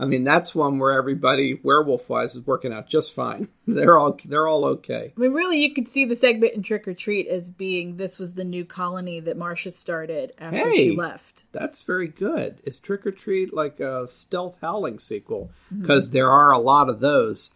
I 0.00 0.06
mean, 0.06 0.24
that's 0.24 0.54
one 0.54 0.78
where 0.78 0.92
everybody 0.92 1.60
werewolf 1.62 2.08
wise 2.08 2.34
is 2.34 2.46
working 2.46 2.72
out 2.72 2.88
just 2.88 3.14
fine. 3.14 3.48
They're 3.66 3.98
all 3.98 4.18
they're 4.24 4.48
all 4.48 4.64
okay. 4.64 5.12
I 5.16 5.20
mean, 5.20 5.32
really, 5.32 5.60
you 5.60 5.72
could 5.72 5.86
see 5.86 6.04
the 6.04 6.16
segment 6.16 6.54
in 6.54 6.62
Trick 6.62 6.88
or 6.88 6.94
Treat 6.94 7.28
as 7.28 7.50
being 7.50 7.98
this 7.98 8.18
was 8.18 8.34
the 8.34 8.44
new 8.44 8.64
colony 8.64 9.20
that 9.20 9.38
Marsha 9.38 9.72
started 9.72 10.32
after 10.38 10.58
Hey. 10.58 10.90
she 10.90 10.96
left. 10.96 11.44
That's 11.52 11.82
very 11.82 12.08
good. 12.08 12.60
Is 12.64 12.80
Trick 12.80 13.06
or 13.06 13.12
Treat 13.12 13.54
like 13.54 13.78
a 13.78 14.08
stealth 14.08 14.56
howling 14.60 14.98
sequel? 14.98 15.50
Mm-hmm. 15.72 15.82
Because 15.82 16.10
there 16.10 16.30
are 16.30 16.50
a 16.50 16.58
lot 16.58 16.88
of 16.88 16.98
those. 17.00 17.54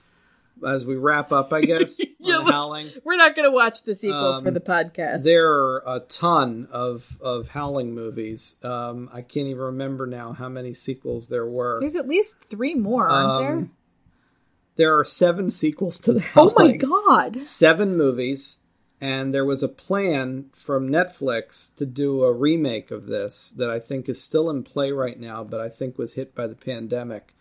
As 0.67 0.85
we 0.85 0.97
wrap 0.97 1.31
up, 1.33 1.53
I 1.53 1.61
guess, 1.63 2.01
Yeah, 2.19 2.43
howling. 2.45 2.91
We're 3.05 3.17
not 3.17 3.37
going 3.37 3.49
to 3.49 3.55
watch 3.55 3.83
the 3.83 3.95
sequels 3.95 4.41
for 4.41 4.49
Um, 4.49 4.55
the 4.55 4.61
podcast. 4.61 5.23
There 5.23 5.51
are 5.53 5.83
a 5.87 6.01
ton 6.01 6.69
of 6.71 7.19
of 7.21 7.49
howling 7.49 7.95
movies. 7.95 8.59
Um, 8.63 9.11
I 9.13 9.21
can't 9.23 9.47
even 9.49 9.63
remember 9.63 10.07
now 10.07 10.33
how 10.33 10.49
many 10.49 10.73
sequels 10.75 11.29
there 11.29 11.47
were. 11.47 11.81
There's 11.81 11.97
at 11.97 12.09
least 12.09 12.43
three 12.45 12.75
more, 12.75 13.09
aren't 13.09 13.49
Um, 13.49 13.71
There 14.77 14.99
are 14.99 15.05
seven 15.05 15.51
sequels 15.51 16.01
to 16.01 16.13
the 16.15 16.21
there? 16.21 16.31
Oh 16.37 16.53
my 16.57 16.73
god! 16.77 17.41
Seven 17.43 17.97
movies, 17.97 18.59
and 19.01 19.33
there 19.35 19.45
was 19.45 19.63
a 19.63 19.69
plan 19.69 20.47
from 20.55 20.89
Netflix 20.89 21.75
to 21.77 21.85
do 21.87 22.25
a 22.25 22.33
remake 22.33 22.91
of 22.91 23.07
this 23.07 23.53
that 23.57 23.71
I 23.71 23.79
think 23.79 24.09
is 24.09 24.23
still 24.23 24.49
in 24.51 24.63
play 24.63 24.91
right 24.93 25.21
now, 25.21 25.45
but 25.45 25.61
I 25.61 25.69
think 25.69 25.99
was 25.99 26.15
hit 26.15 26.35
by 26.35 26.47
the 26.47 26.55
pandemic. 26.57 27.35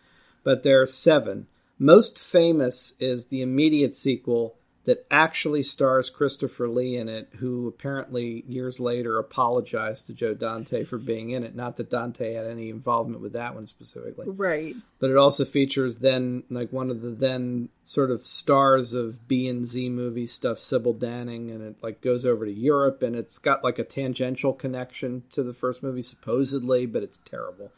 But 0.44 0.62
there 0.62 0.82
are 0.82 0.86
seven. 0.86 1.46
Most 1.78 2.18
famous 2.18 2.94
is 3.00 3.26
the 3.26 3.42
immediate 3.42 3.96
sequel 3.96 4.56
that 4.84 5.06
actually 5.10 5.62
stars 5.62 6.10
Christopher 6.10 6.68
Lee 6.68 6.96
in 6.96 7.08
it, 7.08 7.30
who 7.38 7.66
apparently 7.66 8.44
years 8.46 8.78
later 8.78 9.18
apologized 9.18 10.06
to 10.06 10.12
Joe 10.12 10.34
Dante 10.34 10.84
for 10.84 10.98
being 10.98 11.30
in 11.30 11.42
it. 11.42 11.54
Not 11.54 11.76
that 11.78 11.90
Dante 11.90 12.34
had 12.34 12.46
any 12.46 12.68
involvement 12.68 13.22
with 13.22 13.32
that 13.32 13.54
one 13.54 13.66
specifically 13.66 14.26
Right. 14.28 14.76
but 14.98 15.10
it 15.10 15.16
also 15.16 15.46
features 15.46 15.96
then 15.96 16.42
like 16.50 16.70
one 16.70 16.90
of 16.90 17.00
the 17.00 17.10
then 17.10 17.70
sort 17.82 18.10
of 18.10 18.26
stars 18.26 18.92
of 18.92 19.26
B 19.26 19.48
and 19.48 19.66
Z 19.66 19.88
movie 19.88 20.26
stuff, 20.26 20.58
Sybil 20.58 20.94
Danning, 20.94 21.50
and 21.50 21.62
it 21.62 21.82
like 21.82 22.02
goes 22.02 22.26
over 22.26 22.44
to 22.44 22.52
Europe, 22.52 23.02
and 23.02 23.16
it's 23.16 23.38
got 23.38 23.64
like 23.64 23.78
a 23.78 23.84
tangential 23.84 24.52
connection 24.52 25.22
to 25.32 25.42
the 25.42 25.54
first 25.54 25.82
movie 25.82 26.02
supposedly, 26.02 26.84
but 26.84 27.02
it's 27.02 27.18
terrible. 27.18 27.72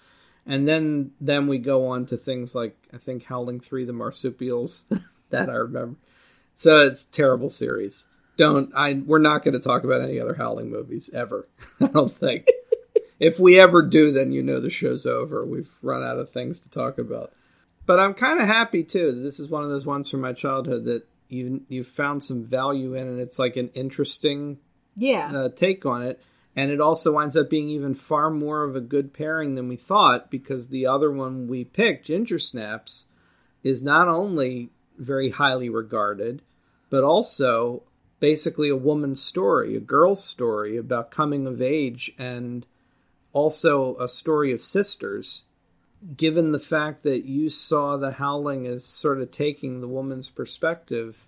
And 0.47 0.67
then 0.69 1.11
then 1.21 1.49
we 1.49 1.59
go 1.59 1.89
on 1.89 2.07
to 2.07 2.17
things 2.17 2.55
like 2.55 2.77
I 2.93 2.99
think 2.99 3.25
Howling 3.25 3.61
Three: 3.61 3.85
The 3.85 3.93
Marsupials, 3.93 4.85
that 5.31 5.51
I 5.51 5.55
remember. 5.55 5.97
So 6.57 6.87
it's 6.87 7.05
a 7.05 7.11
terrible 7.11 7.51
series. 7.51 8.07
Don't 8.37 8.71
I? 8.75 8.95
We're 8.95 9.19
not 9.19 9.43
going 9.45 9.55
to 9.55 9.61
talk 9.61 9.83
about 9.85 10.03
any 10.03 10.21
other 10.21 10.35
Howling 10.35 10.71
movies 10.71 11.11
ever. 11.13 11.49
I 11.81 11.87
don't 11.87 12.13
think. 12.13 12.47
if 13.19 13.39
we 13.41 13.59
ever 13.59 13.83
do, 13.83 14.13
then 14.13 14.31
you 14.33 14.43
know 14.43 14.61
the 14.61 14.71
show's 14.71 15.05
over. 15.07 15.45
We've 15.45 15.71
run 15.83 16.03
out 16.05 16.19
of 16.19 16.31
things 16.31 16.61
to 16.61 16.71
talk 16.71 16.99
about. 16.99 17.33
But 17.87 17.99
I'm 18.01 18.15
kind 18.15 18.41
of 18.41 18.47
happy 18.47 18.83
too. 18.85 19.13
that 19.13 19.21
This 19.21 19.41
is 19.41 19.49
one 19.49 19.65
of 19.65 19.71
those 19.71 19.87
ones 19.87 20.11
from 20.11 20.21
my 20.21 20.33
childhood 20.33 20.85
that 20.85 21.03
you 21.29 21.63
you 21.69 21.83
found 21.83 22.23
some 22.23 22.45
value 22.45 22.95
in, 22.95 23.09
and 23.09 23.21
it's 23.21 23.39
like 23.39 23.57
an 23.57 23.71
interesting 23.75 24.59
Yeah. 24.97 25.33
uh, 25.35 25.49
take 25.49 25.85
on 25.87 26.03
it. 26.03 26.21
And 26.57 26.71
it 26.71 26.81
also 26.81 27.13
winds 27.13 27.37
up 27.37 27.51
being 27.51 27.69
even 27.69 27.95
far 27.95 28.31
more 28.31 28.65
of 28.65 28.75
a 28.75 28.81
good 28.81 29.13
pairing 29.13 29.55
than 29.55 29.69
we 29.69 29.77
thought 29.77 30.31
because 30.31 30.69
the 30.69 30.87
other 30.87 31.13
one 31.13 31.47
we 31.47 31.65
picked, 31.65 32.07
Ginger 32.07 32.39
Snaps, 32.39 33.07
is 33.63 33.83
not 33.83 34.09
only 34.09 34.71
very 34.97 35.31
highly 35.31 35.69
regarded, 35.69 36.41
but 36.89 37.05
also 37.05 37.83
basically 38.21 38.71
a 38.71 38.77
woman's 38.77 39.23
story, 39.23 39.77
a 39.77 39.81
girl's 39.81 40.25
story 40.25 40.79
about 40.79 41.11
coming 41.11 41.47
of 41.47 41.61
age, 41.61 42.15
and 42.19 42.67
also 43.35 43.97
a 43.99 44.09
story 44.09 44.51
of 44.51 44.63
sisters. 44.63 45.45
Given 46.17 46.53
the 46.53 46.59
fact 46.59 47.03
that 47.03 47.25
you 47.25 47.51
saw 47.51 47.99
the 47.99 48.13
howling 48.13 48.67
as 48.67 48.87
sort 48.87 49.21
of 49.21 49.31
taking 49.31 49.81
the 49.81 49.89
woman's 49.89 50.31
perspective, 50.31 51.27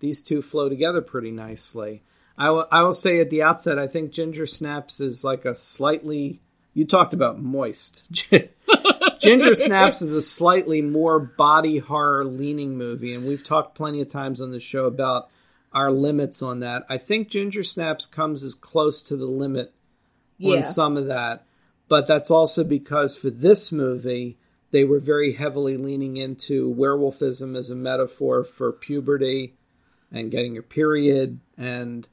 these 0.00 0.20
two 0.20 0.42
flow 0.42 0.68
together 0.68 1.00
pretty 1.00 1.30
nicely. 1.30 2.02
I 2.36 2.50
will- 2.50 2.66
I 2.70 2.82
will 2.82 2.92
say 2.92 3.20
at 3.20 3.30
the 3.30 3.42
outset, 3.42 3.78
I 3.78 3.86
think 3.86 4.10
Ginger 4.12 4.46
Snaps 4.46 5.00
is 5.00 5.22
like 5.24 5.44
a 5.44 5.54
slightly. 5.54 6.40
You 6.72 6.84
talked 6.84 7.14
about 7.14 7.40
moist. 7.40 8.02
Ginger 9.20 9.54
Snaps 9.54 10.02
is 10.02 10.10
a 10.12 10.20
slightly 10.20 10.82
more 10.82 11.18
body 11.20 11.78
horror 11.78 12.24
leaning 12.24 12.76
movie, 12.76 13.14
and 13.14 13.26
we've 13.26 13.44
talked 13.44 13.74
plenty 13.76 14.00
of 14.00 14.08
times 14.08 14.40
on 14.40 14.50
the 14.50 14.58
show 14.60 14.86
about 14.86 15.28
our 15.72 15.90
limits 15.90 16.42
on 16.42 16.60
that. 16.60 16.84
I 16.88 16.98
think 16.98 17.28
Ginger 17.28 17.62
Snaps 17.62 18.06
comes 18.06 18.42
as 18.44 18.54
close 18.54 19.02
to 19.04 19.16
the 19.16 19.26
limit 19.26 19.72
Yeah. 20.38 20.56
on 20.58 20.62
some 20.64 20.96
of 20.96 21.06
that, 21.06 21.44
but 21.88 22.06
that's 22.06 22.30
also 22.30 22.64
because 22.64 23.16
for 23.16 23.30
this 23.30 23.70
movie 23.72 24.36
they 24.72 24.82
were 24.84 24.98
very 24.98 25.34
heavily 25.34 25.76
leaning 25.76 26.16
into 26.16 26.74
werewolfism 26.74 27.56
as 27.56 27.70
a 27.70 27.76
metaphor 27.76 28.42
for 28.42 28.72
puberty 28.72 29.54
and 30.10 30.32
getting 30.32 30.54
your 30.54 30.64
period 30.64 31.38
and 31.56 32.08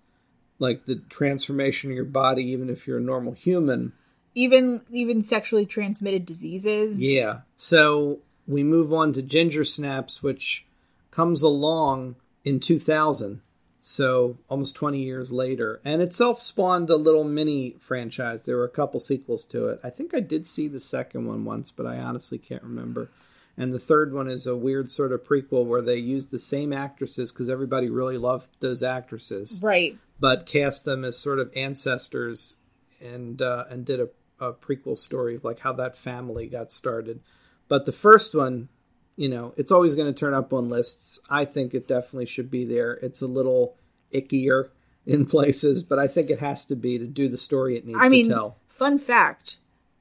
like 0.62 0.86
the 0.86 1.02
transformation 1.10 1.90
of 1.90 1.96
your 1.96 2.06
body 2.06 2.44
even 2.44 2.70
if 2.70 2.88
you're 2.88 3.00
a 3.00 3.02
normal 3.02 3.34
human. 3.34 3.92
even 4.36 4.82
even 4.92 5.24
sexually 5.24 5.66
transmitted 5.66 6.26
diseases. 6.26 6.98
Yeah. 7.00 7.42
So 7.58 8.20
we 8.48 8.64
move 8.64 8.94
on 8.94 9.12
to 9.14 9.22
Ginger 9.22 9.64
Snaps, 9.66 10.24
which 10.24 10.66
comes 11.10 11.42
along 11.42 12.16
in 12.46 12.60
2000. 12.60 13.42
So 13.84 14.38
almost 14.48 14.76
20 14.76 15.00
years 15.00 15.32
later. 15.32 15.82
And 15.84 16.02
itself 16.02 16.42
spawned 16.42 16.90
a 16.90 16.96
little 16.96 17.24
mini 17.24 17.76
franchise. 17.80 18.46
There 18.46 18.58
were 18.58 18.64
a 18.64 18.70
couple 18.70 19.00
sequels 19.00 19.44
to 19.46 19.70
it. 19.70 19.80
I 19.84 19.90
think 19.90 20.14
I 20.14 20.20
did 20.20 20.48
see 20.48 20.68
the 20.68 20.80
second 20.80 21.26
one 21.28 21.44
once, 21.46 21.72
but 21.72 21.88
I 21.88 21.98
honestly 21.98 22.38
can't 22.38 22.64
remember. 22.64 23.10
And 23.58 23.74
the 23.74 23.80
third 23.80 24.14
one 24.14 24.30
is 24.30 24.46
a 24.48 24.56
weird 24.56 24.92
sort 24.92 25.12
of 25.12 25.24
prequel 25.26 25.66
where 25.66 25.82
they 25.82 25.98
used 25.98 26.32
the 26.32 26.40
same 26.40 26.72
actresses 26.72 27.32
because 27.32 27.50
everybody 27.50 27.90
really 27.90 28.18
loved 28.18 28.48
those 28.60 28.82
actresses 28.84 29.60
Right. 29.62 29.98
But 30.22 30.46
cast 30.46 30.86
them 30.86 31.04
as 31.04 31.18
sort 31.18 31.40
of 31.40 31.52
ancestors 31.56 32.58
and 33.02 33.42
uh, 33.42 33.66
and 33.70 33.84
did 33.84 34.00
a, 34.00 34.08
a 34.40 34.54
prequel 34.54 34.98
story 34.98 35.36
of 35.36 35.44
like 35.44 35.60
how 35.60 35.74
that 35.74 35.98
family 35.98 36.48
got 36.48 36.72
started. 36.72 37.20
But 37.68 37.86
the 37.86 37.92
first 37.92 38.36
one, 38.36 38.70
you 39.18 39.28
know, 39.28 39.54
it's 39.58 39.72
always 39.72 39.96
going 39.96 40.14
to 40.14 40.18
turn 40.18 40.36
up 40.36 40.54
on 40.54 40.70
lists. 40.70 41.20
I 41.30 41.44
think 41.46 41.74
it 41.74 41.88
definitely 41.88 42.28
should 42.28 42.52
be 42.52 42.66
there. 42.66 42.94
It's 42.94 43.22
a 43.22 43.28
little 43.28 43.76
ickier 44.14 44.70
in 45.08 45.26
places, 45.26 45.82
but 45.82 45.98
I 45.98 46.08
think 46.08 46.30
it 46.30 46.40
has 46.40 46.66
to 46.66 46.76
be 46.76 47.00
to 47.00 47.08
do 47.08 47.28
the 47.28 47.38
story 47.38 47.76
it 47.76 47.86
needs 47.86 48.00
I 48.00 48.08
mean, 48.08 48.28
to 48.28 48.34
tell. 48.34 48.58
fun 48.68 49.00
fact: 49.00 49.58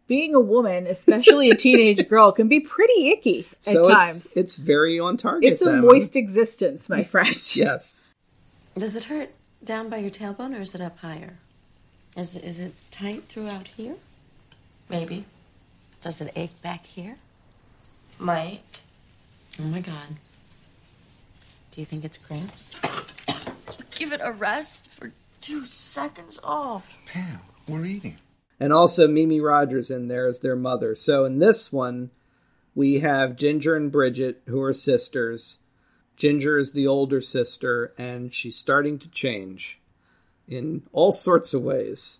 being 0.06 0.34
a 0.34 0.40
woman, 0.40 0.86
especially 0.86 1.48
a 1.48 1.54
teenage 1.54 2.06
girl, 2.10 2.30
can 2.30 2.46
be 2.48 2.60
pretty 2.60 3.08
icky 3.08 3.48
at 3.66 3.72
so 3.72 3.88
times. 3.88 4.26
it's, 4.26 4.36
it's 4.36 4.56
very 4.56 5.00
on 5.00 5.16
target. 5.16 5.50
It's 5.50 5.62
a 5.62 5.66
then. 5.66 5.80
moist 5.80 6.14
existence, 6.14 6.90
my 6.90 7.04
friend. 7.04 7.34
Yes. 7.56 8.02
Does 8.76 8.94
it 8.94 9.04
hurt 9.04 9.30
down 9.64 9.88
by 9.88 9.98
your 9.98 10.10
tailbone 10.10 10.56
or 10.56 10.60
is 10.62 10.74
it 10.74 10.80
up 10.80 10.98
higher? 10.98 11.34
Is 12.16 12.34
it, 12.34 12.44
is 12.44 12.58
it 12.58 12.72
tight 12.90 13.24
throughout 13.28 13.68
here? 13.68 13.94
Maybe. 14.88 15.24
Does 16.02 16.20
it 16.20 16.32
ache 16.34 16.60
back 16.62 16.86
here? 16.86 17.16
Might. 18.18 18.80
Oh 19.60 19.64
my 19.64 19.80
god. 19.80 20.16
Do 21.70 21.80
you 21.80 21.84
think 21.84 22.04
it's 22.04 22.18
cramps? 22.18 22.74
Give 23.96 24.12
it 24.12 24.20
a 24.22 24.32
rest 24.32 24.90
for 24.90 25.12
two 25.40 25.64
seconds. 25.64 26.38
Oh, 26.42 26.82
Pam, 27.06 27.40
we're 27.68 27.84
eating. 27.84 28.16
and 28.58 28.72
also 28.72 29.06
Mimi 29.06 29.40
Rogers 29.40 29.90
in 29.90 30.08
there 30.08 30.26
as 30.26 30.40
their 30.40 30.56
mother. 30.56 30.94
So 30.94 31.24
in 31.24 31.38
this 31.38 31.72
one, 31.72 32.10
we 32.74 33.00
have 33.00 33.36
Ginger 33.36 33.76
and 33.76 33.92
Bridget, 33.92 34.42
who 34.46 34.60
are 34.62 34.72
sisters. 34.72 35.58
Ginger 36.20 36.58
is 36.58 36.74
the 36.74 36.86
older 36.86 37.22
sister, 37.22 37.94
and 37.96 38.34
she's 38.34 38.54
starting 38.54 38.98
to 38.98 39.08
change 39.08 39.80
in 40.46 40.82
all 40.92 41.12
sorts 41.12 41.54
of 41.54 41.62
ways. 41.62 42.18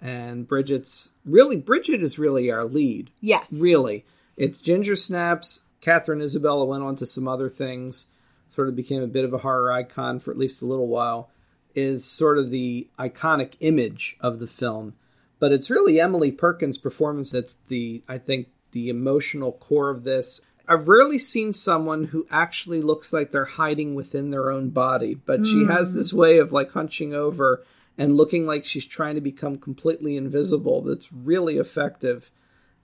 And 0.00 0.46
Bridget's 0.46 1.14
really 1.24 1.56
Bridget 1.56 2.00
is 2.00 2.16
really 2.16 2.48
our 2.48 2.64
lead. 2.64 3.10
Yes. 3.20 3.52
Really. 3.52 4.04
It's 4.36 4.56
Ginger 4.56 4.94
Snaps. 4.94 5.64
Katharine 5.80 6.20
Isabelle 6.20 6.64
went 6.64 6.84
on 6.84 6.94
to 6.94 7.06
some 7.08 7.26
other 7.26 7.50
things, 7.50 8.06
sort 8.50 8.68
of 8.68 8.76
became 8.76 9.02
a 9.02 9.08
bit 9.08 9.24
of 9.24 9.34
a 9.34 9.38
horror 9.38 9.72
icon 9.72 10.20
for 10.20 10.30
at 10.30 10.38
least 10.38 10.62
a 10.62 10.66
little 10.66 10.86
while, 10.86 11.28
is 11.74 12.04
sort 12.04 12.38
of 12.38 12.50
the 12.50 12.86
iconic 13.00 13.54
image 13.58 14.16
of 14.20 14.38
the 14.38 14.46
film. 14.46 14.94
But 15.40 15.50
it's 15.50 15.70
really 15.70 16.00
Emily 16.00 16.30
Perkins' 16.30 16.78
performance 16.78 17.32
that's 17.32 17.58
the, 17.66 18.00
I 18.08 18.18
think, 18.18 18.46
the 18.70 18.88
emotional 18.90 19.50
core 19.50 19.90
of 19.90 20.04
this. 20.04 20.42
I've 20.66 20.88
rarely 20.88 21.18
seen 21.18 21.52
someone 21.52 22.04
who 22.04 22.26
actually 22.30 22.80
looks 22.80 23.12
like 23.12 23.32
they're 23.32 23.44
hiding 23.44 23.94
within 23.94 24.30
their 24.30 24.50
own 24.50 24.70
body, 24.70 25.14
but 25.14 25.46
she 25.46 25.66
has 25.66 25.92
this 25.92 26.12
way 26.12 26.38
of 26.38 26.52
like 26.52 26.72
hunching 26.72 27.12
over 27.12 27.64
and 27.98 28.16
looking 28.16 28.46
like 28.46 28.64
she's 28.64 28.86
trying 28.86 29.14
to 29.14 29.20
become 29.20 29.58
completely 29.58 30.16
invisible 30.16 30.82
that's 30.82 31.12
really 31.12 31.58
effective 31.58 32.30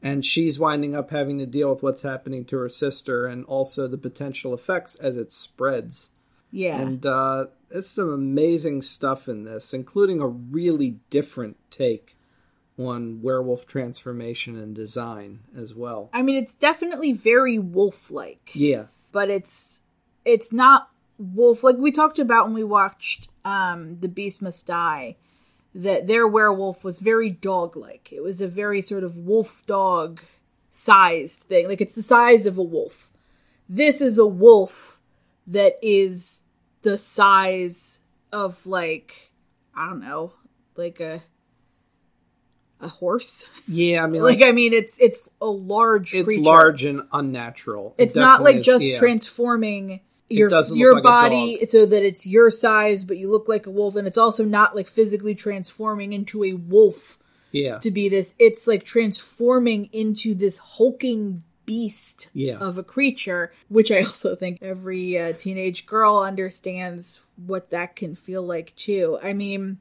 and 0.03 0.25
she's 0.25 0.59
winding 0.59 0.95
up 0.95 1.11
having 1.11 1.39
to 1.39 1.47
deal 1.47 1.73
with 1.73 1.83
what's 1.83 2.03
happening 2.03 2.45
to 2.47 2.57
her 2.57 2.69
sister 2.69 3.27
and 3.27 3.45
also 3.45 3.87
the 3.87 3.99
potential 3.99 4.55
effects 4.55 4.95
as 4.97 5.17
it 5.17 5.31
spreads. 5.31 6.11
Yeah. 6.51 6.81
And 6.81 7.05
uh, 7.05 7.47
there's 7.69 7.89
some 7.89 8.11
amazing 8.11 8.83
stuff 8.83 9.29
in 9.29 9.45
this, 9.45 9.75
including 9.75 10.21
a 10.21 10.27
really 10.27 11.01
different 11.11 11.59
take 11.71 12.17
on 12.81 13.23
werewolf 13.23 13.67
transformation 13.67 14.57
and 14.57 14.75
design 14.75 15.41
as 15.57 15.75
well. 15.75 16.11
I 16.13 16.23
mean, 16.23 16.43
it's 16.43 16.55
definitely 16.55 17.13
very 17.13 17.59
wolf-like, 17.59 18.51
Yeah, 18.55 18.85
but 19.13 19.31
it's 19.31 19.81
it's 20.25 20.53
not 20.53 20.91
wolf 21.19 21.63
like 21.63 21.77
we 21.77 21.93
talked 21.93 22.19
about 22.19 22.47
when 22.47 22.55
we 22.55 22.65
watched 22.65 23.29
um 23.45 23.99
The 24.01 24.09
Beast 24.09 24.43
Must 24.43 24.67
Die. 24.67 25.17
That 25.73 26.09
their 26.09 26.27
werewolf 26.27 26.83
was 26.83 26.99
very 26.99 27.31
dog-like. 27.31 28.13
It 28.13 28.25
was 28.25 28.41
a 28.41 28.49
very 28.49 28.83
sort 28.83 29.05
of 29.05 29.17
wolf 29.17 29.63
dog 29.67 30.21
sized 30.73 31.45
thing. 31.45 31.69
Like 31.69 31.81
it's 31.81 31.95
the 31.95 32.03
size 32.03 32.45
of 32.45 32.59
a 32.59 32.63
wolf. 32.63 33.13
This 33.69 34.01
is 34.01 34.19
a 34.19 34.27
wolf 34.27 35.01
that 35.47 35.79
is 35.81 36.43
the 36.83 36.99
size 36.99 38.01
of 38.33 38.67
like 38.67 39.31
I 39.75 39.91
don't 39.91 40.01
know, 40.01 40.33
like 40.77 40.99
a 40.99 41.23
a 42.81 42.89
horse. 42.89 43.49
yeah. 43.69 44.03
I 44.05 44.07
mean, 44.07 44.23
Like 44.25 44.41
like, 44.41 44.49
I 44.49 44.53
mean, 44.53 44.73
it's 44.73 44.97
it's 44.99 45.29
a 45.41 45.47
large. 45.47 46.15
it's 46.15 46.25
creature. 46.27 46.43
large 46.43 46.85
and 46.85 47.03
unnatural. 47.13 47.95
It 47.99 48.05
It's 48.05 48.17
not 48.17 48.43
like 48.43 48.57
is- 48.57 48.67
just 48.67 48.89
yeah. 48.89 48.99
transforming 48.99 50.01
your 50.29 50.49
your 50.75 50.95
like 50.95 51.03
body 51.03 51.67
so 51.67 51.85
that 51.87 52.05
it's 52.07 52.27
your 52.27 52.51
size, 52.51 53.03
but 53.05 53.17
you 53.19 53.31
look 53.31 53.49
like 53.49 53.67
a 53.67 53.71
wolf, 53.71 53.97
and 53.97 54.07
it's 54.07 54.19
also 54.19 54.45
not 54.45 54.77
like 54.77 54.87
physically 54.89 55.35
transforming 55.35 56.13
into 56.13 56.45
a 56.45 56.53
wolf 56.55 57.19
Yeah, 57.53 57.79
to 57.79 57.91
be 57.91 58.09
this. 58.09 58.35
It's 58.39 58.67
like 58.69 58.85
transforming 58.85 59.89
into 59.93 60.35
this 60.35 60.59
hulking 60.59 61.43
beast 61.67 62.31
Yeah. 62.33 62.59
of 62.59 62.79
a 62.79 62.83
creature, 62.85 63.53
which 63.69 63.91
I 63.93 64.03
also 64.03 64.35
think 64.37 64.59
every 64.63 65.19
uh, 65.19 65.33
teenage 65.33 65.87
girl 65.87 66.19
understands 66.19 67.21
what 67.47 67.71
that 67.71 67.97
can 67.97 68.15
feel 68.15 68.43
like 68.43 68.75
too. 68.77 69.19
I 69.23 69.33
mean, 69.35 69.79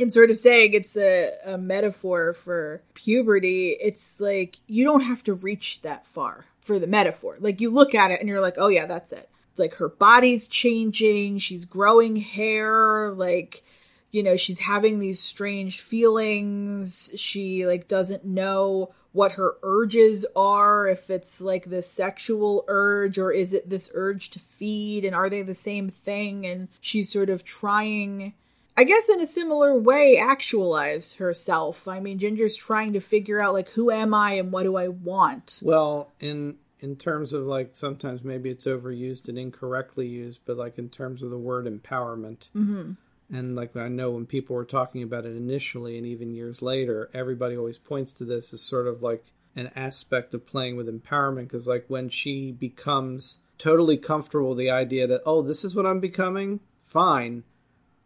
in 0.00 0.10
sort 0.10 0.30
of 0.30 0.38
saying 0.38 0.74
it's 0.74 0.96
a, 0.96 1.32
a 1.44 1.58
metaphor 1.58 2.32
for 2.32 2.82
puberty, 2.94 3.76
it's 3.80 4.18
like 4.18 4.58
you 4.66 4.84
don't 4.84 5.02
have 5.02 5.22
to 5.24 5.34
reach 5.34 5.82
that 5.82 6.06
far 6.06 6.46
for 6.60 6.78
the 6.78 6.86
metaphor. 6.86 7.36
Like 7.40 7.60
you 7.60 7.70
look 7.70 7.94
at 7.94 8.10
it 8.10 8.20
and 8.20 8.28
you're 8.28 8.40
like, 8.40 8.56
oh 8.56 8.68
yeah, 8.68 8.86
that's 8.86 9.12
it. 9.12 9.28
Like 9.56 9.74
her 9.74 9.88
body's 9.88 10.48
changing, 10.48 11.38
she's 11.38 11.64
growing 11.64 12.16
hair, 12.16 13.12
like 13.12 13.62
you 14.10 14.22
know 14.22 14.36
she's 14.36 14.58
having 14.58 14.98
these 14.98 15.20
strange 15.20 15.80
feelings 15.80 17.12
she 17.16 17.66
like 17.66 17.88
doesn't 17.88 18.24
know 18.24 18.92
what 19.12 19.32
her 19.32 19.54
urges 19.62 20.24
are 20.36 20.86
if 20.86 21.10
it's 21.10 21.40
like 21.40 21.68
the 21.68 21.82
sexual 21.82 22.64
urge 22.68 23.18
or 23.18 23.32
is 23.32 23.52
it 23.52 23.68
this 23.68 23.90
urge 23.94 24.30
to 24.30 24.38
feed 24.38 25.04
and 25.04 25.14
are 25.14 25.30
they 25.30 25.42
the 25.42 25.54
same 25.54 25.90
thing 25.90 26.46
and 26.46 26.68
she's 26.80 27.12
sort 27.12 27.30
of 27.30 27.44
trying 27.44 28.34
i 28.80 28.84
guess 28.84 29.10
in 29.10 29.20
a 29.20 29.26
similar 29.26 29.78
way 29.78 30.16
actualize 30.16 31.14
herself. 31.14 31.86
I 31.86 32.00
mean 32.00 32.18
ginger's 32.18 32.56
trying 32.56 32.94
to 32.94 33.00
figure 33.00 33.40
out 33.40 33.52
like 33.52 33.68
who 33.68 33.90
am 33.90 34.14
i 34.14 34.32
and 34.32 34.50
what 34.50 34.62
do 34.62 34.76
i 34.76 34.88
want? 34.88 35.60
Well, 35.62 36.10
in 36.18 36.56
in 36.80 36.96
terms 36.96 37.34
of 37.34 37.42
like 37.42 37.76
sometimes 37.76 38.24
maybe 38.24 38.48
it's 38.48 38.64
overused 38.64 39.28
and 39.28 39.38
incorrectly 39.38 40.06
used, 40.06 40.40
but 40.46 40.56
like 40.56 40.78
in 40.78 40.88
terms 40.88 41.22
of 41.22 41.28
the 41.28 41.36
word 41.36 41.66
empowerment, 41.66 42.48
mm-hmm. 42.56 42.92
and 43.30 43.54
like 43.54 43.76
I 43.76 43.88
know 43.88 44.12
when 44.12 44.24
people 44.24 44.56
were 44.56 44.64
talking 44.64 45.02
about 45.02 45.26
it 45.26 45.36
initially 45.36 45.98
and 45.98 46.06
even 46.06 46.34
years 46.34 46.62
later, 46.62 47.10
everybody 47.12 47.58
always 47.58 47.76
points 47.76 48.14
to 48.14 48.24
this 48.24 48.54
as 48.54 48.62
sort 48.62 48.86
of 48.86 49.02
like 49.02 49.26
an 49.54 49.70
aspect 49.76 50.32
of 50.32 50.46
playing 50.46 50.78
with 50.78 50.88
empowerment. 50.88 51.48
Because 51.48 51.68
like 51.68 51.84
when 51.88 52.08
she 52.08 52.50
becomes 52.50 53.40
totally 53.58 53.98
comfortable 53.98 54.50
with 54.50 54.58
the 54.58 54.70
idea 54.70 55.06
that 55.06 55.20
oh 55.26 55.42
this 55.42 55.66
is 55.66 55.74
what 55.74 55.84
I'm 55.84 56.00
becoming, 56.00 56.60
fine. 56.82 57.44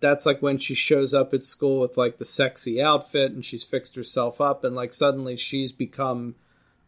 That's 0.05 0.27
like 0.27 0.43
when 0.43 0.59
she 0.59 0.75
shows 0.75 1.15
up 1.15 1.33
at 1.33 1.47
school 1.47 1.81
with 1.81 1.97
like 1.97 2.19
the 2.19 2.27
sexy 2.27 2.83
outfit 2.83 3.33
and 3.33 3.43
she's 3.43 3.65
fixed 3.65 3.97
herself 3.97 4.39
up 4.39 4.63
and 4.63 4.77
like 4.77 4.93
suddenly 4.93 5.35
she's 5.35 5.73
become 5.73 6.35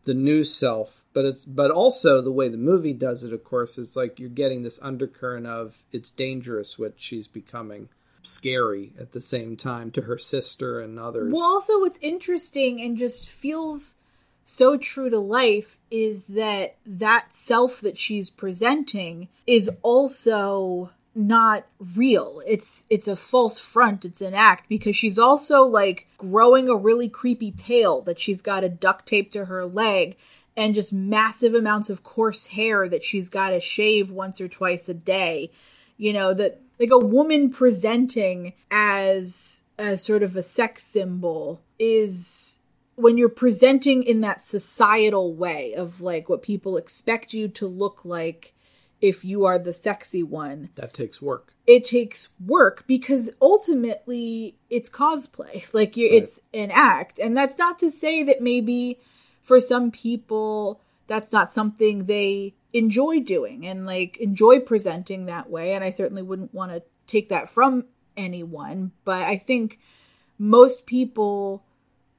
the 0.04 0.12
new 0.12 0.44
self. 0.44 1.06
But 1.14 1.24
it's 1.24 1.44
but 1.46 1.70
also 1.70 2.20
the 2.20 2.30
way 2.30 2.50
the 2.50 2.58
movie 2.58 2.92
does 2.92 3.24
it 3.24 3.32
of 3.32 3.42
course 3.42 3.78
it's 3.78 3.96
like 3.96 4.20
you're 4.20 4.28
getting 4.28 4.62
this 4.62 4.78
undercurrent 4.82 5.46
of 5.46 5.84
it's 5.92 6.10
dangerous 6.10 6.78
what 6.78 6.94
she's 6.96 7.26
becoming 7.26 7.88
scary 8.22 8.92
at 8.98 9.12
the 9.12 9.20
same 9.20 9.56
time 9.56 9.90
to 9.92 10.02
her 10.02 10.18
sister 10.18 10.80
and 10.80 10.98
others. 10.98 11.32
Well, 11.32 11.42
also, 11.42 11.80
what's 11.80 11.98
interesting 12.02 12.80
and 12.82 12.98
just 12.98 13.30
feels 13.30 13.98
so 14.44 14.76
true 14.76 15.10
to 15.10 15.18
life 15.18 15.78
is 15.90 16.26
that 16.26 16.76
that 16.84 17.34
self 17.34 17.80
that 17.80 17.98
she's 17.98 18.30
presenting 18.30 19.28
is 19.46 19.70
also 19.82 20.90
not 21.16 21.66
real. 21.94 22.42
It's 22.46 22.84
it's 22.90 23.08
a 23.08 23.16
false 23.16 23.58
front, 23.58 24.04
it's 24.04 24.20
an 24.20 24.34
act 24.34 24.68
because 24.68 24.94
she's 24.94 25.18
also 25.18 25.64
like 25.64 26.06
growing 26.18 26.68
a 26.68 26.76
really 26.76 27.08
creepy 27.08 27.50
tail 27.50 28.02
that 28.02 28.20
she's 28.20 28.42
got 28.42 28.60
to 28.60 28.68
duct 28.68 29.06
tape 29.06 29.32
to 29.32 29.46
her 29.46 29.64
leg 29.64 30.16
and 30.56 30.74
just 30.74 30.92
massive 30.92 31.54
amounts 31.54 31.90
of 31.90 32.02
coarse 32.02 32.46
hair 32.46 32.88
that 32.88 33.04
she's 33.04 33.28
got 33.28 33.50
to 33.50 33.60
shave 33.60 34.10
once 34.10 34.40
or 34.40 34.48
twice 34.48 34.88
a 34.88 34.94
day. 34.94 35.50
You 35.96 36.12
know, 36.12 36.34
that 36.34 36.60
like 36.78 36.90
a 36.92 36.98
woman 36.98 37.50
presenting 37.50 38.52
as 38.70 39.64
as 39.78 40.04
sort 40.04 40.22
of 40.22 40.36
a 40.36 40.42
sex 40.42 40.84
symbol 40.84 41.62
is 41.78 42.58
when 42.96 43.18
you're 43.18 43.28
presenting 43.28 44.02
in 44.02 44.22
that 44.22 44.42
societal 44.42 45.34
way 45.34 45.74
of 45.74 46.00
like 46.00 46.28
what 46.28 46.42
people 46.42 46.76
expect 46.76 47.34
you 47.34 47.48
to 47.48 47.66
look 47.66 48.04
like 48.04 48.54
if 49.00 49.24
you 49.24 49.44
are 49.44 49.58
the 49.58 49.72
sexy 49.72 50.22
one. 50.22 50.70
That 50.76 50.92
takes 50.94 51.20
work. 51.20 51.52
it 51.66 51.84
takes 51.84 52.30
work 52.44 52.84
because 52.86 53.30
ultimately 53.40 54.56
it's 54.70 54.88
cosplay. 54.90 55.66
Like 55.74 55.96
you, 55.96 56.08
it's 56.10 56.40
an 56.54 56.70
act. 56.72 57.18
And 57.18 57.36
that's 57.36 57.58
not 57.58 57.78
to 57.80 57.90
say 57.90 58.22
that 58.24 58.40
maybe 58.40 58.98
for 59.42 59.60
some 59.60 59.90
people 59.90 60.80
that's 61.08 61.32
not 61.32 61.52
something 61.52 62.04
they 62.04 62.54
enjoy 62.72 63.20
doing 63.20 63.66
and 63.66 63.86
like 63.86 64.16
enjoy 64.16 64.60
presenting 64.60 65.26
that 65.26 65.50
way. 65.50 65.74
And 65.74 65.84
i 65.84 65.90
certainly 65.90 66.22
wouldn't 66.22 66.54
want 66.54 66.72
to 66.72 66.82
take 67.06 67.28
that 67.28 67.48
from 67.48 67.84
anyone. 68.16 68.92
But 69.04 69.22
i 69.22 69.36
think 69.36 69.78
most 70.38 70.86
people 70.86 71.62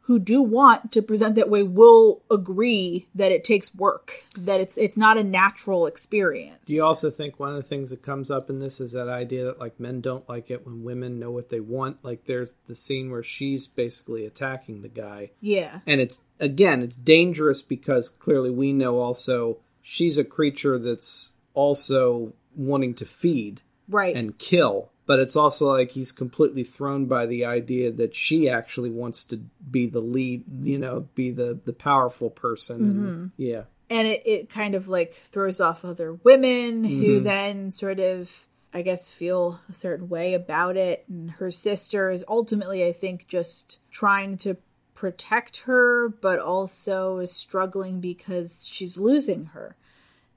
who 0.07 0.19
do 0.19 0.41
want 0.41 0.91
to 0.93 1.01
present 1.01 1.35
that 1.35 1.49
way 1.49 1.61
will 1.63 2.23
agree 2.31 3.07
that 3.13 3.31
it 3.31 3.43
takes 3.43 3.75
work 3.75 4.23
that 4.37 4.59
it's 4.59 4.77
it's 4.77 4.97
not 4.97 5.17
a 5.17 5.23
natural 5.23 5.85
experience 5.85 6.57
Do 6.65 6.73
you 6.73 6.83
also 6.83 7.11
think 7.11 7.39
one 7.39 7.49
of 7.49 7.55
the 7.57 7.67
things 7.67 7.89
that 7.89 8.01
comes 8.01 8.31
up 8.31 8.49
in 8.49 8.59
this 8.59 8.79
is 8.79 8.93
that 8.93 9.09
idea 9.09 9.45
that 9.45 9.59
like 9.59 9.79
men 9.79 10.01
don't 10.01 10.27
like 10.27 10.49
it 10.49 10.65
when 10.65 10.83
women 10.83 11.19
know 11.19 11.31
what 11.31 11.49
they 11.49 11.59
want? 11.59 12.03
Like 12.03 12.25
there's 12.25 12.53
the 12.67 12.75
scene 12.75 13.11
where 13.11 13.23
she's 13.23 13.67
basically 13.67 14.25
attacking 14.25 14.81
the 14.81 14.89
guy. 14.89 15.31
yeah 15.41 15.79
And 15.85 16.01
it's 16.01 16.23
again, 16.39 16.81
it's 16.83 16.95
dangerous 16.95 17.61
because 17.61 18.09
clearly 18.09 18.49
we 18.49 18.73
know 18.73 18.99
also 18.99 19.59
she's 19.81 20.17
a 20.17 20.23
creature 20.23 20.79
that's 20.79 21.31
also 21.53 22.33
wanting 22.55 22.93
to 22.95 23.05
feed 23.05 23.61
right 23.89 24.15
and 24.15 24.37
kill. 24.37 24.91
But 25.07 25.19
it's 25.19 25.37
also 25.37 25.71
like 25.71 25.91
he's 25.91 26.11
completely 26.11 26.65
thrown 26.65 27.05
by 27.05 27.25
the 27.25 27.45
idea 27.45 27.93
that 27.93 28.13
she 28.13 28.49
actually 28.49 28.89
wants 28.89 29.23
to 29.25 29.37
be 29.37 29.87
the 29.87 30.01
lead, 30.01 30.43
you 30.61 30.77
know, 30.77 31.07
be 31.15 31.31
the 31.31 31.57
the 31.63 31.73
powerful 31.73 32.29
person. 32.29 32.75
And, 32.75 32.99
mm-hmm. 32.99 33.27
yeah. 33.37 33.61
and 33.89 34.05
it, 34.05 34.27
it 34.27 34.49
kind 34.49 34.75
of 34.75 34.89
like 34.89 35.13
throws 35.13 35.61
off 35.61 35.85
other 35.85 36.13
women 36.13 36.83
who 36.83 37.15
mm-hmm. 37.15 37.23
then 37.23 37.71
sort 37.71 38.01
of 38.01 38.47
i 38.73 38.81
guess 38.81 39.11
feel 39.11 39.61
a 39.69 39.73
certain 39.73 40.09
way 40.09 40.33
about 40.33 40.75
it. 40.75 41.05
And 41.07 41.31
her 41.31 41.51
sister 41.51 42.09
is 42.09 42.25
ultimately 42.27 42.85
i 42.85 42.91
think 42.91 43.27
just 43.29 43.79
trying 43.89 44.35
to 44.39 44.57
protect 44.93 45.57
her 45.61 46.09
but 46.09 46.39
also 46.39 47.19
is 47.19 47.31
struggling 47.31 48.01
because 48.01 48.67
she's 48.69 48.97
losing 48.97 49.45
her. 49.45 49.77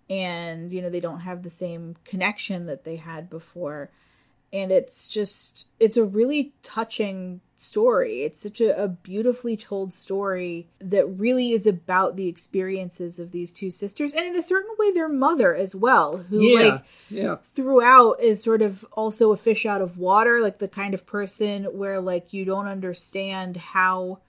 And 0.08 0.72
you 0.72 0.80
know 0.80 0.90
they 0.90 1.00
don't 1.00 1.20
have 1.20 1.42
the 1.42 1.50
same 1.50 1.96
connection 2.04 2.66
that 2.66 2.84
they 2.84 2.96
had 2.96 3.28
before 3.28 3.90
and 4.52 4.72
it's 4.72 5.08
just 5.08 5.66
it's 5.78 5.96
a 5.96 6.04
really 6.04 6.52
touching 6.62 7.40
story 7.56 8.22
it's 8.22 8.40
such 8.40 8.60
a, 8.60 8.82
a 8.82 8.88
beautifully 8.88 9.54
told 9.56 9.92
story 9.92 10.66
that 10.80 11.06
really 11.06 11.50
is 11.52 11.66
about 11.66 12.16
the 12.16 12.26
experiences 12.26 13.18
of 13.18 13.32
these 13.32 13.52
two 13.52 13.68
sisters 13.70 14.14
and 14.14 14.24
in 14.26 14.34
a 14.34 14.42
certain 14.42 14.70
way 14.78 14.90
their 14.92 15.10
mother 15.10 15.54
as 15.54 15.74
well 15.74 16.16
who 16.16 16.40
Yeah. 16.42 16.60
like 16.60 16.84
yeah. 17.10 17.36
throughout 17.54 18.20
is 18.20 18.42
sort 18.42 18.62
of 18.62 18.84
also 18.92 19.32
a 19.32 19.36
fish 19.36 19.66
out 19.66 19.82
of 19.82 19.98
water 19.98 20.40
like 20.40 20.58
the 20.58 20.68
kind 20.68 20.94
of 20.94 21.06
person 21.06 21.64
where 21.64 22.00
like 22.00 22.32
you 22.32 22.44
don't 22.46 22.66
understand 22.66 23.56
how 23.58 24.20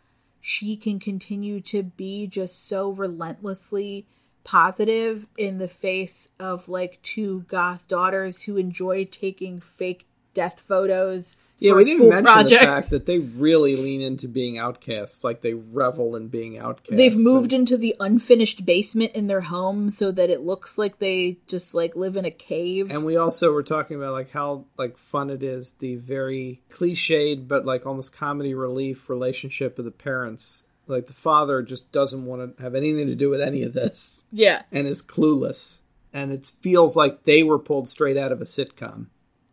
she 0.41 0.75
can 0.75 0.99
continue 0.99 1.61
to 1.61 1.83
be 1.83 2.27
just 2.27 2.67
so 2.67 2.89
relentlessly 2.89 4.05
positive 4.43 5.27
in 5.37 5.57
the 5.59 5.67
face 5.67 6.29
of 6.39 6.67
like 6.67 6.99
two 7.01 7.45
goth 7.47 7.87
daughters 7.87 8.41
who 8.41 8.57
enjoy 8.57 9.05
taking 9.05 9.59
fake 9.61 10.05
death 10.33 10.59
photos 10.61 11.37
Yeah, 11.59 11.71
for 11.71 11.75
we 11.77 11.81
a 11.81 11.85
didn't 11.85 11.99
school 11.99 12.09
mention 12.09 12.43
the 12.49 12.55
fact 12.57 12.89
that 12.91 13.05
they 13.05 13.19
really 13.19 13.75
lean 13.75 14.01
into 14.01 14.27
being 14.27 14.57
outcasts. 14.57 15.23
Like 15.23 15.41
they 15.41 15.53
revel 15.53 16.15
in 16.15 16.27
being 16.29 16.57
outcasts. 16.57 16.97
They've 16.97 17.17
moved 17.17 17.53
And- 17.53 17.61
into 17.61 17.77
the 17.77 17.95
unfinished 17.99 18.65
basement 18.65 19.11
in 19.13 19.27
their 19.27 19.41
home 19.41 19.89
so 19.89 20.11
that 20.11 20.29
it 20.29 20.41
looks 20.41 20.77
like 20.77 20.99
they 20.99 21.37
just 21.47 21.75
like 21.75 21.95
live 21.95 22.17
in 22.17 22.25
a 22.25 22.31
cave. 22.31 22.89
and 22.91 23.05
we 23.05 23.17
also 23.17 23.51
were 23.51 23.63
talking 23.63 23.97
about 23.97 24.13
like 24.13 24.31
how 24.31 24.65
like 24.77 24.97
fun 24.97 25.29
it 25.29 25.43
is 25.43 25.73
the 25.79 25.95
very 25.97 26.61
cliched 26.71 27.47
but 27.47 27.65
like 27.65 27.85
almost 27.85 28.13
comedy 28.15 28.53
relief 28.53 29.09
relationship 29.09 29.77
of 29.79 29.85
the 29.85 29.91
parents. 29.91 30.63
Like 30.87 31.07
the 31.07 31.13
father 31.13 31.61
just 31.61 31.91
doesn't 31.91 32.25
want 32.25 32.57
to 32.57 32.63
have 32.63 32.75
anything 32.75 33.07
to 33.07 33.15
do 33.15 33.29
with 33.29 33.39
any 33.39 33.63
of 33.63 33.73
this 33.73 34.25
yeah. 34.31 34.63
and 34.71 34.87
is 34.87 35.01
clueless. 35.01 35.79
And 36.13 36.31
it 36.33 36.51
feels 36.59 36.97
like 36.97 37.23
they 37.23 37.43
were 37.43 37.59
pulled 37.59 37.87
straight 37.87 38.17
out 38.17 38.33
of 38.33 38.41
a 38.41 38.45
sitcom 38.45 39.05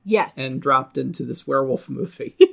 Yes. 0.09 0.33
and 0.39 0.61
dropped 0.61 0.97
into 0.97 1.25
this 1.25 1.47
werewolf 1.47 1.89
movie. 1.89 2.37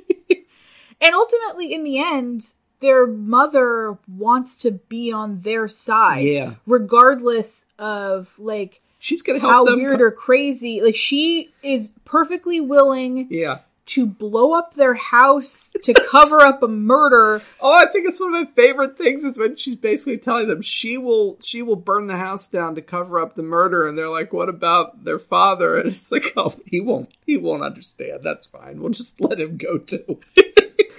And 1.00 1.14
ultimately, 1.14 1.72
in 1.72 1.84
the 1.84 1.98
end, 1.98 2.54
their 2.80 3.06
mother 3.06 3.98
wants 4.08 4.56
to 4.62 4.70
be 4.72 5.12
on 5.12 5.40
their 5.40 5.68
side. 5.68 6.24
Yeah. 6.26 6.54
Regardless 6.66 7.66
of 7.78 8.38
like 8.38 8.80
She's 8.98 9.22
gonna 9.22 9.38
help 9.38 9.52
how 9.52 9.64
them. 9.64 9.76
weird 9.76 10.00
or 10.00 10.10
crazy. 10.10 10.80
Like 10.82 10.96
she 10.96 11.52
is 11.62 11.94
perfectly 12.04 12.60
willing 12.60 13.28
yeah. 13.30 13.58
To 13.86 14.06
blow 14.06 14.52
up 14.52 14.74
their 14.74 14.94
house 14.94 15.74
to 15.82 15.94
cover 15.94 16.40
up 16.40 16.62
a 16.62 16.68
murder. 16.68 17.42
Oh, 17.58 17.72
I 17.72 17.86
think 17.86 18.06
it's 18.06 18.20
one 18.20 18.34
of 18.34 18.48
my 18.48 18.52
favorite 18.52 18.98
things 18.98 19.24
is 19.24 19.38
when 19.38 19.56
she's 19.56 19.76
basically 19.76 20.18
telling 20.18 20.46
them 20.46 20.62
she 20.62 20.98
will 20.98 21.38
she 21.42 21.62
will 21.62 21.76
burn 21.76 22.06
the 22.06 22.16
house 22.16 22.48
down 22.48 22.74
to 22.74 22.82
cover 22.82 23.18
up 23.18 23.34
the 23.34 23.42
murder, 23.42 23.88
and 23.88 23.96
they're 23.96 24.10
like, 24.10 24.32
"What 24.32 24.48
about 24.48 25.04
their 25.04 25.18
father?" 25.18 25.76
And 25.78 25.90
it's 25.90 26.12
like, 26.12 26.32
"Oh, 26.36 26.54
he 26.66 26.80
won't 26.80 27.10
he 27.24 27.36
won't 27.36 27.62
understand. 27.62 28.20
That's 28.22 28.46
fine. 28.46 28.80
We'll 28.80 28.90
just 28.90 29.20
let 29.20 29.40
him 29.40 29.56
go 29.56 29.78
too." 29.78 30.20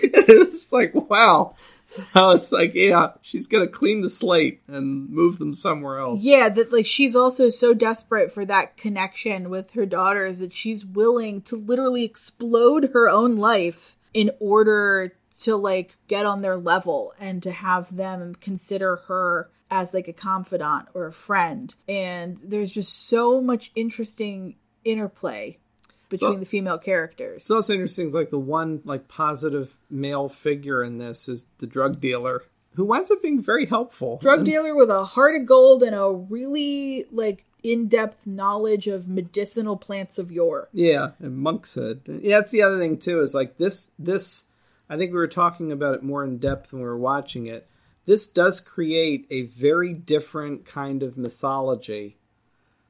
it's 0.02 0.72
like, 0.72 0.94
wow. 1.10 1.56
So 1.88 2.32
it's 2.32 2.52
like, 2.52 2.74
yeah, 2.76 3.14
she's 3.22 3.48
gonna 3.48 3.68
clean 3.68 4.02
the 4.02 4.10
slate 4.10 4.62
and 4.68 5.10
move 5.10 5.40
them 5.40 5.54
somewhere 5.54 6.00
else. 6.00 6.22
Yeah, 6.22 6.50
that 6.50 6.72
like 6.72 6.86
she's 6.86 7.16
also 7.16 7.50
so 7.50 7.74
desperate 7.74 8.32
for 8.32 8.46
that 8.46 8.78
connection 8.78 9.50
with 9.50 9.72
her 9.72 9.86
daughters 9.86 10.40
that 10.40 10.54
she's 10.54 10.86
willing 10.86 11.42
to 11.44 11.56
literally 11.56 12.04
explode 12.04 12.92
her 12.94 13.10
own 13.10 13.38
life 13.38 13.98
in 14.14 14.32
order 14.40 15.14
to 15.38 15.56
like 15.56 15.96
get 16.08 16.26
on 16.26 16.42
their 16.42 16.58
level 16.58 17.14
and 17.20 17.42
to 17.44 17.52
have 17.52 17.96
them 17.96 18.36
consider 18.36 18.98
her 19.08 19.50
as 19.70 19.94
like 19.94 20.08
a 20.08 20.14
confidant 20.14 20.88
or 20.94 21.08
a 21.08 21.14
friend. 21.14 21.74
And 21.88 22.38
there's 22.44 22.72
just 22.72 23.08
so 23.08 23.42
much 23.42 23.72
interesting 23.76 24.56
interplay 24.84 25.60
between 26.10 26.34
So- 26.34 26.40
the 26.40 26.46
female 26.46 26.78
characters. 26.78 27.38
It's 27.44 27.52
also 27.52 27.74
interesting, 27.74 28.12
like 28.12 28.30
the 28.30 28.40
one 28.40 28.82
like 28.86 29.08
positive 29.08 29.78
male 29.90 30.30
figure 30.30 30.84
in 30.84 30.98
this 30.98 31.28
is 31.28 31.46
the 31.60 31.68
drug 31.68 32.00
dealer 32.00 32.44
who 32.76 32.86
winds 32.86 33.10
up 33.10 33.22
being 33.24 33.42
very 33.42 33.66
helpful. 33.66 34.20
drug 34.22 34.46
dealer 34.46 34.76
with 34.76 34.90
a 34.92 35.04
heart 35.04 35.36
of 35.36 35.46
gold 35.48 35.82
and 35.82 35.96
a 35.96 36.12
really 36.12 37.06
like 37.12 37.44
in-depth 37.64 38.28
knowledge 38.28 38.88
of 38.88 39.10
medicinal 39.10 39.76
plants 39.76 40.20
of 40.20 40.32
yore. 40.32 40.70
Yeah, 40.72 41.12
and 41.20 41.38
monkshood. 41.38 42.02
Yeah, 42.06 42.38
that's 42.40 42.52
the 42.52 42.62
other 42.62 42.78
thing 42.78 42.98
too. 43.00 43.20
Is 43.20 43.34
like 43.34 43.58
this. 43.58 43.92
This, 43.98 44.46
I 44.90 44.96
think 44.96 45.12
we 45.12 45.18
were 45.18 45.28
talking 45.28 45.72
about 45.72 45.96
it 45.96 46.04
more 46.04 46.24
in 46.24 46.38
depth 46.38 46.72
when 46.72 46.82
we 46.82 46.88
were 46.88 46.98
watching 46.98 47.48
it. 47.48 47.68
This 48.06 48.28
does 48.28 48.62
create 48.62 49.26
a 49.32 49.42
very 49.42 49.94
different 49.94 50.66
kind 50.66 51.02
of 51.04 51.18
mythology 51.18 52.17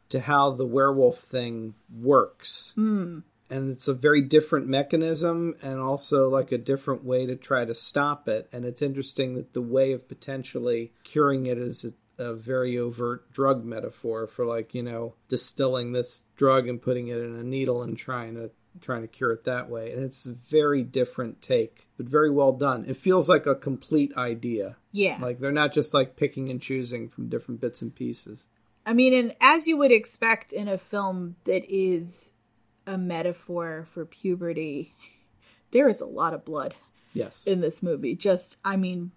to 0.09 0.21
how 0.21 0.51
the 0.51 0.65
werewolf 0.65 1.19
thing 1.19 1.73
works. 1.91 2.73
Mm. 2.77 3.23
And 3.49 3.71
it's 3.71 3.87
a 3.87 3.93
very 3.93 4.21
different 4.21 4.67
mechanism 4.67 5.55
and 5.61 5.79
also 5.79 6.29
like 6.29 6.51
a 6.51 6.57
different 6.57 7.05
way 7.05 7.25
to 7.25 7.35
try 7.35 7.65
to 7.65 7.73
stop 7.73 8.27
it. 8.27 8.49
And 8.51 8.65
it's 8.65 8.81
interesting 8.81 9.35
that 9.35 9.53
the 9.53 9.61
way 9.61 9.93
of 9.93 10.07
potentially 10.07 10.91
curing 11.03 11.45
it 11.45 11.57
is 11.57 11.85
a, 12.19 12.23
a 12.23 12.33
very 12.33 12.77
overt 12.77 13.31
drug 13.31 13.63
metaphor 13.63 14.27
for 14.27 14.45
like, 14.45 14.73
you 14.73 14.83
know, 14.83 15.13
distilling 15.29 15.93
this 15.93 16.23
drug 16.35 16.67
and 16.67 16.81
putting 16.81 17.07
it 17.07 17.19
in 17.19 17.35
a 17.35 17.43
needle 17.43 17.81
and 17.83 17.97
trying 17.97 18.35
to 18.35 18.51
trying 18.81 19.01
to 19.01 19.07
cure 19.07 19.31
it 19.31 19.45
that 19.45 19.69
way. 19.69 19.91
And 19.91 20.03
it's 20.03 20.25
a 20.25 20.33
very 20.33 20.83
different 20.83 21.41
take, 21.41 21.87
but 21.97 22.05
very 22.05 22.29
well 22.29 22.51
done. 22.51 22.85
It 22.87 22.97
feels 22.97 23.27
like 23.29 23.45
a 23.45 23.55
complete 23.55 24.15
idea. 24.15 24.77
Yeah. 24.91 25.17
Like 25.21 25.39
they're 25.39 25.51
not 25.51 25.73
just 25.73 25.93
like 25.93 26.15
picking 26.15 26.49
and 26.49 26.61
choosing 26.61 27.09
from 27.09 27.29
different 27.29 27.61
bits 27.61 27.81
and 27.81 27.93
pieces. 27.95 28.43
I 28.87 28.93
mean, 28.93 29.13
and 29.13 29.35
as 29.41 29.67
you 29.67 29.77
would 29.77 29.91
expect 29.91 30.53
in 30.53 30.67
a 30.69 30.77
film 30.77 31.35
that 31.43 31.65
is 31.69 32.33
a 32.87 32.97
metaphor 32.97 33.85
for 33.91 34.05
puberty, 34.05 34.95
there 35.71 35.89
is 35.89 35.99
a 35.99 36.05
lot 36.05 36.33
of 36.33 36.45
blood 36.45 36.75
Yes. 37.13 37.43
in 37.45 37.59
this 37.61 37.83
movie. 37.83 38.15
Just, 38.15 38.55
I 38.63 38.77
mean, 38.77 39.11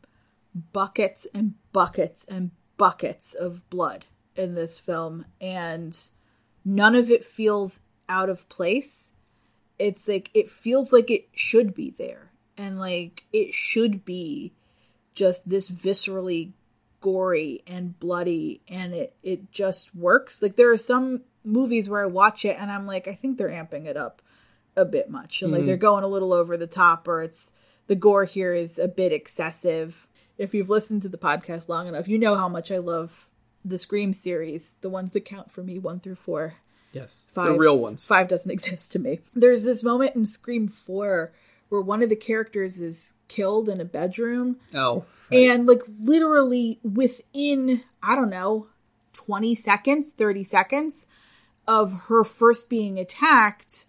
buckets 0.72 1.26
and 1.32 1.54
buckets 1.72 2.24
and 2.28 2.50
buckets 2.76 3.32
of 3.32 3.68
blood 3.70 4.06
in 4.34 4.54
this 4.56 4.78
film. 4.80 5.24
And 5.40 5.96
none 6.64 6.96
of 6.96 7.08
it 7.08 7.24
feels 7.24 7.82
out 8.08 8.28
of 8.28 8.48
place. 8.48 9.12
It's 9.78 10.08
like 10.08 10.30
it 10.34 10.50
feels 10.50 10.92
like 10.92 11.10
it 11.10 11.28
should 11.32 11.74
be 11.74 11.94
there. 11.96 12.32
And 12.56 12.80
like 12.80 13.24
it 13.32 13.54
should 13.54 14.04
be 14.04 14.52
just 15.14 15.48
this 15.48 15.70
viscerally 15.70 16.52
gory 17.00 17.62
and 17.66 17.98
bloody 17.98 18.60
and 18.68 18.94
it 18.94 19.14
it 19.22 19.52
just 19.52 19.94
works. 19.94 20.42
Like 20.42 20.56
there 20.56 20.72
are 20.72 20.78
some 20.78 21.22
movies 21.44 21.88
where 21.88 22.02
I 22.02 22.06
watch 22.06 22.44
it 22.44 22.56
and 22.58 22.70
I'm 22.70 22.86
like 22.86 23.08
I 23.08 23.14
think 23.14 23.38
they're 23.38 23.48
amping 23.48 23.86
it 23.86 23.96
up 23.96 24.22
a 24.76 24.84
bit 24.84 25.10
much 25.10 25.42
and 25.42 25.50
like 25.50 25.60
mm-hmm. 25.60 25.68
they're 25.68 25.76
going 25.76 26.04
a 26.04 26.08
little 26.08 26.32
over 26.32 26.56
the 26.56 26.66
top 26.66 27.08
or 27.08 27.22
it's 27.22 27.52
the 27.86 27.96
gore 27.96 28.24
here 28.24 28.54
is 28.54 28.78
a 28.78 28.88
bit 28.88 29.12
excessive. 29.12 30.06
If 30.38 30.54
you've 30.54 30.70
listened 30.70 31.02
to 31.02 31.08
the 31.08 31.18
podcast 31.18 31.68
long 31.68 31.88
enough, 31.88 32.08
you 32.08 32.18
know 32.18 32.36
how 32.36 32.48
much 32.48 32.70
I 32.70 32.78
love 32.78 33.28
the 33.64 33.78
Scream 33.78 34.12
series, 34.12 34.76
the 34.80 34.88
ones 34.88 35.12
that 35.12 35.24
count 35.26 35.50
for 35.50 35.62
me 35.62 35.78
1 35.78 36.00
through 36.00 36.14
4 36.14 36.54
Yes, 36.92 37.26
five 37.32 37.52
the 37.52 37.58
real 37.58 37.78
ones. 37.78 38.04
Five 38.04 38.28
doesn't 38.28 38.50
exist 38.50 38.92
to 38.92 38.98
me. 38.98 39.20
There's 39.34 39.64
this 39.64 39.82
moment 39.82 40.16
in 40.16 40.26
Scream 40.26 40.68
Four 40.68 41.32
where 41.70 41.80
one 41.80 42.02
of 42.02 42.08
the 42.10 42.16
characters 42.16 42.78
is 42.80 43.14
killed 43.28 43.68
in 43.68 43.80
a 43.80 43.84
bedroom, 43.84 44.56
Oh, 44.74 45.04
and 45.32 45.66
like 45.66 45.80
literally 45.98 46.78
within 46.82 47.82
I 48.02 48.14
don't 48.14 48.30
know, 48.30 48.66
twenty 49.12 49.54
seconds, 49.54 50.12
thirty 50.12 50.44
seconds 50.44 51.06
of 51.66 52.02
her 52.08 52.24
first 52.24 52.68
being 52.68 52.98
attacked, 52.98 53.86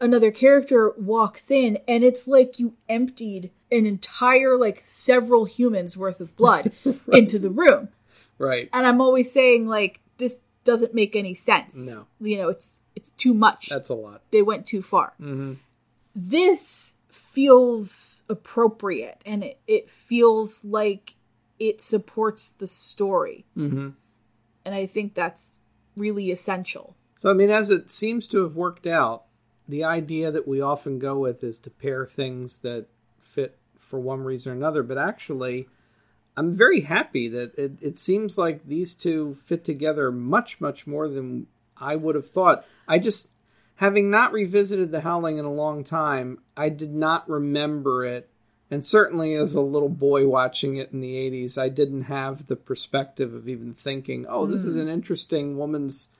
another 0.00 0.30
character 0.30 0.92
walks 0.98 1.50
in, 1.50 1.78
and 1.88 2.02
it's 2.04 2.26
like 2.26 2.58
you 2.58 2.74
emptied 2.88 3.50
an 3.70 3.86
entire 3.86 4.56
like 4.56 4.80
several 4.84 5.44
humans 5.46 5.96
worth 5.96 6.20
of 6.20 6.36
blood 6.36 6.72
into 7.12 7.38
the 7.38 7.48
room 7.48 7.88
right. 8.36 8.68
and 8.74 8.86
I'm 8.86 9.00
always 9.00 9.32
saying 9.32 9.66
like 9.66 9.98
this 10.18 10.40
doesn't 10.64 10.94
make 10.94 11.16
any 11.16 11.32
sense. 11.34 11.74
No. 11.74 12.06
you 12.20 12.36
know 12.36 12.48
it's 12.50 12.80
it's 12.94 13.10
too 13.12 13.32
much. 13.32 13.70
That's 13.70 13.88
a 13.88 13.94
lot. 13.94 14.20
they 14.30 14.42
went 14.42 14.66
too 14.66 14.82
far. 14.82 15.14
Mm-hmm. 15.20 15.54
This 16.14 16.96
feels 17.32 18.24
appropriate, 18.28 19.18
and 19.24 19.44
it, 19.44 19.60
it 19.66 19.90
feels 19.90 20.64
like 20.64 21.14
it 21.58 21.80
supports 21.80 22.50
the 22.50 22.66
story, 22.66 23.46
mm-hmm. 23.56 23.90
and 24.64 24.74
I 24.74 24.86
think 24.86 25.14
that's 25.14 25.56
really 25.96 26.30
essential. 26.30 26.96
So, 27.16 27.30
I 27.30 27.34
mean, 27.34 27.50
as 27.50 27.70
it 27.70 27.90
seems 27.90 28.26
to 28.28 28.42
have 28.42 28.56
worked 28.56 28.86
out, 28.86 29.24
the 29.68 29.84
idea 29.84 30.32
that 30.32 30.48
we 30.48 30.60
often 30.60 30.98
go 30.98 31.18
with 31.18 31.44
is 31.44 31.58
to 31.58 31.70
pair 31.70 32.04
things 32.04 32.58
that 32.58 32.86
fit 33.20 33.58
for 33.78 34.00
one 34.00 34.24
reason 34.24 34.52
or 34.52 34.54
another. 34.56 34.82
But 34.82 34.98
actually, 34.98 35.68
I'm 36.36 36.52
very 36.52 36.80
happy 36.80 37.28
that 37.28 37.56
it, 37.58 37.72
it 37.80 37.98
seems 37.98 38.38
like 38.38 38.66
these 38.66 38.94
two 38.94 39.36
fit 39.46 39.64
together 39.64 40.10
much, 40.10 40.60
much 40.60 40.86
more 40.86 41.08
than 41.08 41.46
I 41.76 41.96
would 41.96 42.14
have 42.14 42.28
thought. 42.28 42.64
I 42.88 42.98
just, 42.98 43.30
having 43.82 44.10
not 44.10 44.32
revisited 44.32 44.92
The 44.92 45.00
Howling 45.00 45.38
in 45.38 45.44
a 45.44 45.52
long 45.52 45.82
time, 45.82 46.38
I 46.56 46.68
did 46.68 46.94
not 46.94 47.28
remember 47.28 48.06
it. 48.06 48.30
And 48.70 48.86
certainly 48.86 49.34
as 49.34 49.54
a 49.54 49.60
little 49.60 49.88
boy 49.88 50.28
watching 50.28 50.76
it 50.76 50.92
in 50.92 51.00
the 51.00 51.14
80s, 51.14 51.58
I 51.58 51.68
didn't 51.68 52.02
have 52.02 52.46
the 52.46 52.54
perspective 52.54 53.34
of 53.34 53.48
even 53.48 53.74
thinking, 53.74 54.24
oh, 54.28 54.46
this 54.46 54.62
is 54.62 54.76
hmm. 54.76 54.82
an 54.82 54.88
interesting 54.88 55.58
woman's 55.58 56.10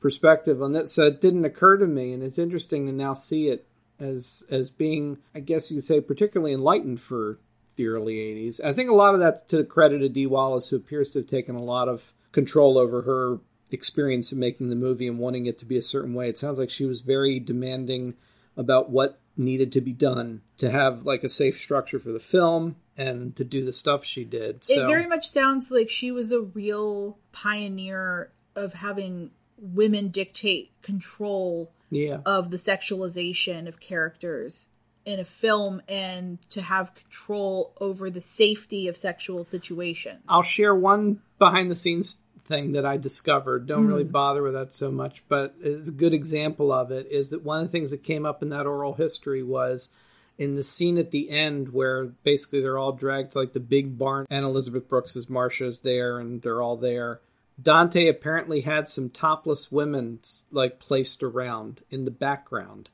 perspective 0.00 0.62
on 0.62 0.72
that. 0.72 0.88
So 0.88 1.08
it 1.08 1.20
didn't 1.20 1.44
occur 1.44 1.76
to 1.76 1.86
me, 1.86 2.14
and 2.14 2.22
it's 2.22 2.38
interesting 2.38 2.86
to 2.86 2.92
now 2.92 3.12
see 3.12 3.48
it 3.48 3.66
as 3.98 4.42
as 4.50 4.70
being, 4.70 5.18
I 5.34 5.40
guess 5.40 5.70
you 5.70 5.76
could 5.76 5.84
say, 5.84 6.00
particularly 6.00 6.54
enlightened 6.54 7.02
for 7.02 7.38
the 7.76 7.86
early 7.88 8.14
'80s. 8.14 8.64
I 8.64 8.72
think 8.72 8.88
a 8.88 8.94
lot 8.94 9.12
of 9.12 9.20
that's 9.20 9.42
to 9.50 9.58
the 9.58 9.64
credit 9.64 10.02
of 10.02 10.14
Dee 10.14 10.26
Wallace, 10.26 10.70
who 10.70 10.76
appears 10.76 11.10
to 11.10 11.18
have 11.18 11.28
taken 11.28 11.54
a 11.54 11.62
lot 11.62 11.86
of 11.86 12.14
control 12.32 12.78
over 12.78 13.02
her 13.02 13.40
experience 13.70 14.32
in 14.32 14.38
making 14.38 14.68
the 14.68 14.76
movie 14.76 15.06
and 15.06 15.18
wanting 15.18 15.46
it 15.46 15.58
to 15.58 15.64
be 15.64 15.76
a 15.76 15.82
certain 15.82 16.14
way. 16.14 16.28
It 16.28 16.38
sounds 16.38 16.58
like 16.58 16.70
she 16.70 16.84
was 16.84 17.00
very 17.00 17.40
demanding 17.40 18.14
about 18.56 18.90
what 18.90 19.20
needed 19.36 19.72
to 19.72 19.80
be 19.80 19.92
done 19.92 20.42
to 20.58 20.70
have 20.70 21.06
like 21.06 21.24
a 21.24 21.28
safe 21.28 21.58
structure 21.58 21.98
for 21.98 22.12
the 22.12 22.20
film 22.20 22.76
and 22.96 23.34
to 23.36 23.44
do 23.44 23.64
the 23.64 23.72
stuff 23.72 24.04
she 24.04 24.24
did. 24.24 24.64
So 24.64 24.84
It 24.84 24.86
very 24.86 25.06
much 25.06 25.30
sounds 25.30 25.70
like 25.70 25.88
she 25.88 26.10
was 26.10 26.32
a 26.32 26.40
real 26.40 27.18
pioneer 27.32 28.30
of 28.54 28.74
having 28.74 29.30
women 29.56 30.08
dictate 30.08 30.72
control 30.82 31.72
yeah. 31.90 32.18
of 32.26 32.50
the 32.50 32.56
sexualization 32.56 33.66
of 33.66 33.80
characters 33.80 34.68
in 35.04 35.18
a 35.18 35.24
film 35.24 35.80
and 35.88 36.38
to 36.50 36.62
have 36.62 36.94
control 36.94 37.74
over 37.80 38.10
the 38.10 38.20
safety 38.20 38.86
of 38.86 38.96
sexual 38.96 39.44
situations. 39.44 40.22
I'll 40.28 40.42
share 40.42 40.74
one 40.74 41.20
behind 41.38 41.70
the 41.70 41.74
scenes 41.74 42.18
thing 42.50 42.72
that 42.72 42.84
I 42.84 42.98
discovered. 42.98 43.66
Don't 43.66 43.86
really 43.86 44.04
hmm. 44.04 44.10
bother 44.10 44.42
with 44.42 44.52
that 44.52 44.74
so 44.74 44.90
much, 44.90 45.22
but 45.28 45.54
it's 45.62 45.88
a 45.88 45.92
good 45.92 46.12
example 46.12 46.70
of 46.72 46.90
it 46.90 47.06
is 47.10 47.30
that 47.30 47.42
one 47.42 47.60
of 47.60 47.66
the 47.66 47.72
things 47.72 47.92
that 47.92 48.02
came 48.02 48.26
up 48.26 48.42
in 48.42 48.50
that 48.50 48.66
oral 48.66 48.94
history 48.94 49.42
was 49.42 49.90
in 50.36 50.56
the 50.56 50.64
scene 50.64 50.98
at 50.98 51.12
the 51.12 51.30
end 51.30 51.72
where 51.72 52.06
basically 52.24 52.60
they're 52.60 52.78
all 52.78 52.92
dragged 52.92 53.32
to 53.32 53.38
like 53.38 53.52
the 53.52 53.60
big 53.60 53.96
barn 53.96 54.26
and 54.28 54.44
Elizabeth 54.44 54.88
Brooks 54.88 55.16
as 55.16 55.26
Marsha's 55.26 55.80
there 55.80 56.18
and 56.18 56.42
they're 56.42 56.60
all 56.60 56.76
there. 56.76 57.20
Dante 57.62 58.08
apparently 58.08 58.62
had 58.62 58.88
some 58.88 59.10
topless 59.10 59.70
women 59.70 60.18
like 60.50 60.80
placed 60.80 61.22
around 61.22 61.82
in 61.90 62.04
the 62.04 62.10
background. 62.10 62.88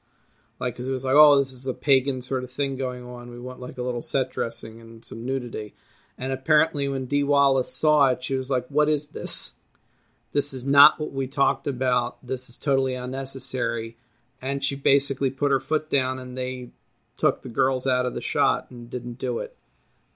Like, 0.59 0.75
because 0.75 0.89
it 0.89 0.93
was 0.93 1.05
like, 1.05 1.15
oh, 1.15 1.39
this 1.39 1.53
is 1.53 1.67
a 1.67 1.75
pagan 1.75 2.23
sort 2.23 2.43
of 2.43 2.51
thing 2.51 2.77
going 2.77 3.05
on. 3.05 3.31
We 3.31 3.39
want 3.39 3.61
like 3.61 3.79
a 3.79 3.83
little 3.83 4.03
set 4.03 4.31
dressing 4.31 4.81
and 4.81 5.05
some 5.05 5.25
nudity. 5.25 5.75
And 6.19 6.33
apparently, 6.33 6.89
when 6.89 7.07
Dee 7.07 7.25
Wallace 7.25 7.73
saw 7.73 8.09
it, 8.09 8.25
she 8.25 8.35
was 8.35 8.51
like, 8.51 8.67
What 8.69 8.89
is 8.89 9.09
this? 9.09 9.55
This 10.33 10.53
is 10.53 10.67
not 10.67 11.01
what 11.01 11.13
we 11.13 11.27
talked 11.27 11.67
about. 11.67 12.19
This 12.27 12.49
is 12.49 12.57
totally 12.57 12.95
unnecessary. 12.95 13.97
And 14.43 14.63
she 14.63 14.77
basically 14.77 15.31
put 15.31 15.51
her 15.51 15.61
foot 15.61 15.91
down 15.91 16.19
and 16.19 16.37
they 16.37 16.71
took 17.17 17.43
the 17.43 17.49
girls 17.49 17.87
out 17.87 18.05
of 18.05 18.15
the 18.15 18.21
shot 18.21 18.71
and 18.71 18.91
didn't 18.91 19.19
do 19.19 19.39
it 19.39 19.57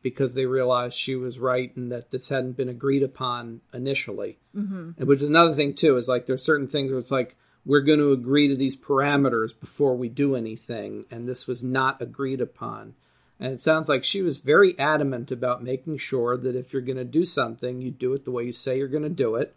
because 0.03 0.34
they 0.34 0.46
realized 0.46 0.96
she 0.96 1.14
was 1.14 1.38
right 1.38 1.74
and 1.76 1.90
that 1.90 2.11
this 2.11 2.28
hadn't 2.28 2.57
been 2.57 2.68
agreed 2.68 3.03
upon 3.03 3.61
initially. 3.72 4.38
Mm-hmm. 4.55 4.90
And 4.98 5.09
which 5.09 5.22
is 5.22 5.28
another 5.28 5.55
thing, 5.55 5.74
too, 5.74 5.96
is 5.96 6.09
like 6.09 6.26
there's 6.26 6.44
certain 6.44 6.68
things 6.68 6.90
where 6.90 6.98
it's 6.98 7.11
like, 7.11 7.36
we're 7.66 7.80
going 7.80 7.98
to 7.98 8.12
agree 8.12 8.48
to 8.48 8.57
these 8.57 8.76
parameters 8.76 9.59
before 9.59 9.94
we 9.94 10.09
do 10.09 10.34
anything. 10.34 11.05
And 11.11 11.28
this 11.28 11.46
was 11.46 11.62
not 11.62 12.01
agreed 12.01 12.40
upon. 12.40 12.94
And 13.41 13.55
it 13.55 13.61
sounds 13.61 13.88
like 13.88 14.05
she 14.05 14.20
was 14.20 14.41
very 14.41 14.78
adamant 14.78 15.32
about 15.32 15.62
making 15.62 15.97
sure 15.97 16.36
that 16.36 16.55
if 16.55 16.72
you're 16.74 16.82
going 16.82 16.99
to 16.99 17.05
do 17.05 17.24
something, 17.24 17.80
you 17.80 17.91
do 17.91 18.12
it 18.12 18.26
the 18.26 18.30
way 18.30 18.45
you 18.45 18.53
say 18.53 18.76
you're 18.76 18.86
going 18.86 19.03
to 19.03 19.09
do 19.09 19.34
it 19.34 19.57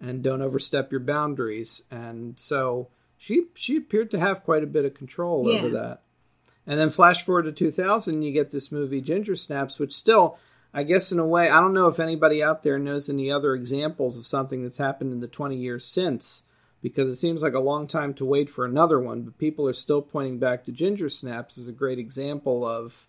and 0.00 0.22
don't 0.22 0.40
overstep 0.40 0.90
your 0.90 1.00
boundaries. 1.00 1.84
And 1.90 2.38
so 2.38 2.88
she 3.18 3.44
she 3.54 3.76
appeared 3.76 4.10
to 4.12 4.18
have 4.18 4.42
quite 4.42 4.62
a 4.62 4.66
bit 4.66 4.86
of 4.86 4.94
control 4.94 5.46
Yeah. 5.46 5.58
over 5.58 5.68
that. 5.68 6.00
And 6.66 6.80
then 6.80 6.88
flash 6.88 7.22
forward 7.24 7.42
to 7.42 7.52
2000, 7.52 8.22
you 8.22 8.32
get 8.32 8.52
this 8.52 8.72
movie 8.72 9.02
Ginger 9.02 9.36
Snaps, 9.36 9.78
which 9.78 9.92
still, 9.92 10.38
I 10.72 10.84
guess 10.84 11.12
in 11.12 11.18
a 11.18 11.26
way, 11.26 11.50
I 11.50 11.60
don't 11.60 11.74
know 11.74 11.88
if 11.88 12.00
anybody 12.00 12.42
out 12.42 12.62
there 12.62 12.78
knows 12.78 13.10
any 13.10 13.30
other 13.30 13.54
examples 13.54 14.16
of 14.16 14.26
something 14.26 14.62
that's 14.62 14.78
happened 14.78 15.12
in 15.12 15.20
the 15.20 15.26
20 15.26 15.56
years 15.56 15.84
since, 15.84 16.44
because 16.80 17.10
it 17.10 17.16
seems 17.16 17.42
like 17.42 17.54
a 17.54 17.60
long 17.60 17.86
time 17.86 18.14
to 18.14 18.24
wait 18.24 18.48
for 18.48 18.64
another 18.64 18.98
one, 19.00 19.22
but 19.22 19.36
people 19.36 19.66
are 19.68 19.72
still 19.74 20.00
pointing 20.00 20.38
back 20.38 20.64
to 20.64 20.72
Ginger 20.72 21.08
Snaps 21.08 21.58
as 21.58 21.68
a 21.68 21.72
great 21.72 21.98
example 21.98 22.64
of 22.64 23.06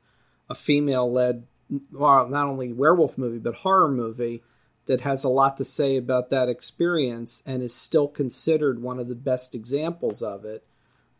a 0.51 0.55
female 0.55 1.11
led, 1.11 1.47
well, 1.91 2.27
not 2.27 2.45
only 2.45 2.73
werewolf 2.73 3.17
movie, 3.17 3.39
but 3.39 3.55
horror 3.55 3.89
movie 3.89 4.43
that 4.85 5.01
has 5.01 5.23
a 5.23 5.29
lot 5.29 5.55
to 5.57 5.63
say 5.63 5.95
about 5.95 6.29
that 6.29 6.49
experience 6.49 7.41
and 7.45 7.63
is 7.63 7.73
still 7.73 8.09
considered 8.09 8.81
one 8.81 8.99
of 8.99 9.07
the 9.07 9.15
best 9.15 9.55
examples 9.55 10.21
of 10.21 10.43
it. 10.43 10.65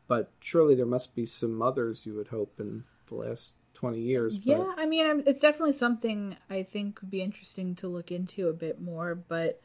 But 0.08 0.32
surely 0.42 0.76
there 0.76 0.86
must 0.86 1.16
be 1.16 1.26
some 1.26 1.62
others 1.62 2.06
you 2.06 2.14
would 2.16 2.28
hope 2.28 2.60
in 2.60 2.84
the 3.08 3.16
last 3.16 3.56
20 3.76 4.00
years. 4.00 4.38
But 4.38 4.52
Yeah, 4.52 4.74
I 4.78 4.86
mean, 4.86 5.24
it's 5.26 5.40
definitely 5.40 5.72
something 5.72 6.36
I 6.50 6.64
think 6.64 7.00
would 7.02 7.10
be 7.10 7.22
interesting 7.22 7.74
to 7.76 7.88
look 7.88 8.12
into 8.12 8.50
a 8.50 8.54
bit 8.54 8.82
more. 8.82 9.16
But 9.16 9.62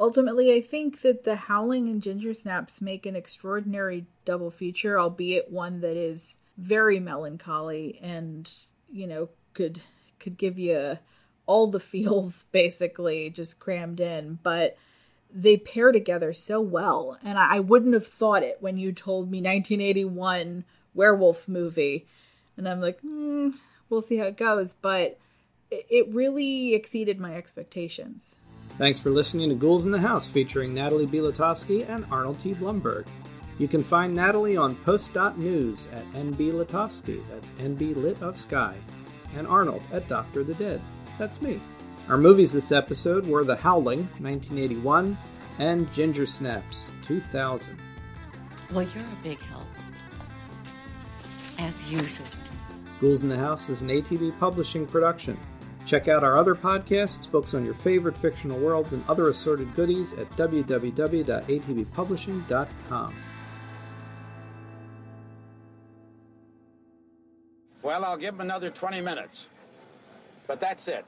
ultimately, 0.00 0.52
I 0.52 0.60
think 0.60 1.02
that 1.02 1.22
the 1.22 1.36
Howling 1.36 1.88
and 1.88 2.02
Ginger 2.02 2.34
Snaps 2.34 2.80
make 2.80 3.06
an 3.06 3.14
extraordinary 3.14 4.06
double 4.24 4.50
feature, 4.50 4.98
albeit 4.98 5.52
one 5.52 5.80
that 5.82 5.96
is 5.96 6.38
very 6.58 6.98
melancholy 6.98 8.00
and 8.02 8.52
you 8.94 9.06
know 9.06 9.28
could 9.52 9.80
could 10.18 10.38
give 10.38 10.58
you 10.58 10.98
all 11.46 11.66
the 11.66 11.80
feels 11.80 12.44
basically 12.52 13.30
just 13.30 13.60
crammed 13.60 14.00
in, 14.00 14.38
but. 14.42 14.76
They 15.36 15.56
pair 15.56 15.90
together 15.90 16.32
so 16.32 16.60
well, 16.60 17.18
and 17.24 17.36
I, 17.36 17.58
wouldn't 17.58 17.94
have 17.94 18.06
thought 18.06 18.44
it 18.44 18.58
when 18.60 18.78
you 18.78 18.92
told 18.92 19.32
me 19.32 19.38
1981 19.38 20.64
werewolf 20.94 21.48
movie, 21.48 22.06
and 22.56 22.68
I'm 22.68 22.80
like, 22.80 23.00
hmm, 23.00 23.50
we'll 23.90 24.00
see 24.00 24.16
how 24.16 24.26
it 24.26 24.36
goes. 24.36 24.74
But 24.74 25.18
it, 25.70 25.86
it 25.90 26.08
really 26.14 26.74
exceeded 26.74 27.18
my 27.18 27.34
expectations. 27.34 28.36
Thanks 28.78 28.98
for 28.98 29.10
listening 29.10 29.50
to 29.50 29.54
Ghouls 29.54 29.84
in 29.84 29.92
the 29.92 30.00
House 30.00 30.28
featuring 30.28 30.74
Natalie 30.74 31.06
Bielotowski 31.06 31.88
and 31.88 32.04
Arnold 32.10 32.40
T. 32.40 32.54
Blumberg. 32.54 33.06
You 33.58 33.68
can 33.68 33.84
find 33.84 34.14
Natalie 34.14 34.56
on 34.56 34.76
post.news 34.76 35.88
at 35.92 36.10
NB 36.12 36.52
Litovsky, 36.52 37.22
that's 37.30 37.50
NB 37.52 37.96
Lit 37.96 38.22
of 38.22 38.38
Sky, 38.38 38.76
and 39.36 39.46
Arnold 39.46 39.82
at 39.92 40.08
Doctor 40.08 40.42
the 40.42 40.54
Dead, 40.54 40.80
that's 41.18 41.40
me. 41.40 41.60
Our 42.08 42.18
movies 42.18 42.52
this 42.52 42.72
episode 42.72 43.26
were 43.26 43.44
The 43.44 43.56
Howling, 43.56 44.08
1981, 44.18 45.16
and 45.58 45.92
Ginger 45.92 46.26
Snaps, 46.26 46.90
2000. 47.04 47.78
Well, 48.72 48.82
you're 48.82 49.04
a 49.04 49.16
big 49.22 49.38
help. 49.40 49.68
As 51.58 51.92
usual. 51.92 52.26
Ghouls 53.00 53.22
in 53.22 53.28
the 53.28 53.38
House 53.38 53.68
is 53.68 53.82
an 53.82 53.88
ATB 53.88 54.38
Publishing 54.40 54.86
production. 54.86 55.38
Check 55.86 56.08
out 56.08 56.24
our 56.24 56.38
other 56.38 56.54
podcasts, 56.54 57.30
books 57.30 57.52
on 57.54 57.64
your 57.64 57.74
favorite 57.74 58.18
fictional 58.18 58.58
worlds, 58.58 58.92
and 58.92 59.04
other 59.08 59.28
assorted 59.28 59.74
goodies 59.76 60.12
at 60.14 60.28
www.atbpublishing.com. 60.32 63.14
Well, 67.84 68.02
I'll 68.02 68.16
give 68.16 68.34
him 68.34 68.40
another 68.40 68.70
20 68.70 69.02
minutes. 69.02 69.48
But 70.46 70.58
that's 70.58 70.88
it. 70.88 71.04